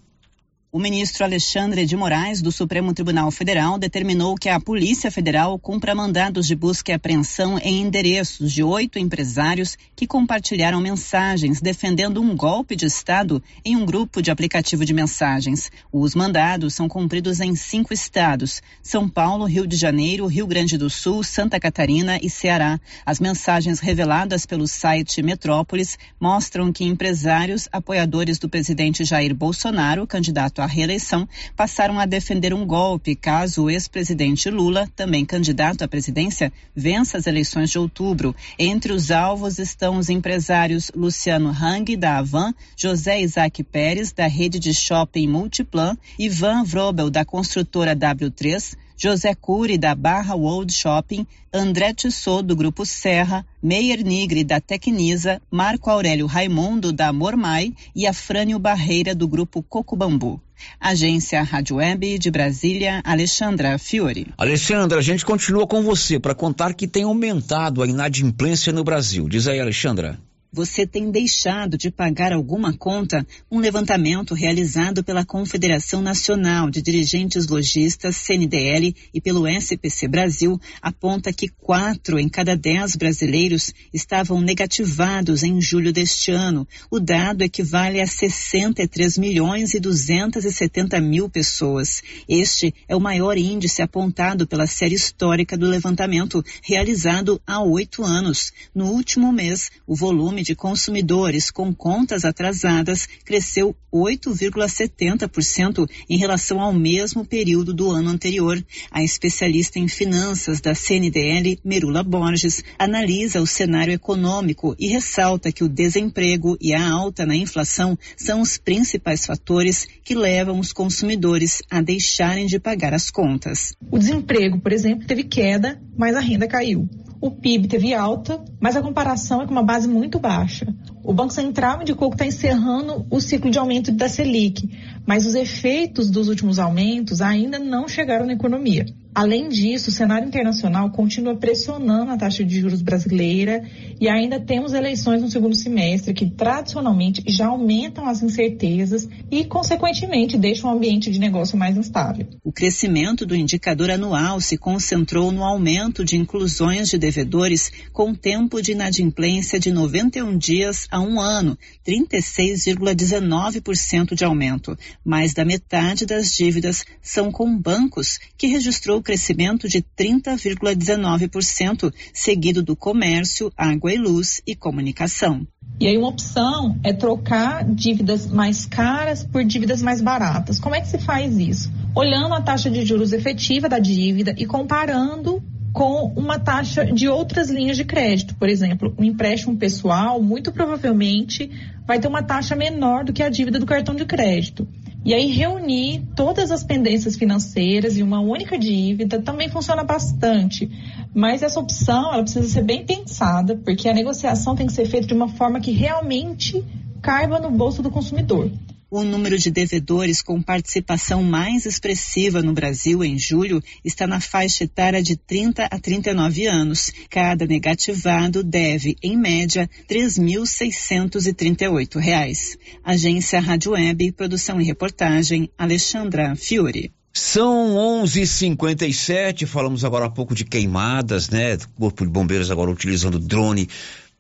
O 0.74 0.80
ministro 0.80 1.22
Alexandre 1.22 1.86
de 1.86 1.96
Moraes, 1.96 2.42
do 2.42 2.50
Supremo 2.50 2.92
Tribunal 2.92 3.30
Federal, 3.30 3.78
determinou 3.78 4.34
que 4.34 4.48
a 4.48 4.58
Polícia 4.58 5.08
Federal 5.08 5.56
cumpra 5.56 5.94
mandados 5.94 6.48
de 6.48 6.56
busca 6.56 6.90
e 6.90 6.94
apreensão 6.96 7.56
em 7.58 7.80
endereços 7.80 8.50
de 8.50 8.60
oito 8.60 8.98
empresários 8.98 9.78
que 9.94 10.04
compartilharam 10.04 10.80
mensagens 10.80 11.60
defendendo 11.60 12.20
um 12.20 12.34
golpe 12.34 12.74
de 12.74 12.86
Estado 12.86 13.40
em 13.64 13.76
um 13.76 13.86
grupo 13.86 14.20
de 14.20 14.32
aplicativo 14.32 14.84
de 14.84 14.92
mensagens. 14.92 15.70
Os 15.92 16.12
mandados 16.16 16.74
são 16.74 16.88
cumpridos 16.88 17.38
em 17.38 17.54
cinco 17.54 17.94
estados: 17.94 18.60
São 18.82 19.08
Paulo, 19.08 19.44
Rio 19.44 19.68
de 19.68 19.76
Janeiro, 19.76 20.26
Rio 20.26 20.48
Grande 20.48 20.76
do 20.76 20.90
Sul, 20.90 21.22
Santa 21.22 21.60
Catarina 21.60 22.18
e 22.20 22.28
Ceará. 22.28 22.80
As 23.06 23.20
mensagens 23.20 23.78
reveladas 23.78 24.44
pelo 24.44 24.66
site 24.66 25.22
Metrópolis 25.22 25.96
mostram 26.18 26.72
que 26.72 26.82
empresários 26.82 27.68
apoiadores 27.70 28.40
do 28.40 28.48
presidente 28.48 29.04
Jair 29.04 29.32
Bolsonaro, 29.36 30.04
candidato 30.04 30.63
à 30.64 30.66
reeleição 30.66 31.28
passaram 31.56 32.00
a 32.00 32.06
defender 32.06 32.52
um 32.52 32.66
golpe 32.66 33.14
caso 33.14 33.64
o 33.64 33.70
ex-presidente 33.70 34.50
Lula, 34.50 34.88
também 34.96 35.24
candidato 35.24 35.82
à 35.82 35.88
presidência, 35.88 36.52
vença 36.74 37.18
as 37.18 37.26
eleições 37.26 37.70
de 37.70 37.78
outubro. 37.78 38.34
Entre 38.58 38.92
os 38.92 39.10
alvos 39.10 39.58
estão 39.58 39.98
os 39.98 40.08
empresários 40.08 40.90
Luciano 40.94 41.50
Hang, 41.50 41.96
da 41.96 42.18
Avan, 42.18 42.52
José 42.76 43.20
Isaac 43.20 43.62
Pérez, 43.62 44.12
da 44.12 44.26
rede 44.26 44.58
de 44.58 44.74
shopping 44.74 45.28
Multiplan, 45.28 45.96
Ivan 46.18 46.64
Vrobel, 46.64 47.10
da 47.10 47.24
construtora 47.24 47.94
W3, 47.94 48.76
José 48.96 49.34
Cury, 49.34 49.76
da 49.76 49.94
Barra 49.94 50.34
World 50.36 50.72
Shopping, 50.72 51.26
André 51.52 51.92
Tissot, 51.92 52.42
do 52.42 52.54
Grupo 52.54 52.86
Serra, 52.86 53.44
Meyer 53.62 54.04
Nigre, 54.04 54.44
da 54.44 54.60
Tecnisa, 54.60 55.42
Marco 55.50 55.90
Aurélio 55.90 56.26
Raimundo, 56.26 56.92
da 56.92 57.12
Mormai 57.12 57.74
e 57.94 58.06
Afrânio 58.06 58.58
Barreira, 58.58 59.14
do 59.14 59.26
Grupo 59.26 59.62
Coco 59.62 59.96
Bambu. 59.96 60.40
Agência 60.80 61.42
Rádio 61.42 61.76
Web 61.76 62.18
de 62.18 62.30
Brasília, 62.30 63.00
Alexandra 63.05 63.78
Fiore. 63.78 64.26
Alexandra, 64.36 64.98
a 64.98 65.02
gente 65.02 65.24
continua 65.24 65.66
com 65.66 65.82
você 65.82 66.18
para 66.18 66.34
contar 66.34 66.74
que 66.74 66.86
tem 66.86 67.05
aumentado 67.05 67.82
a 67.82 67.86
inadimplência 67.86 68.72
no 68.72 68.84
Brasil. 68.84 69.28
Diz 69.28 69.46
aí, 69.46 69.61
Alexandra. 69.61 70.18
Você 70.57 70.86
tem 70.86 71.11
deixado 71.11 71.76
de 71.76 71.90
pagar 71.90 72.32
alguma 72.32 72.72
conta? 72.72 73.26
Um 73.50 73.59
levantamento 73.59 74.34
realizado 74.34 75.02
pela 75.02 75.24
Confederação 75.24 76.00
Nacional 76.00 76.70
de 76.70 76.80
Dirigentes 76.80 77.48
Logistas, 77.48 78.14
CNDL, 78.14 78.94
e 79.12 79.20
pelo 79.20 79.48
SPC 79.48 80.07
Brasil 80.07 80.61
aponta 80.80 81.32
que 81.32 81.48
quatro 81.48 82.20
em 82.20 82.28
cada 82.28 82.57
dez 82.57 82.94
brasileiros 82.94 83.74
estavam 83.92 84.40
negativados 84.40 85.42
em 85.42 85.61
julho 85.61 85.92
deste 85.92 86.30
ano. 86.30 86.68
O 86.88 87.00
dado 87.00 87.42
equivale 87.42 88.00
a 88.00 88.07
63 88.07 89.18
milhões 89.18 89.74
e 89.74 89.80
270 89.80 91.00
mil 91.00 91.28
pessoas. 91.28 92.00
Este 92.28 92.72
é 92.86 92.94
o 92.94 93.00
maior 93.00 93.36
índice 93.36 93.82
apontado 93.82 94.46
pela 94.46 94.68
série 94.68 94.94
histórica 94.94 95.59
do 95.59 95.66
levantamento, 95.66 96.44
realizado 96.62 97.42
há 97.44 97.61
oito 97.61 98.05
anos. 98.05 98.52
No 98.72 98.92
último 98.92 99.32
mês, 99.32 99.68
o 99.84 99.96
volume 99.96 100.43
de 100.45 100.55
consumidores 100.55 101.51
com 101.51 101.74
contas 101.74 102.24
atrasadas 102.24 103.09
cresceu 103.24 103.74
8,70% 103.92 105.88
em 106.09 106.18
relação 106.18 106.61
ao 106.61 106.72
mesmo 106.72 107.24
período 107.24 107.72
do 107.72 107.90
ano 107.90 108.11
anterior. 108.11 108.62
A 108.90 109.03
especialista 109.03 109.78
em 109.78 109.88
finanças 109.88 110.61
da 110.61 110.74
CNDL, 110.74 111.59
Merula 111.64 112.03
Borges, 112.03 112.62
analisa 112.78 113.40
o 113.40 113.47
cenário 113.47 113.95
econômico 113.95 114.74
e 114.78 114.88
ressalta 114.88 115.51
que 115.53 115.64
o 115.64 115.68
desemprego 115.68 116.57
e 116.61 116.74
a 116.74 116.90
alta 116.90 117.24
na 117.24 117.36
inflação 117.36 117.99
são 118.16 118.40
os 118.40 118.59
principais 118.59 119.24
fatores 119.24 119.86
que 120.03 120.14
levam 120.14 120.59
os 120.59 120.72
consumidores 120.72 121.62
a 121.70 121.80
deixarem 121.80 122.47
de 122.47 122.59
pagar 122.59 122.92
as 122.92 123.11
contas. 123.11 123.74
O 123.90 123.99
desemprego, 123.99 124.61
por 124.61 124.72
exemplo, 124.72 125.07
teve 125.07 125.24
queda, 125.24 125.80
mas 125.97 126.14
a 126.14 126.20
renda 126.20 126.47
caiu. 126.47 126.88
O 127.24 127.30
PIB 127.30 127.68
teve 127.68 127.94
alta, 127.94 128.44
mas 128.60 128.76
a 128.76 128.82
comparação 128.82 129.40
é 129.40 129.46
com 129.46 129.52
uma 129.52 129.62
base 129.62 129.88
muito 129.88 130.18
baixa. 130.18 130.66
O 131.02 131.10
Banco 131.10 131.32
Central 131.32 131.80
indicou 131.80 132.10
que 132.10 132.16
está 132.16 132.26
encerrando 132.26 133.06
o 133.10 133.18
ciclo 133.18 133.50
de 133.50 133.58
aumento 133.58 133.90
da 133.92 134.10
Selic, 134.10 134.68
mas 135.06 135.24
os 135.24 135.34
efeitos 135.34 136.10
dos 136.10 136.28
últimos 136.28 136.58
aumentos 136.58 137.22
ainda 137.22 137.58
não 137.58 137.88
chegaram 137.88 138.26
na 138.26 138.34
economia. 138.34 138.84
Além 139.14 139.48
disso, 139.48 139.90
o 139.90 139.92
cenário 139.92 140.26
internacional 140.26 140.90
continua 140.90 141.36
pressionando 141.36 142.10
a 142.10 142.16
taxa 142.16 142.44
de 142.44 142.60
juros 142.60 142.82
brasileira 142.82 143.62
e 144.00 144.08
ainda 144.08 144.40
temos 144.40 144.72
eleições 144.72 145.22
no 145.22 145.30
segundo 145.30 145.54
semestre 145.54 146.12
que 146.12 146.28
tradicionalmente 146.28 147.22
já 147.28 147.46
aumentam 147.46 148.08
as 148.08 148.24
incertezas 148.24 149.08
e, 149.30 149.44
consequentemente, 149.44 150.36
deixam 150.36 150.68
o 150.68 150.74
ambiente 150.74 151.12
de 151.12 151.20
negócio 151.20 151.56
mais 151.56 151.76
instável. 151.76 152.26
O 152.42 152.50
crescimento 152.50 153.24
do 153.24 153.36
indicador 153.36 153.88
anual 153.88 154.40
se 154.40 154.58
concentrou 154.58 155.30
no 155.30 155.44
aumento 155.44 156.04
de 156.04 156.16
inclusões 156.16 156.88
de 156.88 156.98
devedores 156.98 157.70
com 157.92 158.12
tempo 158.12 158.60
de 158.60 158.72
inadimplência 158.72 159.60
de 159.60 159.70
91 159.70 160.36
dias 160.36 160.88
a 160.90 161.00
um 161.00 161.20
ano, 161.20 161.56
36,19% 161.86 164.16
de 164.16 164.24
aumento. 164.24 164.76
Mais 165.04 165.32
da 165.32 165.44
metade 165.44 166.04
das 166.04 166.32
dívidas 166.32 166.84
são 167.00 167.30
com 167.30 167.56
bancos, 167.56 168.18
que 168.36 168.48
registrou 168.48 169.03
crescimento 169.05 169.68
de 169.68 169.80
30,19%, 169.96 171.94
seguido 172.12 172.61
do 172.61 172.74
comércio, 172.74 173.52
água 173.57 173.92
e 173.92 173.96
luz 173.96 174.42
e 174.44 174.57
comunicação. 174.57 175.46
E 175.78 175.86
aí 175.86 175.96
uma 175.96 176.09
opção 176.09 176.78
é 176.82 176.92
trocar 176.92 177.64
dívidas 177.64 178.26
mais 178.26 178.66
caras 178.66 179.22
por 179.22 179.44
dívidas 179.44 179.82
mais 179.82 180.00
baratas. 180.00 180.59
Como 180.59 180.74
é 180.74 180.80
que 180.80 180.88
se 180.88 180.98
faz 180.98 181.36
isso? 181.38 181.70
Olhando 181.94 182.34
a 182.34 182.40
taxa 182.40 182.70
de 182.70 182.84
juros 182.84 183.12
efetiva 183.12 183.68
da 183.68 183.78
dívida 183.78 184.34
e 184.36 184.46
comparando 184.46 185.42
com 185.72 186.12
uma 186.14 186.38
taxa 186.38 186.84
de 186.86 187.09
outras 187.09 187.50
linhas 187.50 187.76
de 187.76 187.84
crédito. 187.84 188.36
Por 188.36 188.48
exemplo, 188.48 188.94
um 188.96 189.02
empréstimo 189.02 189.57
pessoal 189.57 190.22
muito 190.22 190.52
provavelmente 190.52 191.50
vai 191.84 191.98
ter 191.98 192.07
uma 192.07 192.22
taxa 192.22 192.55
menor 192.55 193.05
do 193.05 193.12
que 193.12 193.22
a 193.22 193.28
dívida 193.28 193.59
do 193.59 193.66
cartão 193.66 193.94
de 193.94 194.05
crédito. 194.05 194.66
E 195.05 195.12
aí 195.12 195.26
reunir 195.26 196.02
todas 196.16 196.50
as 196.50 196.64
pendências 196.64 197.14
financeiras 197.16 197.98
em 197.98 198.02
uma 198.02 198.20
única 198.20 198.59
dívida 198.59 199.20
também 199.20 199.50
funciona 199.50 199.84
bastante. 199.84 200.70
Mas 201.14 201.42
essa 201.42 201.61
opção 201.61 202.12
ela 202.12 202.22
precisa 202.22 202.48
ser 202.48 202.62
bem 202.62 202.86
pensada, 202.86 203.55
porque 203.57 203.88
a 203.88 203.92
negociação 203.92 204.57
tem 204.57 204.66
que 204.66 204.72
ser 204.72 204.86
feita 204.86 205.07
de 205.07 205.14
uma 205.14 205.28
forma 205.28 205.61
que 205.61 205.72
realmente 205.72 206.64
caiba 207.02 207.38
no 207.38 207.50
bolso 207.50 207.82
do 207.82 207.90
consumidor. 207.90 208.50
O 208.97 209.03
número 209.03 209.36
de 209.36 209.51
devedores 209.51 210.22
com 210.22 210.40
participação 210.40 211.20
mais 211.20 211.66
expressiva 211.66 212.40
no 212.40 212.53
Brasil 212.53 213.03
em 213.03 213.18
julho 213.18 213.61
está 213.84 214.07
na 214.07 214.20
faixa 214.20 214.62
etária 214.62 215.03
de 215.03 215.16
30 215.16 215.64
a 215.64 215.80
39 215.80 216.47
anos. 216.47 216.92
Cada 217.11 217.45
negativado 217.45 218.45
deve, 218.45 218.95
em 219.03 219.16
média, 219.16 219.68
R$ 219.90 219.97
3.638. 219.97 222.57
Agência 222.84 223.40
Rádio 223.40 223.72
Web, 223.72 224.12
produção 224.12 224.61
e 224.61 224.64
reportagem, 224.64 225.51
Alexandra 225.59 226.36
Fiore. 226.36 226.92
São 227.12 227.74
11:57. 228.05 229.45
Falamos 229.45 229.84
agora 229.84 230.05
há 230.05 230.11
pouco 230.11 230.36
de 230.36 230.45
queimadas, 230.45 231.30
né? 231.30 231.59
Corpo 231.76 232.05
de 232.05 232.11
Bombeiros 232.11 232.49
agora 232.49 232.70
utilizando 232.70 233.18
drone 233.18 233.68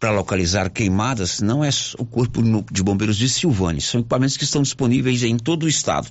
para 0.04 0.12
localizar 0.12 0.68
queimadas 0.68 1.40
não 1.40 1.64
é 1.64 1.70
o 1.98 2.04
Corpo 2.04 2.42
de 2.70 2.82
Bombeiros 2.82 3.16
de 3.16 3.26
Silvânia, 3.26 3.80
são 3.80 4.00
equipamentos 4.00 4.36
que 4.36 4.44
estão 4.44 4.60
disponíveis 4.60 5.22
em 5.22 5.38
todo 5.38 5.62
o 5.62 5.68
estado. 5.68 6.10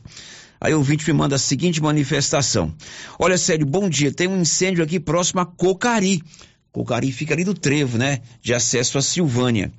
Aí 0.60 0.74
o 0.74 0.80
ouvinte 0.80 1.08
me 1.08 1.14
manda 1.14 1.36
a 1.36 1.38
seguinte 1.38 1.80
manifestação. 1.80 2.74
Olha, 3.20 3.38
sério, 3.38 3.68
bom 3.68 3.88
dia. 3.88 4.12
Tem 4.12 4.28
um 4.28 4.42
incêndio 4.42 4.84
aqui 4.84 5.00
próximo 5.00 5.42
a 5.42 5.46
Cocari. 5.46 6.24
Cocari 6.72 7.12
fica 7.12 7.36
ali 7.36 7.44
do 7.44 7.54
trevo, 7.54 8.00
né? 8.00 8.22
De 8.42 8.52
acesso 8.52 8.98
a 8.98 9.02
Silvânia. 9.04 9.72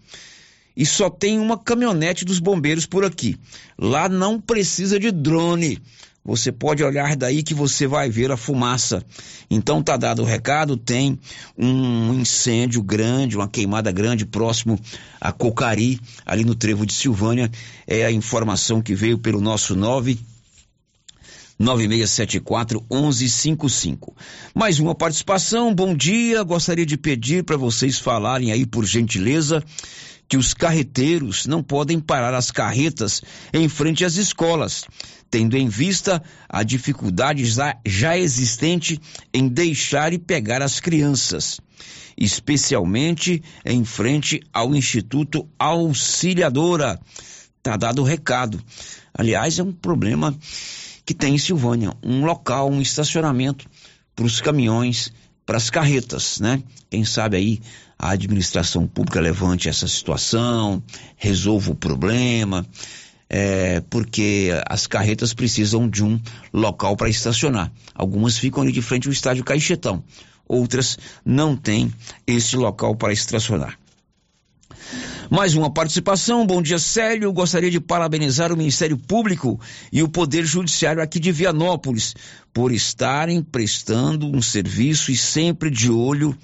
E 0.76 0.86
só 0.86 1.10
tem 1.10 1.40
uma 1.40 1.58
caminhonete 1.58 2.24
dos 2.24 2.38
bombeiros 2.38 2.86
por 2.86 3.04
aqui. 3.04 3.36
Lá 3.76 4.08
não 4.08 4.40
precisa 4.40 4.96
de 4.96 5.10
drone. 5.10 5.82
Você 6.24 6.50
pode 6.50 6.82
olhar 6.82 7.14
daí 7.16 7.42
que 7.42 7.52
você 7.52 7.86
vai 7.86 8.08
ver 8.08 8.32
a 8.32 8.36
fumaça. 8.36 9.04
Então 9.50 9.82
tá 9.82 9.94
dado 9.94 10.22
o 10.22 10.24
recado, 10.24 10.74
tem 10.74 11.18
um 11.56 12.14
incêndio 12.14 12.82
grande, 12.82 13.36
uma 13.36 13.46
queimada 13.46 13.92
grande 13.92 14.24
próximo 14.24 14.80
a 15.20 15.30
Cocari, 15.32 16.00
ali 16.24 16.42
no 16.42 16.54
trevo 16.54 16.86
de 16.86 16.94
Silvânia. 16.94 17.50
É 17.86 18.06
a 18.06 18.10
informação 18.10 18.80
que 18.80 18.94
veio 18.94 19.18
pelo 19.18 19.38
nosso 19.38 19.76
9 19.76 20.18
9674 21.58 22.82
1155. 22.90 24.16
Mais 24.54 24.80
uma 24.80 24.94
participação. 24.94 25.74
Bom 25.74 25.94
dia. 25.94 26.42
Gostaria 26.42 26.86
de 26.86 26.96
pedir 26.96 27.44
para 27.44 27.58
vocês 27.58 27.98
falarem 27.98 28.50
aí 28.50 28.64
por 28.64 28.86
gentileza 28.86 29.62
que 30.26 30.38
os 30.38 30.54
carreteiros 30.54 31.46
não 31.46 31.62
podem 31.62 32.00
parar 32.00 32.32
as 32.32 32.50
carretas 32.50 33.22
em 33.52 33.68
frente 33.68 34.06
às 34.06 34.16
escolas 34.16 34.86
tendo 35.34 35.56
em 35.56 35.66
vista 35.66 36.22
a 36.48 36.62
dificuldade 36.62 37.44
já, 37.44 38.16
existente 38.16 39.00
em 39.32 39.48
deixar 39.48 40.12
e 40.12 40.18
pegar 40.18 40.62
as 40.62 40.78
crianças, 40.78 41.60
especialmente 42.16 43.42
em 43.64 43.84
frente 43.84 44.40
ao 44.52 44.76
Instituto 44.76 45.48
Auxiliadora. 45.58 47.00
Tá 47.60 47.76
dado 47.76 48.00
o 48.00 48.04
recado. 48.04 48.62
Aliás, 49.12 49.58
é 49.58 49.64
um 49.64 49.72
problema 49.72 50.38
que 51.04 51.12
tem 51.12 51.34
em 51.34 51.38
Silvânia, 51.38 51.92
um 52.00 52.24
local, 52.24 52.70
um 52.70 52.80
estacionamento 52.80 53.68
para 54.14 54.26
os 54.26 54.40
caminhões, 54.40 55.12
para 55.44 55.56
as 55.56 55.68
carretas, 55.68 56.38
né? 56.38 56.62
Quem 56.88 57.04
sabe 57.04 57.36
aí 57.36 57.60
a 57.98 58.10
administração 58.10 58.86
pública 58.86 59.20
levante 59.20 59.68
essa 59.68 59.88
situação, 59.88 60.80
resolva 61.16 61.72
o 61.72 61.74
problema 61.74 62.64
é, 63.28 63.80
porque 63.90 64.50
as 64.68 64.86
carretas 64.86 65.32
precisam 65.34 65.88
de 65.88 66.04
um 66.04 66.20
local 66.52 66.96
para 66.96 67.08
estacionar. 67.08 67.72
Algumas 67.94 68.38
ficam 68.38 68.62
ali 68.62 68.72
de 68.72 68.82
frente 68.82 69.06
ao 69.06 69.12
estádio 69.12 69.44
Caixetão, 69.44 70.02
outras 70.46 70.98
não 71.24 71.56
têm 71.56 71.92
esse 72.26 72.56
local 72.56 72.94
para 72.94 73.12
estacionar. 73.12 73.78
Mais 75.30 75.54
uma 75.54 75.72
participação. 75.72 76.46
Bom 76.46 76.60
dia, 76.60 76.78
Célio. 76.78 77.32
Gostaria 77.32 77.70
de 77.70 77.80
parabenizar 77.80 78.52
o 78.52 78.56
Ministério 78.56 78.98
Público 78.98 79.58
e 79.90 80.02
o 80.02 80.08
Poder 80.08 80.44
Judiciário 80.44 81.02
aqui 81.02 81.18
de 81.18 81.32
Vianópolis 81.32 82.14
por 82.52 82.70
estarem 82.70 83.42
prestando 83.42 84.26
um 84.26 84.42
serviço 84.42 85.10
e 85.10 85.16
sempre 85.16 85.70
de 85.70 85.90
olho 85.90 86.36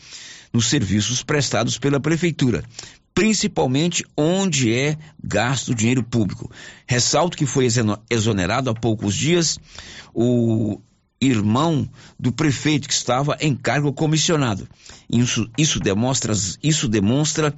nos 0.53 0.67
serviços 0.67 1.23
prestados 1.23 1.79
pela 1.79 2.01
Prefeitura 2.01 2.65
principalmente 3.15 4.05
onde 4.17 4.73
é 4.73 4.97
gasto 5.23 5.75
dinheiro 5.75 6.03
público. 6.03 6.51
Ressalto 6.87 7.37
que 7.37 7.47
foi 7.47 7.69
exonerado 8.09 8.71
há 8.71 8.75
poucos 8.75 9.15
dias 9.15 9.59
o 10.15 10.81
irmão 11.21 11.87
do 12.19 12.33
prefeito 12.33 12.89
que 12.89 12.95
estava 12.95 13.37
em 13.41 13.55
cargo 13.55 13.93
comissionado. 13.93 14.67
Isso, 15.09 15.49
isso, 15.59 15.79
demonstra, 15.79 16.33
isso 16.63 16.89
demonstra 16.89 17.55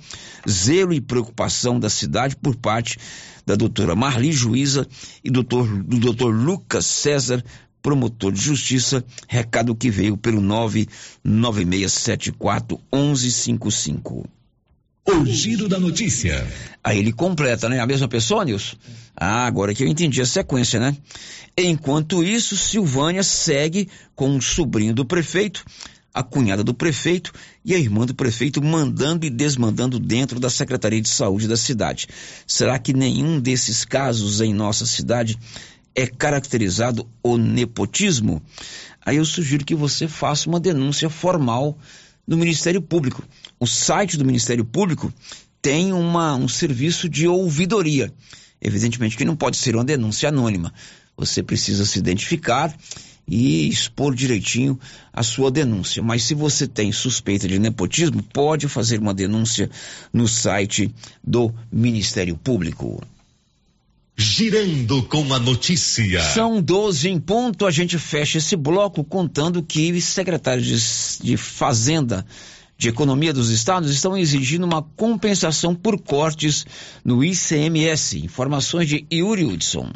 zelo 0.49 0.93
e 0.93 1.01
preocupação 1.01 1.79
da 1.79 1.89
cidade 1.89 2.35
por 2.35 2.57
parte 2.57 2.99
da 3.47 3.55
doutora 3.55 3.95
Marli 3.95 4.33
Juíza 4.33 4.89
e 5.23 5.31
doutor, 5.31 5.69
do 5.85 6.01
doutor 6.01 6.35
Lucas 6.35 6.87
César, 6.87 7.45
promotor 7.81 8.33
de 8.33 8.41
justiça, 8.41 9.05
recado 9.29 9.77
que 9.77 9.91
veio 9.91 10.17
pelo 10.17 10.41
99674 10.41 12.81
1155. 12.93 14.42
O 15.05 15.27
giro 15.27 15.69
da 15.69 15.81
notícia. 15.81 16.47
Aí 16.83 16.99
ele 16.99 17.13
completa, 17.13 17.69
né? 17.69 17.81
A 17.81 17.87
mesma 17.87 18.07
pessoa, 18.07 18.45
Nilson? 18.45 18.77
Ah, 19.17 19.47
agora 19.47 19.75
que 19.75 19.83
eu 19.83 19.89
entendi 19.89 20.21
a 20.21 20.27
sequência, 20.27 20.79
né? 20.79 20.97
Enquanto 21.59 22.23
isso, 22.23 22.57
Silvânia 22.57 23.25
segue 23.25 23.89
com 24.15 24.37
o 24.37 24.41
sobrinho 24.41 24.95
do 24.95 25.05
prefeito, 25.05 25.65
a 26.15 26.23
cunhada 26.23 26.63
do 26.63 26.73
prefeito 26.73 27.33
e 27.65 27.75
a 27.75 27.79
irmã 27.79 28.07
do 28.07 28.15
prefeito 28.15 28.63
mandando 28.63 29.27
e 29.27 29.31
desmandando 29.31 29.99
dentro 29.99 30.39
da 30.39 30.49
Secretaria 30.49 31.01
de 31.01 31.09
Saúde 31.09 31.49
da 31.49 31.57
cidade. 31.57 32.07
Será 32.47 32.79
que 32.79 32.93
nenhum 32.93 33.41
desses 33.41 33.85
casos 33.85 34.41
em 34.41 34.55
nossa 34.55 34.87
cidade 34.87 35.37
é 35.97 36.07
caracterizado 36.07 37.09
o 37.25 37.37
nepotismo? 37.37 38.41
Aí 39.05 39.17
eu 39.17 39.25
sugiro 39.25 39.65
que 39.65 39.75
você 39.75 40.07
faça 40.07 40.49
uma 40.49 40.61
denúncia 40.61 41.11
formal 41.11 41.77
no 42.27 42.37
Ministério 42.37 42.81
Público. 42.81 43.23
O 43.59 43.67
site 43.67 44.17
do 44.17 44.25
Ministério 44.25 44.65
Público 44.65 45.13
tem 45.61 45.93
uma, 45.93 46.35
um 46.35 46.49
serviço 46.49 47.09
de 47.09 47.27
ouvidoria. 47.29 48.13
Evidentemente 48.61 49.17
que 49.17 49.25
não 49.25 49.37
pode 49.37 49.57
ser 49.57 49.75
uma 49.75 49.85
denúncia 49.85 50.29
anônima. 50.29 50.73
Você 51.17 51.43
precisa 51.43 51.85
se 51.85 51.99
identificar 51.99 52.75
e 53.27 53.69
expor 53.69 54.15
direitinho 54.15 54.79
a 55.13 55.23
sua 55.23 55.51
denúncia. 55.51 56.03
Mas 56.03 56.25
se 56.25 56.35
você 56.35 56.67
tem 56.67 56.91
suspeita 56.93 57.47
de 57.47 57.59
nepotismo, 57.59 58.23
pode 58.23 58.69
fazer 58.69 58.99
uma 59.01 59.15
denúncia 59.15 59.71
no 60.13 60.27
site 60.27 60.93
do 61.23 61.55
Ministério 61.71 62.37
Público. 62.37 63.03
Girando 64.17 65.03
com 65.05 65.33
a 65.33 65.39
notícia. 65.39 66.23
São 66.23 66.61
12 66.61 67.09
em 67.09 67.19
ponto. 67.19 67.67
A 67.67 67.71
gente 67.71 67.99
fecha 67.99 68.39
esse 68.39 68.57
bloco 68.57 69.03
contando 69.03 69.63
que 69.63 69.91
os 69.93 70.05
secretários 70.05 71.19
de, 71.23 71.31
de 71.31 71.37
Fazenda 71.37 72.25
de 72.77 72.89
Economia 72.89 73.33
dos 73.33 73.51
Estados 73.51 73.91
estão 73.91 74.17
exigindo 74.17 74.65
uma 74.65 74.83
compensação 74.83 75.75
por 75.75 76.01
cortes 76.01 76.67
no 77.05 77.23
ICMS. 77.23 78.19
Informações 78.19 78.89
de 78.89 79.07
Yuri 79.13 79.45
Hudson. 79.45 79.91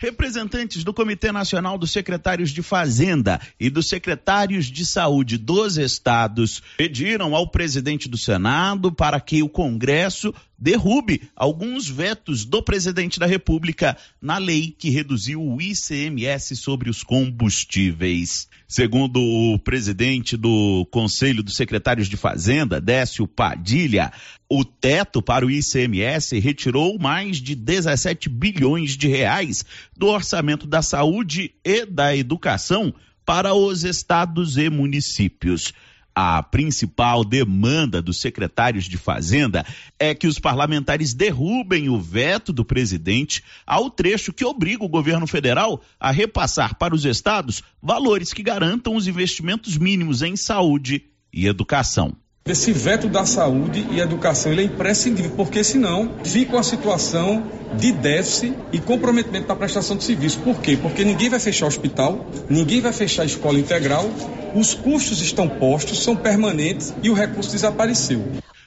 Representantes 0.00 0.84
do 0.84 0.94
Comitê 0.94 1.32
Nacional 1.32 1.76
dos 1.76 1.90
Secretários 1.90 2.50
de 2.50 2.62
Fazenda 2.62 3.40
e 3.58 3.68
dos 3.68 3.88
Secretários 3.88 4.66
de 4.66 4.86
Saúde 4.86 5.36
dos 5.36 5.76
estados 5.76 6.62
pediram 6.76 7.34
ao 7.34 7.50
presidente 7.50 8.08
do 8.08 8.16
Senado 8.16 8.92
para 8.92 9.20
que 9.20 9.42
o 9.42 9.48
Congresso 9.48 10.32
derrube 10.58 11.22
alguns 11.36 11.88
vetos 11.88 12.44
do 12.44 12.62
presidente 12.62 13.20
da 13.20 13.26
República 13.26 13.96
na 14.20 14.38
lei 14.38 14.74
que 14.76 14.90
reduziu 14.90 15.40
o 15.40 15.62
ICMS 15.62 16.56
sobre 16.56 16.90
os 16.90 17.04
combustíveis. 17.04 18.48
Segundo 18.66 19.20
o 19.20 19.58
presidente 19.58 20.36
do 20.36 20.86
Conselho 20.90 21.42
dos 21.42 21.54
Secretários 21.54 22.08
de 22.08 22.16
Fazenda, 22.16 22.80
Décio 22.80 23.26
Padilha, 23.26 24.12
o 24.50 24.64
teto 24.64 25.22
para 25.22 25.46
o 25.46 25.50
ICMS 25.50 26.38
retirou 26.38 26.98
mais 26.98 27.36
de 27.36 27.54
17 27.54 28.28
bilhões 28.28 28.96
de 28.96 29.06
reais 29.06 29.64
do 29.96 30.08
orçamento 30.08 30.66
da 30.66 30.82
saúde 30.82 31.52
e 31.64 31.86
da 31.86 32.16
educação 32.16 32.92
para 33.24 33.54
os 33.54 33.84
estados 33.84 34.56
e 34.56 34.70
municípios. 34.70 35.72
A 36.20 36.42
principal 36.42 37.24
demanda 37.24 38.02
dos 38.02 38.20
secretários 38.20 38.86
de 38.86 38.98
Fazenda 38.98 39.64
é 39.96 40.12
que 40.12 40.26
os 40.26 40.40
parlamentares 40.40 41.14
derrubem 41.14 41.88
o 41.88 42.00
veto 42.00 42.52
do 42.52 42.64
presidente 42.64 43.40
ao 43.64 43.88
trecho 43.88 44.32
que 44.32 44.44
obriga 44.44 44.82
o 44.82 44.88
governo 44.88 45.28
federal 45.28 45.80
a 46.00 46.10
repassar 46.10 46.74
para 46.74 46.92
os 46.92 47.04
estados 47.04 47.62
valores 47.80 48.32
que 48.32 48.42
garantam 48.42 48.96
os 48.96 49.06
investimentos 49.06 49.78
mínimos 49.78 50.20
em 50.20 50.34
saúde 50.34 51.04
e 51.32 51.46
educação. 51.46 52.16
Esse 52.48 52.72
veto 52.72 53.08
da 53.08 53.26
saúde 53.26 53.86
e 53.90 54.00
educação 54.00 54.50
ele 54.50 54.62
é 54.62 54.64
imprescindível, 54.64 55.32
porque 55.32 55.62
senão 55.62 56.14
fica 56.24 56.54
uma 56.54 56.62
situação 56.62 57.46
de 57.78 57.92
déficit 57.92 58.56
e 58.72 58.78
comprometimento 58.78 59.48
da 59.48 59.54
prestação 59.54 59.98
de 59.98 60.04
serviço. 60.04 60.38
Por 60.40 60.58
quê? 60.58 60.74
Porque 60.74 61.04
ninguém 61.04 61.28
vai 61.28 61.38
fechar 61.38 61.66
hospital, 61.66 62.26
ninguém 62.48 62.80
vai 62.80 62.92
fechar 62.92 63.26
escola 63.26 63.58
integral, 63.58 64.10
os 64.54 64.72
custos 64.72 65.20
estão 65.20 65.46
postos, 65.46 66.02
são 66.02 66.16
permanentes 66.16 66.94
e 67.02 67.10
o 67.10 67.14
recurso 67.14 67.52
desapareceu. 67.52 68.24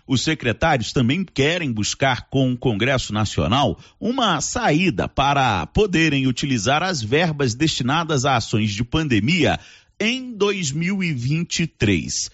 Os 0.07 0.23
secretários 0.23 0.93
também 0.93 1.23
querem 1.25 1.71
buscar 1.71 2.29
com 2.29 2.51
o 2.51 2.57
Congresso 2.57 3.11
Nacional 3.11 3.79
uma 3.99 4.41
saída 4.41 5.07
para 5.07 5.65
poderem 5.65 6.27
utilizar 6.27 6.83
as 6.83 7.01
verbas 7.01 7.55
destinadas 7.55 8.25
a 8.25 8.35
ações 8.35 8.71
de 8.71 8.83
pandemia 8.83 9.59
em 9.99 10.33
2023. 10.33 12.29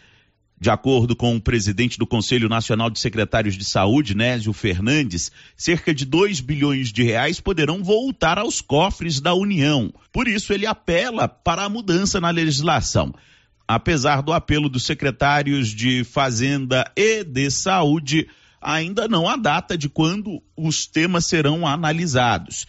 De 0.59 0.71
acordo 0.71 1.15
com 1.15 1.35
o 1.35 1.41
presidente 1.41 1.99
do 1.99 2.07
Conselho 2.07 2.49
Nacional 2.49 2.89
de 2.89 2.99
Secretários 2.99 3.55
de 3.55 3.63
Saúde, 3.63 4.15
Nésio 4.15 4.51
Fernandes, 4.53 5.31
cerca 5.55 5.93
de 5.93 6.03
2 6.03 6.39
bilhões 6.39 6.91
de 6.91 7.03
reais 7.03 7.39
poderão 7.39 7.83
voltar 7.83 8.39
aos 8.39 8.59
cofres 8.59 9.21
da 9.21 9.35
União. 9.35 9.93
Por 10.11 10.27
isso, 10.27 10.51
ele 10.51 10.65
apela 10.65 11.27
para 11.27 11.63
a 11.63 11.69
mudança 11.69 12.19
na 12.19 12.31
legislação. 12.31 13.13
Apesar 13.67 14.23
do 14.23 14.33
apelo 14.33 14.67
dos 14.67 14.83
secretários 14.83 15.67
de 15.67 16.03
Fazenda 16.03 16.91
e 16.95 17.23
de 17.23 17.51
Saúde, 17.51 18.27
ainda 18.59 19.07
não 19.07 19.29
há 19.29 19.35
data 19.35 19.77
de 19.77 19.87
quando 19.87 20.41
os 20.55 20.87
temas 20.87 21.27
serão 21.27 21.67
analisados. 21.67 22.65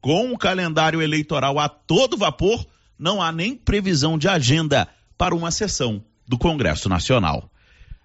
Com 0.00 0.32
o 0.32 0.38
calendário 0.38 1.02
eleitoral 1.02 1.58
a 1.58 1.68
todo 1.68 2.16
vapor, 2.16 2.66
não 2.98 3.20
há 3.20 3.30
nem 3.30 3.54
previsão 3.54 4.16
de 4.16 4.28
agenda 4.28 4.88
para 5.18 5.34
uma 5.34 5.50
sessão 5.50 6.02
do 6.28 6.36
Congresso 6.36 6.88
Nacional. 6.88 7.50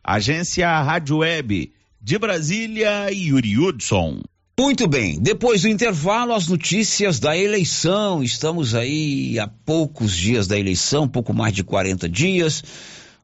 Agência 0.03 0.81
Rádio 0.81 1.17
Web 1.17 1.73
de 2.01 2.17
Brasília, 2.17 3.11
Yuri 3.11 3.57
Hudson. 3.57 4.21
Muito 4.59 4.87
bem, 4.87 5.19
depois 5.19 5.63
do 5.63 5.67
intervalo, 5.67 6.33
as 6.33 6.47
notícias 6.47 7.19
da 7.19 7.35
eleição. 7.35 8.23
Estamos 8.23 8.75
aí 8.75 9.39
a 9.39 9.47
poucos 9.47 10.15
dias 10.15 10.45
da 10.47 10.57
eleição, 10.57 11.07
pouco 11.07 11.33
mais 11.33 11.53
de 11.53 11.63
40 11.63 12.07
dias. 12.07 12.63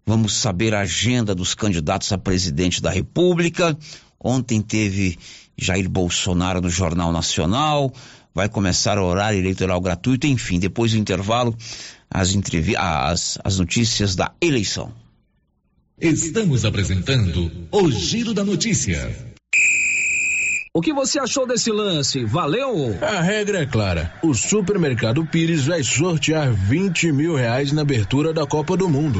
Vamos 0.05 0.33
saber 0.33 0.73
a 0.73 0.81
agenda 0.81 1.35
dos 1.35 1.53
candidatos 1.53 2.11
a 2.11 2.17
presidente 2.17 2.81
da 2.81 2.89
República. 2.89 3.77
Ontem 4.19 4.59
teve 4.59 5.19
Jair 5.55 5.87
Bolsonaro 5.87 6.61
no 6.61 6.69
Jornal 6.69 7.11
Nacional. 7.11 7.93
Vai 8.33 8.49
começar 8.49 8.97
o 8.97 9.05
horário 9.05 9.37
eleitoral 9.37 9.79
gratuito. 9.79 10.25
Enfim, 10.25 10.59
depois 10.59 10.93
do 10.93 10.97
intervalo, 10.97 11.55
as, 12.09 12.35
as, 12.77 13.37
as 13.43 13.59
notícias 13.59 14.15
da 14.15 14.31
eleição. 14.41 14.93
Estamos 15.99 16.65
apresentando 16.65 17.51
o 17.71 17.91
Giro 17.91 18.33
da 18.33 18.43
Notícia. 18.43 19.29
O 20.73 20.81
que 20.81 20.93
você 20.93 21.19
achou 21.19 21.45
desse 21.45 21.71
lance? 21.71 22.23
Valeu? 22.23 22.97
A 23.01 23.21
regra 23.21 23.63
é 23.63 23.65
clara. 23.65 24.13
O 24.23 24.33
supermercado 24.33 25.25
Pires 25.25 25.65
vai 25.65 25.83
sortear 25.83 26.53
20 26.53 27.11
mil 27.11 27.35
reais 27.35 27.71
na 27.71 27.81
abertura 27.81 28.31
da 28.31 28.45
Copa 28.45 28.77
do 28.77 28.87
Mundo. 28.87 29.19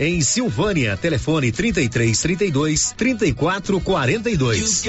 em 0.00 0.20
Silvânia. 0.20 0.96
Telefone 0.96 1.52
33 1.52 2.20
32 2.20 2.94
34 2.96 3.80
42. 3.80 4.84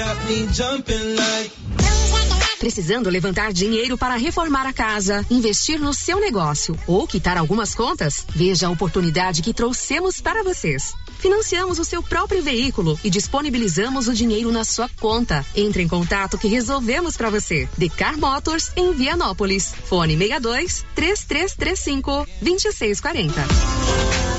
Precisando 2.59 3.09
levantar 3.09 3.53
dinheiro 3.53 3.97
para 3.97 4.17
reformar 4.17 4.67
a 4.67 4.73
casa, 4.73 5.25
investir 5.31 5.79
no 5.79 5.93
seu 5.93 6.19
negócio 6.19 6.77
ou 6.85 7.07
quitar 7.07 7.37
algumas 7.37 7.73
contas? 7.73 8.25
Veja 8.35 8.67
a 8.67 8.69
oportunidade 8.69 9.41
que 9.41 9.53
trouxemos 9.53 10.19
para 10.19 10.43
vocês. 10.43 10.93
Financiamos 11.19 11.79
o 11.79 11.85
seu 11.85 12.03
próprio 12.03 12.41
veículo 12.41 12.99
e 13.01 13.09
disponibilizamos 13.09 14.09
o 14.09 14.13
dinheiro 14.13 14.51
na 14.51 14.65
sua 14.65 14.89
conta. 14.99 15.45
Entre 15.55 15.83
em 15.83 15.87
contato 15.87 16.37
que 16.37 16.47
resolvemos 16.49 17.15
para 17.15 17.29
você. 17.29 17.67
Decar 17.77 18.17
Motors 18.17 18.71
em 18.75 18.93
Vianópolis. 18.93 19.73
Fone 19.85 20.17
62 20.17 20.85
3335 20.95 22.27
2640. 22.41 24.38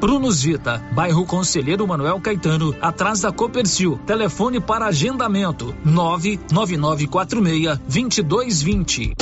Prunus 0.00 0.42
Vita, 0.42 0.82
bairro 0.92 1.26
Conselheiro 1.26 1.86
Manuel 1.86 2.18
Caetano, 2.22 2.74
atrás 2.80 3.20
da 3.20 3.30
Copercil. 3.30 4.00
Telefone 4.06 4.58
para 4.58 4.86
agendamento: 4.86 5.76
99946 5.84 7.78
2220. 7.86 9.12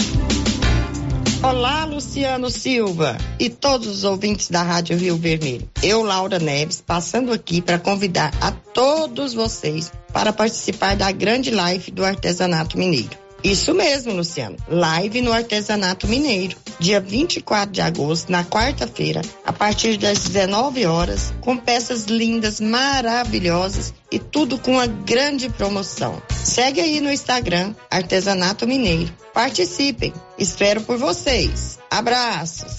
Olá, 1.42 1.84
Luciano 1.84 2.48
Silva 2.48 3.18
e 3.40 3.50
todos 3.50 3.88
os 3.88 4.04
ouvintes 4.04 4.48
da 4.48 4.62
Rádio 4.62 4.96
Rio 4.96 5.16
Vermelho. 5.16 5.68
Eu, 5.82 6.04
Laura 6.04 6.38
Neves, 6.38 6.80
passando 6.80 7.32
aqui 7.32 7.60
para 7.60 7.80
convidar 7.80 8.32
a 8.40 8.52
todos 8.52 9.34
vocês 9.34 9.90
para 10.12 10.32
participar 10.32 10.94
da 10.94 11.10
grande 11.10 11.50
live 11.50 11.90
do 11.90 12.04
artesanato 12.04 12.78
mineiro. 12.78 13.27
Isso 13.42 13.72
mesmo, 13.72 14.12
Luciano. 14.12 14.56
Live 14.68 15.22
no 15.22 15.32
Artesanato 15.32 16.08
Mineiro, 16.08 16.56
dia 16.78 17.00
24 17.00 17.70
de 17.70 17.80
agosto, 17.80 18.30
na 18.30 18.44
quarta-feira, 18.44 19.22
a 19.44 19.52
partir 19.52 19.96
das 19.96 20.20
19 20.20 20.86
horas, 20.86 21.32
com 21.40 21.56
peças 21.56 22.04
lindas, 22.04 22.60
maravilhosas 22.60 23.94
e 24.10 24.18
tudo 24.18 24.58
com 24.58 24.72
uma 24.72 24.86
grande 24.86 25.48
promoção. 25.50 26.20
Segue 26.44 26.80
aí 26.80 27.00
no 27.00 27.12
Instagram, 27.12 27.74
Artesanato 27.90 28.66
Mineiro. 28.66 29.12
Participem. 29.32 30.12
Espero 30.36 30.80
por 30.80 30.98
vocês. 30.98 31.78
Abraços. 31.90 32.78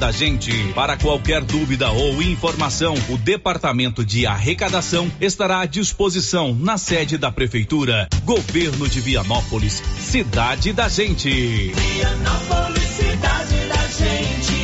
da 0.00 0.10
gente. 0.10 0.50
Para 0.72 0.96
qualquer 0.96 1.44
dúvida 1.44 1.90
ou 1.92 2.22
informação, 2.22 2.94
o 3.10 3.18
Departamento 3.18 4.02
de 4.02 4.26
Arrecadação 4.26 5.12
estará 5.20 5.60
à 5.60 5.66
disposição 5.66 6.54
na 6.54 6.78
sede 6.78 7.18
da 7.18 7.30
Prefeitura. 7.30 8.08
Governo 8.24 8.88
de 8.88 8.98
Vianópolis, 8.98 9.82
cidade 10.00 10.72
da 10.72 10.88
gente. 10.88 11.28
Vianópolis, 11.28 12.82
cidade 12.82 13.56
da 13.68 14.04
gente. 14.06 14.60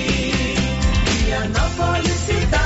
Vianópolis, 1.27 2.13
cidade 2.27 2.66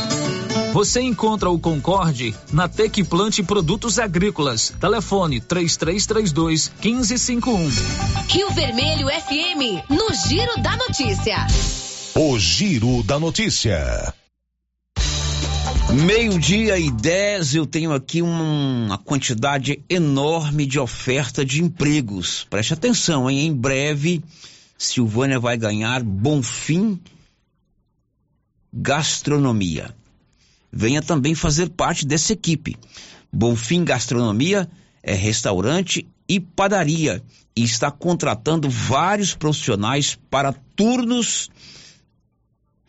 Você 0.73 1.01
encontra 1.01 1.49
o 1.49 1.59
Concorde 1.59 2.33
na 2.51 2.67
Tec 2.67 3.03
Plante 3.03 3.43
Produtos 3.43 3.99
Agrícolas. 3.99 4.73
Telefone 4.79 5.41
3332 5.41 6.71
1551. 6.81 7.69
Rio 8.27 8.49
Vermelho 8.51 9.07
FM, 9.07 9.89
no 9.89 10.13
Giro 10.27 10.61
da 10.61 10.77
Notícia. 10.77 11.37
O 12.15 12.39
Giro 12.39 13.03
da 13.03 13.19
Notícia. 13.19 14.13
Meio-dia 16.05 16.79
e 16.79 16.89
10, 16.89 17.55
eu 17.55 17.65
tenho 17.65 17.93
aqui 17.93 18.21
uma 18.21 18.97
quantidade 18.97 19.83
enorme 19.89 20.65
de 20.65 20.79
oferta 20.79 21.43
de 21.45 21.61
empregos. 21.61 22.47
Preste 22.49 22.73
atenção, 22.73 23.29
hein? 23.29 23.47
Em 23.47 23.53
breve, 23.53 24.23
Silvânia 24.77 25.37
vai 25.37 25.57
ganhar 25.57 26.01
Bonfim 26.01 26.97
Gastronomia. 28.73 29.93
Venha 30.71 31.01
também 31.01 31.35
fazer 31.35 31.69
parte 31.69 32.05
dessa 32.05 32.33
equipe. 32.33 32.77
Bonfim 33.31 33.83
Gastronomia 33.83 34.69
é 35.03 35.13
restaurante 35.13 36.07
e 36.27 36.39
padaria 36.39 37.21
e 37.55 37.63
está 37.63 37.91
contratando 37.91 38.69
vários 38.69 39.33
profissionais 39.33 40.17
para 40.29 40.53
turnos 40.75 41.49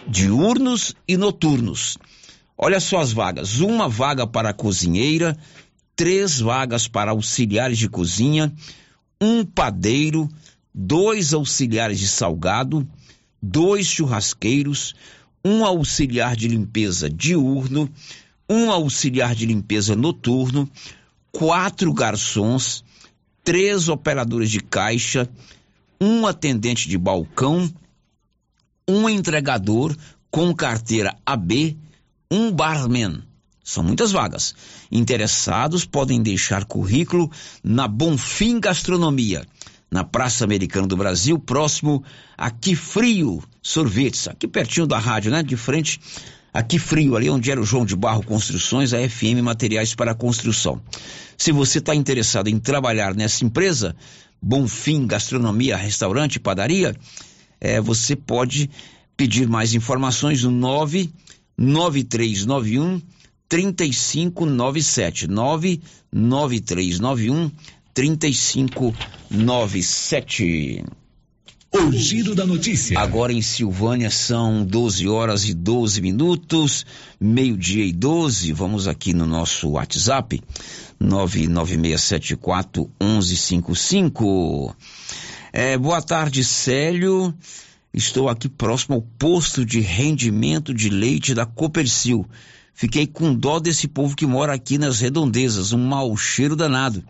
diurnos 0.07 0.95
e 1.07 1.17
noturnos. 1.17 1.97
Olha 2.57 2.81
só 2.81 3.01
as 3.01 3.13
vagas: 3.13 3.61
uma 3.61 3.89
vaga 3.89 4.27
para 4.27 4.53
cozinheira, 4.53 5.37
três 5.97 6.41
vagas 6.41 6.87
para 6.89 7.11
auxiliares 7.11 7.79
de 7.79 7.89
cozinha, 7.89 8.53
um 9.21 9.45
padeiro, 9.45 10.29
dois 10.75 11.33
auxiliares 11.33 11.99
de 11.99 12.09
salgado, 12.09 12.87
dois 13.41 13.87
churrasqueiros, 13.87 14.95
um 15.45 15.65
auxiliar 15.65 16.37
de 16.37 16.49
limpeza 16.49 17.09
diurno, 17.09 17.91
um 18.49 18.71
auxiliar 18.71 19.35
de 19.35 19.47
limpeza 19.47 19.97
noturno, 19.97 20.69
quatro 21.31 21.93
garçons, 21.93 22.85
três 23.43 23.89
operadores 23.89 24.51
de 24.51 24.61
caixa, 24.61 25.29
um 26.01 26.27
atendente 26.27 26.89
de 26.89 26.99
balcão, 26.99 27.73
um 28.89 29.09
entregador 29.09 29.97
com 30.31 30.55
carteira 30.55 31.17
AB, 31.25 31.77
um 32.31 32.51
barman. 32.51 33.23
São 33.65 33.85
muitas 33.85 34.11
vagas. 34.11 34.55
Interessados 34.91 35.85
podem 35.85 36.21
deixar 36.21 36.65
currículo 36.65 37.31
na 37.63 37.87
Bonfim 37.87 38.59
Gastronomia 38.59 39.47
na 39.93 40.03
Praça 40.03 40.43
Americana 40.43 40.87
do 40.87 40.97
Brasil, 40.97 41.39
próximo 41.39 42.03
a 42.37 42.51
Que 42.51 42.75
Frio 42.75 43.43
Sorvetes, 43.63 44.27
aqui 44.27 44.49
pertinho 44.49 44.87
da 44.87 44.99
rádio, 44.99 45.31
né? 45.31 45.43
De 45.43 45.57
frente 45.57 46.01
aqui 46.53 46.79
frio, 46.79 47.17
ali 47.17 47.31
onde 47.31 47.51
era 47.51 47.59
o 47.61 47.65
João 47.65 47.87
de 47.87 47.97
Barro 47.97 48.23
Construções, 48.23 48.93
a 48.93 48.99
FM 49.09 49.41
Materiais 49.43 49.95
para 49.95 50.15
Construção. 50.15 50.79
Se 51.39 51.51
você 51.53 51.79
está 51.79 51.95
interessado 51.95 52.49
em 52.49 52.59
trabalhar 52.59 53.15
nessa 53.15 53.43
empresa, 53.45 53.95
Bonfim 54.41 55.07
Gastronomia, 55.07 55.77
Restaurante, 55.77 56.41
Padaria, 56.41 56.97
é, 57.61 57.81
você 57.81 58.17
pode 58.17 58.69
pedir 59.17 59.49
mais 59.49 59.75
informações 59.75 60.43
no 60.43 60.51
99391 60.51 63.01
3597 63.49 65.29
99391 65.29 67.51
3597. 67.95 70.85
O 71.75 71.91
giro 71.91 72.35
da 72.35 72.45
notícia. 72.45 72.99
Agora 72.99 73.33
em 73.33 73.41
Silvânia 73.41 74.11
são 74.11 74.63
12 74.63 75.09
horas 75.09 75.49
e 75.49 75.55
12 75.55 76.03
minutos, 76.03 76.85
meio-dia 77.19 77.83
e 77.83 77.93
12. 77.95 78.53
Vamos 78.53 78.87
aqui 78.87 79.15
no 79.15 79.25
nosso 79.25 79.71
WhatsApp, 79.71 80.43
99674 81.01 82.91
1155. 83.01 84.77
É, 85.51 85.79
boa 85.79 86.03
tarde, 86.03 86.45
Célio. 86.45 87.35
Estou 87.95 88.29
aqui 88.29 88.51
próximo 88.51 88.97
ao 88.97 89.03
posto 89.19 89.65
de 89.65 89.81
rendimento 89.81 90.75
de 90.75 90.91
leite 90.91 91.33
da 91.33 91.47
Copercil. 91.47 92.27
Fiquei 92.75 93.07
com 93.07 93.35
dó 93.35 93.59
desse 93.59 93.89
povo 93.89 94.15
que 94.15 94.27
mora 94.27 94.53
aqui 94.53 94.77
nas 94.77 95.01
redondezas, 95.01 95.73
um 95.73 95.79
mau 95.79 96.15
cheiro 96.19 96.55
danado 96.55 97.03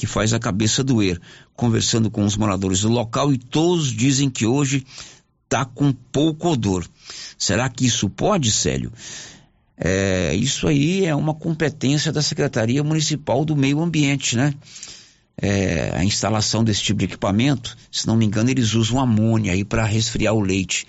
que 0.00 0.06
faz 0.06 0.32
a 0.32 0.38
cabeça 0.38 0.82
doer. 0.82 1.20
Conversando 1.54 2.10
com 2.10 2.24
os 2.24 2.34
moradores 2.34 2.80
do 2.80 2.88
local 2.88 3.34
e 3.34 3.36
todos 3.36 3.92
dizem 3.92 4.30
que 4.30 4.46
hoje 4.46 4.86
está 5.44 5.62
com 5.62 5.92
pouco 5.92 6.48
odor. 6.48 6.88
Será 7.36 7.68
que 7.68 7.84
isso 7.84 8.08
pode, 8.08 8.50
Célio? 8.50 8.90
É, 9.76 10.34
isso 10.34 10.66
aí 10.66 11.04
é 11.04 11.14
uma 11.14 11.34
competência 11.34 12.10
da 12.10 12.22
Secretaria 12.22 12.82
Municipal 12.82 13.44
do 13.44 13.54
Meio 13.54 13.78
Ambiente, 13.78 14.36
né? 14.36 14.54
É, 15.36 15.92
a 15.94 16.02
instalação 16.02 16.64
desse 16.64 16.82
tipo 16.82 17.00
de 17.00 17.04
equipamento, 17.04 17.76
se 17.92 18.06
não 18.06 18.16
me 18.16 18.24
engano, 18.24 18.48
eles 18.48 18.72
usam 18.72 18.98
amônia 18.98 19.52
aí 19.52 19.66
para 19.66 19.84
resfriar 19.84 20.32
o 20.32 20.40
leite. 20.40 20.86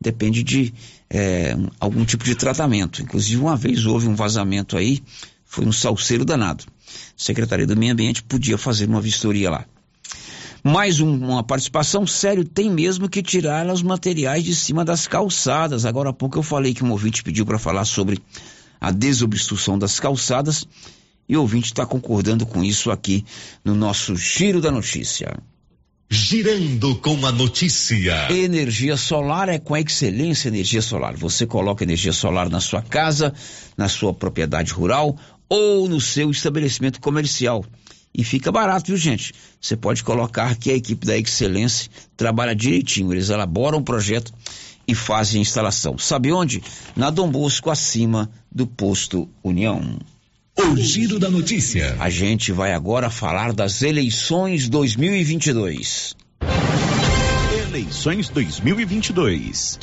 Depende 0.00 0.44
de 0.44 0.72
é, 1.10 1.56
algum 1.80 2.04
tipo 2.04 2.22
de 2.22 2.36
tratamento. 2.36 3.02
Inclusive, 3.02 3.42
uma 3.42 3.56
vez 3.56 3.84
houve 3.86 4.06
um 4.06 4.14
vazamento 4.14 4.76
aí, 4.76 5.02
foi 5.44 5.66
um 5.66 5.72
salseiro 5.72 6.24
danado. 6.24 6.64
Secretaria 7.16 7.66
do 7.66 7.76
Meio 7.76 7.92
Ambiente 7.92 8.22
podia 8.22 8.58
fazer 8.58 8.88
uma 8.88 9.00
vistoria 9.00 9.50
lá. 9.50 9.66
Mais 10.62 11.00
um, 11.00 11.16
uma 11.16 11.44
participação, 11.44 12.06
sério, 12.06 12.44
tem 12.44 12.68
mesmo 12.68 13.08
que 13.08 13.22
tirar 13.22 13.66
os 13.68 13.82
materiais 13.82 14.42
de 14.42 14.54
cima 14.54 14.84
das 14.84 15.06
calçadas. 15.06 15.84
Agora 15.84 16.10
há 16.10 16.12
pouco 16.12 16.38
eu 16.38 16.42
falei 16.42 16.74
que 16.74 16.82
um 16.82 16.90
ouvinte 16.90 17.22
pediu 17.22 17.46
para 17.46 17.58
falar 17.58 17.84
sobre 17.84 18.20
a 18.80 18.90
desobstrução 18.90 19.78
das 19.78 20.00
calçadas 20.00 20.66
e 21.28 21.36
o 21.36 21.40
ouvinte 21.40 21.66
está 21.66 21.86
concordando 21.86 22.44
com 22.44 22.64
isso 22.64 22.90
aqui 22.90 23.24
no 23.64 23.74
nosso 23.74 24.16
Giro 24.16 24.60
da 24.60 24.70
Notícia. 24.70 25.36
Girando 26.08 26.94
com 26.96 27.26
a 27.26 27.32
notícia. 27.32 28.32
Energia 28.32 28.96
solar 28.96 29.48
é 29.48 29.58
com 29.58 29.74
a 29.74 29.80
excelência 29.80 30.48
energia 30.48 30.80
solar. 30.80 31.16
Você 31.16 31.46
coloca 31.46 31.82
energia 31.82 32.12
solar 32.12 32.48
na 32.48 32.60
sua 32.60 32.80
casa, 32.80 33.34
na 33.76 33.88
sua 33.88 34.14
propriedade 34.14 34.72
rural 34.72 35.16
ou 35.48 35.88
no 35.88 36.00
seu 36.00 36.30
estabelecimento 36.30 37.00
comercial. 37.00 37.64
E 38.16 38.24
fica 38.24 38.50
barato, 38.50 38.86
viu, 38.86 38.96
gente? 38.96 39.34
Você 39.60 39.76
pode 39.76 40.02
colocar 40.02 40.56
que 40.56 40.70
a 40.70 40.74
equipe 40.74 41.06
da 41.06 41.18
Excelência 41.18 41.90
trabalha 42.16 42.54
direitinho. 42.54 43.12
Eles 43.12 43.28
elaboram 43.28 43.78
o 43.78 43.82
projeto 43.82 44.32
e 44.88 44.94
fazem 44.94 45.38
a 45.38 45.42
instalação. 45.42 45.98
Sabe 45.98 46.32
onde? 46.32 46.62
Na 46.94 47.10
Dom 47.10 47.30
Bosco, 47.30 47.70
acima 47.70 48.30
do 48.50 48.66
posto 48.66 49.28
União. 49.44 49.98
O 50.58 50.76
giro 50.78 51.18
da 51.18 51.28
notícia. 51.28 51.94
A 52.00 52.08
gente 52.08 52.50
vai 52.52 52.72
agora 52.72 53.10
falar 53.10 53.52
das 53.52 53.82
eleições 53.82 54.70
2022. 54.70 56.16
Eleições 57.68 58.30
2022. 58.30 59.78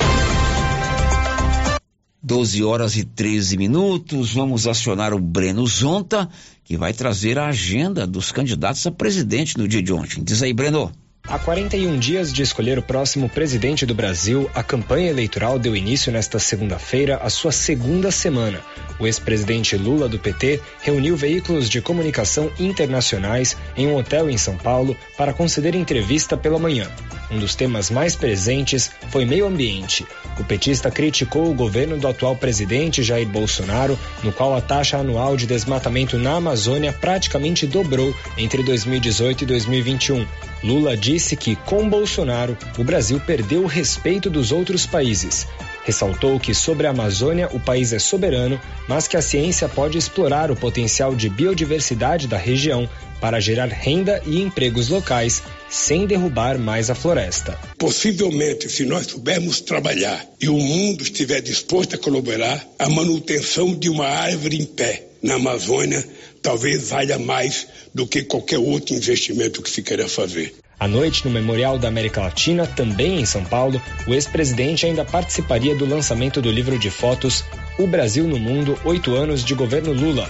12 2.24 2.64
horas 2.64 2.96
e 2.96 3.04
13 3.04 3.58
minutos. 3.58 4.32
Vamos 4.32 4.66
acionar 4.66 5.12
o 5.12 5.20
Breno 5.20 5.66
Zonta, 5.66 6.26
que 6.64 6.74
vai 6.74 6.94
trazer 6.94 7.38
a 7.38 7.48
agenda 7.48 8.06
dos 8.06 8.32
candidatos 8.32 8.86
a 8.86 8.90
presidente 8.90 9.58
no 9.58 9.68
dia 9.68 9.82
de 9.82 9.92
ontem. 9.92 10.24
Diz 10.24 10.42
aí, 10.42 10.54
Breno. 10.54 10.90
Há 11.26 11.38
41 11.38 11.98
dias 11.98 12.30
de 12.30 12.42
escolher 12.42 12.78
o 12.78 12.82
próximo 12.82 13.30
presidente 13.30 13.86
do 13.86 13.94
Brasil, 13.94 14.50
a 14.54 14.62
campanha 14.62 15.08
eleitoral 15.08 15.58
deu 15.58 15.74
início 15.74 16.12
nesta 16.12 16.38
segunda-feira, 16.38 17.16
a 17.16 17.30
sua 17.30 17.50
segunda 17.50 18.10
semana. 18.10 18.60
O 18.98 19.06
ex-presidente 19.06 19.74
Lula 19.74 20.06
do 20.06 20.18
PT 20.18 20.60
reuniu 20.82 21.16
veículos 21.16 21.70
de 21.70 21.80
comunicação 21.80 22.52
internacionais 22.60 23.56
em 23.74 23.86
um 23.86 23.96
hotel 23.96 24.28
em 24.28 24.36
São 24.36 24.58
Paulo 24.58 24.94
para 25.16 25.32
conceder 25.32 25.74
entrevista 25.74 26.36
pela 26.36 26.58
manhã. 26.58 26.90
Um 27.30 27.38
dos 27.38 27.54
temas 27.54 27.90
mais 27.90 28.14
presentes 28.14 28.90
foi 29.08 29.24
meio 29.24 29.46
ambiente. 29.46 30.06
O 30.38 30.44
petista 30.44 30.90
criticou 30.90 31.50
o 31.50 31.54
governo 31.54 31.96
do 31.96 32.06
atual 32.06 32.36
presidente 32.36 33.02
Jair 33.02 33.26
Bolsonaro, 33.26 33.98
no 34.22 34.30
qual 34.30 34.54
a 34.54 34.60
taxa 34.60 34.98
anual 34.98 35.38
de 35.38 35.46
desmatamento 35.46 36.18
na 36.18 36.36
Amazônia 36.36 36.92
praticamente 36.92 37.66
dobrou 37.66 38.14
entre 38.36 38.62
2018 38.62 39.42
e 39.42 39.46
2021. 39.46 40.26
Lula 40.62 40.96
disse 40.96 41.13
que, 41.36 41.54
com 41.54 41.88
Bolsonaro, 41.88 42.56
o 42.76 42.82
Brasil 42.82 43.20
perdeu 43.20 43.62
o 43.62 43.66
respeito 43.66 44.28
dos 44.28 44.50
outros 44.50 44.84
países. 44.84 45.46
Ressaltou 45.84 46.40
que 46.40 46.52
sobre 46.52 46.86
a 46.86 46.90
Amazônia 46.90 47.48
o 47.52 47.60
país 47.60 47.92
é 47.92 47.98
soberano, 47.98 48.60
mas 48.88 49.06
que 49.06 49.16
a 49.16 49.22
ciência 49.22 49.68
pode 49.68 49.96
explorar 49.96 50.50
o 50.50 50.56
potencial 50.56 51.14
de 51.14 51.28
biodiversidade 51.28 52.26
da 52.26 52.36
região 52.36 52.88
para 53.20 53.38
gerar 53.38 53.68
renda 53.68 54.20
e 54.26 54.42
empregos 54.42 54.88
locais, 54.88 55.42
sem 55.70 56.06
derrubar 56.06 56.58
mais 56.58 56.90
a 56.90 56.94
floresta. 56.94 57.58
Possivelmente, 57.78 58.68
se 58.68 58.84
nós 58.84 59.06
soubermos 59.06 59.60
trabalhar 59.60 60.26
e 60.40 60.48
o 60.48 60.58
mundo 60.58 61.02
estiver 61.02 61.40
disposto 61.40 61.94
a 61.94 61.98
colaborar, 61.98 62.66
a 62.78 62.88
manutenção 62.88 63.74
de 63.74 63.88
uma 63.88 64.06
árvore 64.06 64.60
em 64.60 64.64
pé 64.64 65.04
na 65.22 65.34
Amazônia 65.34 66.04
talvez 66.42 66.90
valha 66.90 67.18
mais 67.18 67.66
do 67.94 68.06
que 68.06 68.22
qualquer 68.22 68.58
outro 68.58 68.94
investimento 68.94 69.62
que 69.62 69.70
se 69.70 69.82
queira 69.82 70.06
fazer. 70.06 70.54
À 70.78 70.88
noite, 70.88 71.24
no 71.24 71.30
Memorial 71.30 71.78
da 71.78 71.88
América 71.88 72.20
Latina, 72.20 72.66
também 72.66 73.20
em 73.20 73.24
São 73.24 73.44
Paulo, 73.44 73.80
o 74.06 74.14
ex-presidente 74.14 74.84
ainda 74.84 75.04
participaria 75.04 75.74
do 75.74 75.86
lançamento 75.86 76.42
do 76.42 76.50
livro 76.50 76.78
de 76.78 76.90
fotos 76.90 77.44
O 77.78 77.86
Brasil 77.86 78.24
no 78.24 78.38
Mundo, 78.38 78.78
oito 78.84 79.14
anos 79.14 79.44
de 79.44 79.54
governo 79.54 79.92
Lula. 79.92 80.28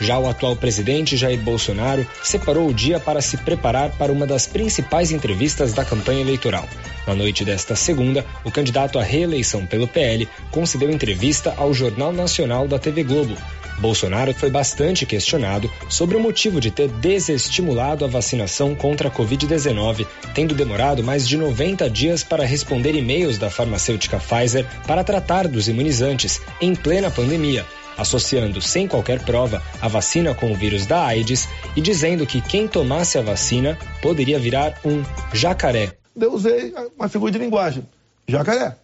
Já 0.00 0.18
o 0.18 0.28
atual 0.28 0.56
presidente 0.56 1.16
Jair 1.16 1.38
Bolsonaro 1.38 2.04
separou 2.24 2.68
o 2.68 2.74
dia 2.74 2.98
para 2.98 3.20
se 3.20 3.36
preparar 3.36 3.90
para 3.90 4.10
uma 4.10 4.26
das 4.26 4.46
principais 4.46 5.12
entrevistas 5.12 5.72
da 5.72 5.84
campanha 5.84 6.22
eleitoral. 6.22 6.68
Na 7.06 7.14
noite 7.14 7.44
desta 7.44 7.76
segunda, 7.76 8.24
o 8.44 8.50
candidato 8.50 8.98
à 8.98 9.02
reeleição 9.02 9.64
pelo 9.66 9.86
PL 9.86 10.28
concedeu 10.50 10.90
entrevista 10.90 11.54
ao 11.56 11.72
Jornal 11.72 12.12
Nacional 12.12 12.66
da 12.66 12.78
TV 12.78 13.04
Globo. 13.04 13.36
Bolsonaro 13.78 14.34
foi 14.34 14.50
bastante 14.50 15.04
questionado 15.04 15.70
sobre 15.88 16.16
o 16.16 16.20
motivo 16.20 16.60
de 16.60 16.70
ter 16.70 16.88
desestimulado 16.88 18.04
a 18.04 18.08
vacinação 18.08 18.74
contra 18.74 19.08
a 19.08 19.10
Covid-19, 19.10 20.06
tendo 20.34 20.54
demorado 20.54 21.02
mais 21.02 21.26
de 21.26 21.36
90 21.36 21.88
dias 21.90 22.22
para 22.22 22.44
responder 22.44 22.94
e-mails 22.94 23.38
da 23.38 23.50
farmacêutica 23.50 24.18
Pfizer 24.18 24.66
para 24.86 25.04
tratar 25.04 25.48
dos 25.48 25.68
imunizantes 25.68 26.40
em 26.60 26.74
plena 26.74 27.10
pandemia 27.10 27.64
associando 27.96 28.60
sem 28.60 28.88
qualquer 28.88 29.22
prova 29.24 29.62
a 29.80 29.88
vacina 29.88 30.34
com 30.34 30.50
o 30.50 30.54
vírus 30.54 30.86
da 30.86 31.04
AIDS 31.04 31.48
e 31.76 31.80
dizendo 31.80 32.26
que 32.26 32.40
quem 32.40 32.66
tomasse 32.66 33.18
a 33.18 33.22
vacina 33.22 33.78
poderia 34.00 34.38
virar 34.38 34.80
um 34.84 35.02
jacaré. 35.32 35.92
Eu 36.18 36.32
usei 36.32 36.74
uma 36.96 37.08
figura 37.08 37.32
de 37.32 37.38
linguagem, 37.38 37.86
jacaré. 38.28 38.76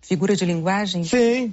Figura 0.00 0.34
de 0.34 0.44
linguagem? 0.44 1.04
Sim. 1.04 1.52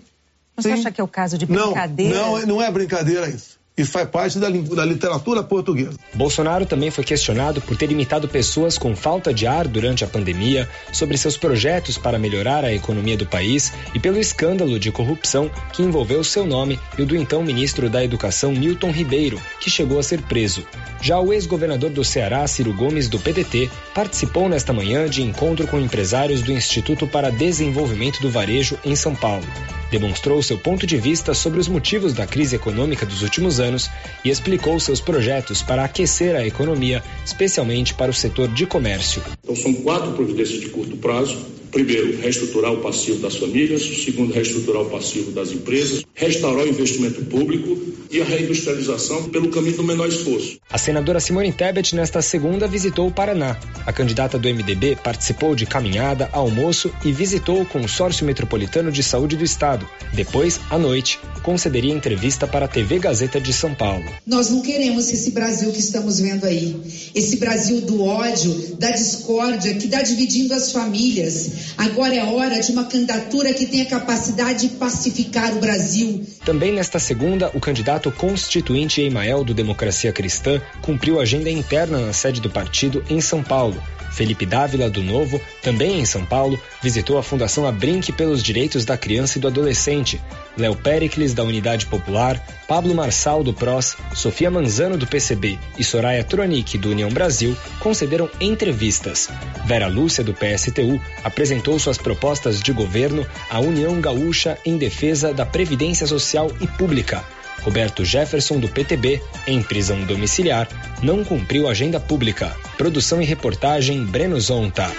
Você 0.57 0.71
acha 0.71 0.91
que 0.91 0.99
é 0.99 1.03
o 1.03 1.07
caso 1.07 1.37
de 1.37 1.45
brincadeira? 1.45 2.15
Não, 2.15 2.39
não, 2.39 2.47
não 2.47 2.61
é 2.61 2.71
brincadeira 2.71 3.29
isso. 3.29 3.56
Isso 3.77 3.91
faz 3.91 4.09
parte 4.09 4.39
da, 4.39 4.49
da, 4.49 4.83
literatura 4.83 5.43
portuguesa. 5.43 5.91
Bolsonaro 6.15 6.65
também 6.65 6.89
foi 6.89 7.03
questionado 7.03 7.61
por 7.61 7.77
ter 7.77 7.91
imitado 7.91 8.27
pessoas 8.27 8.75
com 8.75 8.95
falta 8.95 9.31
de 9.31 9.45
ar 9.45 9.67
durante 9.67 10.03
a 10.03 10.07
pandemia, 10.07 10.67
sobre 10.91 11.15
seus 11.15 11.37
projetos 11.37 11.95
para 11.95 12.17
melhorar 12.17 12.65
a 12.65 12.73
economia 12.73 13.15
do 13.15 13.27
país 13.27 13.71
e 13.93 13.99
pelo 13.99 14.17
escândalo 14.17 14.79
de 14.79 14.91
corrupção 14.91 15.51
que 15.71 15.83
envolveu 15.83 16.23
seu 16.23 16.43
nome 16.43 16.79
e 16.97 17.03
o 17.03 17.05
do 17.05 17.15
então 17.15 17.43
ministro 17.43 17.87
da 17.87 18.03
Educação 18.03 18.51
Milton 18.51 18.89
Ribeiro, 18.89 19.39
que 19.59 19.69
chegou 19.69 19.99
a 19.99 20.03
ser 20.03 20.23
preso. 20.23 20.65
Já 20.99 21.19
o 21.19 21.31
ex-governador 21.31 21.91
do 21.91 22.03
Ceará, 22.03 22.47
Ciro 22.47 22.73
Gomes, 22.73 23.07
do 23.07 23.19
PDT, 23.19 23.69
participou 23.93 24.49
nesta 24.49 24.73
manhã 24.73 25.07
de 25.07 25.21
encontro 25.21 25.67
com 25.67 25.79
empresários 25.79 26.41
do 26.41 26.51
Instituto 26.51 27.05
para 27.05 27.29
Desenvolvimento 27.29 28.19
do 28.23 28.31
Varejo 28.31 28.75
em 28.83 28.95
São 28.95 29.13
Paulo. 29.13 29.45
Demonstrou 29.91 30.41
seu 30.41 30.57
ponto 30.57 30.85
de 30.85 30.97
vista 30.97 31.33
sobre 31.33 31.59
os 31.59 31.67
motivos 31.67 32.13
da 32.13 32.25
crise 32.25 32.55
econômica 32.55 33.05
dos 33.05 33.21
últimos 33.21 33.59
anos 33.59 33.66
e 34.23 34.29
explicou 34.29 34.79
seus 34.79 35.01
projetos 35.01 35.61
para 35.61 35.83
aquecer 35.83 36.35
a 36.35 36.45
economia, 36.45 37.03
especialmente 37.25 37.93
para 37.93 38.11
o 38.11 38.13
setor 38.13 38.47
de 38.47 38.65
comércio. 38.65 39.21
Então, 39.43 39.55
são 39.55 39.73
quatro 39.73 40.11
providências 40.13 40.59
de 40.59 40.69
curto 40.69 40.95
prazo 40.97 41.57
Primeiro, 41.71 42.17
reestruturar 42.19 42.73
o 42.73 42.77
passivo 42.77 43.19
das 43.19 43.35
famílias. 43.35 43.83
Segundo, 43.83 44.33
reestruturar 44.33 44.83
o 44.83 44.89
passivo 44.89 45.31
das 45.31 45.51
empresas. 45.51 46.03
Restaurar 46.13 46.65
o 46.65 46.69
investimento 46.69 47.23
público 47.25 47.77
e 48.11 48.21
a 48.21 48.25
reindustrialização 48.25 49.29
pelo 49.29 49.49
caminho 49.49 49.77
do 49.77 49.83
menor 49.83 50.07
esforço. 50.07 50.57
A 50.69 50.77
senadora 50.77 51.19
Simone 51.19 51.51
Tebet, 51.51 51.95
nesta 51.95 52.21
segunda, 52.21 52.67
visitou 52.67 53.07
o 53.07 53.11
Paraná. 53.11 53.57
A 53.85 53.93
candidata 53.93 54.37
do 54.39 54.47
MDB 54.47 54.97
participou 55.03 55.55
de 55.55 55.65
caminhada, 55.65 56.29
almoço 56.31 56.91
e 57.03 57.11
visitou 57.11 57.61
o 57.61 57.65
Consórcio 57.65 58.25
Metropolitano 58.25 58.91
de 58.91 59.03
Saúde 59.03 59.35
do 59.35 59.43
Estado. 59.43 59.87
Depois, 60.13 60.59
à 60.69 60.77
noite, 60.77 61.19
concederia 61.43 61.93
entrevista 61.93 62.47
para 62.47 62.65
a 62.65 62.67
TV 62.67 62.99
Gazeta 62.99 63.39
de 63.39 63.53
São 63.53 63.73
Paulo. 63.73 64.05
Nós 64.25 64.49
não 64.49 64.61
queremos 64.61 65.09
esse 65.11 65.31
Brasil 65.31 65.71
que 65.71 65.79
estamos 65.79 66.19
vendo 66.19 66.45
aí. 66.45 66.75
Esse 67.13 67.37
Brasil 67.37 67.81
do 67.81 68.03
ódio, 68.03 68.75
da 68.77 68.91
discórdia, 68.91 69.73
que 69.75 69.85
está 69.85 70.01
dividindo 70.01 70.53
as 70.53 70.71
famílias. 70.71 71.51
Agora 71.77 72.15
é 72.15 72.23
hora 72.23 72.59
de 72.59 72.71
uma 72.71 72.85
candidatura 72.85 73.53
que 73.53 73.65
tenha 73.65 73.85
capacidade 73.85 74.67
de 74.67 74.75
pacificar 74.75 75.55
o 75.55 75.59
Brasil. 75.59 76.25
Também 76.45 76.71
nesta 76.71 76.99
segunda, 76.99 77.51
o 77.53 77.59
candidato 77.59 78.11
constituinte 78.11 79.01
Emael 79.01 79.43
do 79.43 79.53
Democracia 79.53 80.11
Cristã 80.11 80.61
cumpriu 80.81 81.19
agenda 81.19 81.49
interna 81.49 81.99
na 81.99 82.13
sede 82.13 82.41
do 82.41 82.49
partido 82.49 83.03
em 83.09 83.21
São 83.21 83.43
Paulo. 83.43 83.81
Felipe 84.17 84.47
Dávila, 84.47 84.89
do 84.89 85.03
Novo, 85.03 85.39
também 85.61 85.99
em 85.99 86.05
São 86.05 86.25
Paulo, 86.25 86.59
visitou 86.81 87.19
a 87.19 87.23
Fundação 87.23 87.67
Abrinque 87.67 88.11
pelos 88.11 88.41
Direitos 88.41 88.83
da 88.83 88.97
Criança 88.97 89.37
e 89.37 89.41
do 89.41 89.47
Adolescente. 89.47 90.19
Léo 90.57 90.75
Pericles, 90.75 91.35
da 91.35 91.43
Unidade 91.43 91.85
Popular, 91.85 92.43
Pablo 92.67 92.95
Marçal, 92.95 93.43
do 93.43 93.53
PROS, 93.53 93.95
Sofia 94.15 94.49
Manzano, 94.49 94.97
do 94.97 95.05
PCB 95.05 95.59
e 95.77 95.83
Soraya 95.83 96.23
Tronic, 96.23 96.79
do 96.79 96.89
União 96.89 97.09
Brasil, 97.09 97.55
concederam 97.79 98.27
entrevistas. 98.41 99.29
Vera 99.65 99.87
Lúcia, 99.87 100.23
do 100.23 100.33
PSTU, 100.33 100.99
apresentou 101.23 101.46
suas 101.79 101.97
propostas 101.97 102.61
de 102.61 102.71
governo 102.71 103.25
à 103.49 103.59
União 103.59 103.99
Gaúcha 103.99 104.57
em 104.65 104.77
defesa 104.77 105.33
da 105.33 105.45
Previdência 105.45 106.07
Social 106.07 106.51
e 106.59 106.67
Pública. 106.67 107.23
Roberto 107.61 108.05
Jefferson, 108.05 108.59
do 108.59 108.69
PTB, 108.69 109.21
em 109.45 109.61
prisão 109.61 110.03
domiciliar, 110.05 110.67
não 111.03 111.23
cumpriu 111.23 111.67
agenda 111.67 111.99
pública. 111.99 112.55
Produção 112.77 113.21
e 113.21 113.25
reportagem 113.25 114.05
Breno 114.05 114.39
Zonta. 114.39 114.89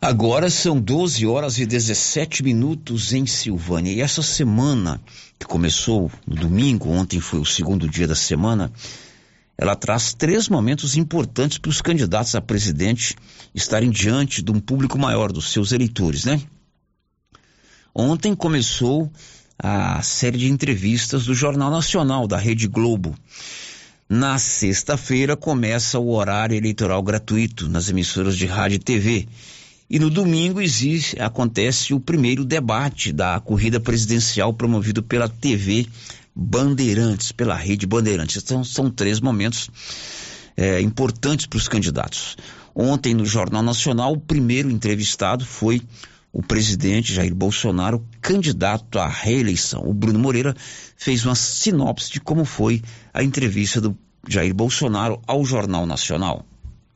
Agora 0.00 0.50
são 0.50 0.78
12 0.78 1.26
horas 1.26 1.58
e 1.58 1.64
17 1.64 2.42
minutos 2.42 3.12
em 3.12 3.24
Silvânia. 3.24 3.90
E 3.90 4.00
essa 4.00 4.22
semana, 4.22 5.00
que 5.38 5.46
começou 5.46 6.10
no 6.26 6.36
domingo, 6.36 6.90
ontem 6.90 7.20
foi 7.20 7.38
o 7.38 7.44
segundo 7.46 7.88
dia 7.88 8.06
da 8.06 8.14
semana, 8.14 8.70
ela 9.56 9.76
traz 9.76 10.12
três 10.12 10.48
momentos 10.48 10.96
importantes 10.96 11.58
para 11.58 11.70
os 11.70 11.80
candidatos 11.80 12.34
a 12.34 12.40
presidente 12.40 13.16
estarem 13.54 13.90
diante 13.90 14.42
de 14.42 14.50
um 14.50 14.58
público 14.58 14.98
maior, 14.98 15.30
dos 15.30 15.52
seus 15.52 15.72
eleitores, 15.72 16.24
né? 16.24 16.40
Ontem 17.94 18.34
começou 18.34 19.10
a 19.56 20.02
série 20.02 20.38
de 20.38 20.50
entrevistas 20.50 21.26
do 21.26 21.34
Jornal 21.34 21.70
Nacional, 21.70 22.26
da 22.26 22.36
Rede 22.36 22.66
Globo. 22.66 23.14
Na 24.08 24.38
sexta-feira 24.38 25.36
começa 25.36 25.98
o 25.98 26.10
horário 26.12 26.56
eleitoral 26.56 27.02
gratuito 27.02 27.68
nas 27.68 27.88
emissoras 27.88 28.36
de 28.36 28.46
rádio 28.46 28.76
e 28.76 28.80
TV. 28.80 29.28
E 29.88 29.98
no 29.98 30.10
domingo 30.10 30.60
existe, 30.60 31.20
acontece 31.20 31.94
o 31.94 32.00
primeiro 32.00 32.44
debate 32.44 33.12
da 33.12 33.38
corrida 33.38 33.78
presidencial 33.78 34.52
promovido 34.52 35.02
pela 35.02 35.28
TV 35.28 35.86
Bandeirantes, 36.34 37.32
pela 37.32 37.54
rede 37.54 37.86
Bandeirantes. 37.86 38.42
Então 38.42 38.64
são 38.64 38.90
três 38.90 39.20
momentos 39.20 39.70
é, 40.56 40.80
importantes 40.80 41.46
para 41.46 41.56
os 41.56 41.68
candidatos. 41.68 42.36
Ontem 42.74 43.14
no 43.14 43.24
Jornal 43.24 43.62
Nacional, 43.62 44.12
o 44.12 44.20
primeiro 44.20 44.70
entrevistado 44.70 45.44
foi 45.44 45.80
o 46.32 46.42
presidente 46.42 47.14
Jair 47.14 47.32
Bolsonaro, 47.32 48.04
candidato 48.20 48.98
à 48.98 49.06
reeleição. 49.06 49.88
O 49.88 49.94
Bruno 49.94 50.18
Moreira 50.18 50.54
fez 50.96 51.24
uma 51.24 51.36
sinopse 51.36 52.10
de 52.10 52.20
como 52.20 52.44
foi 52.44 52.82
a 53.12 53.22
entrevista 53.22 53.80
do 53.80 53.96
Jair 54.28 54.52
Bolsonaro 54.52 55.20
ao 55.28 55.44
Jornal 55.44 55.86
Nacional. 55.86 56.44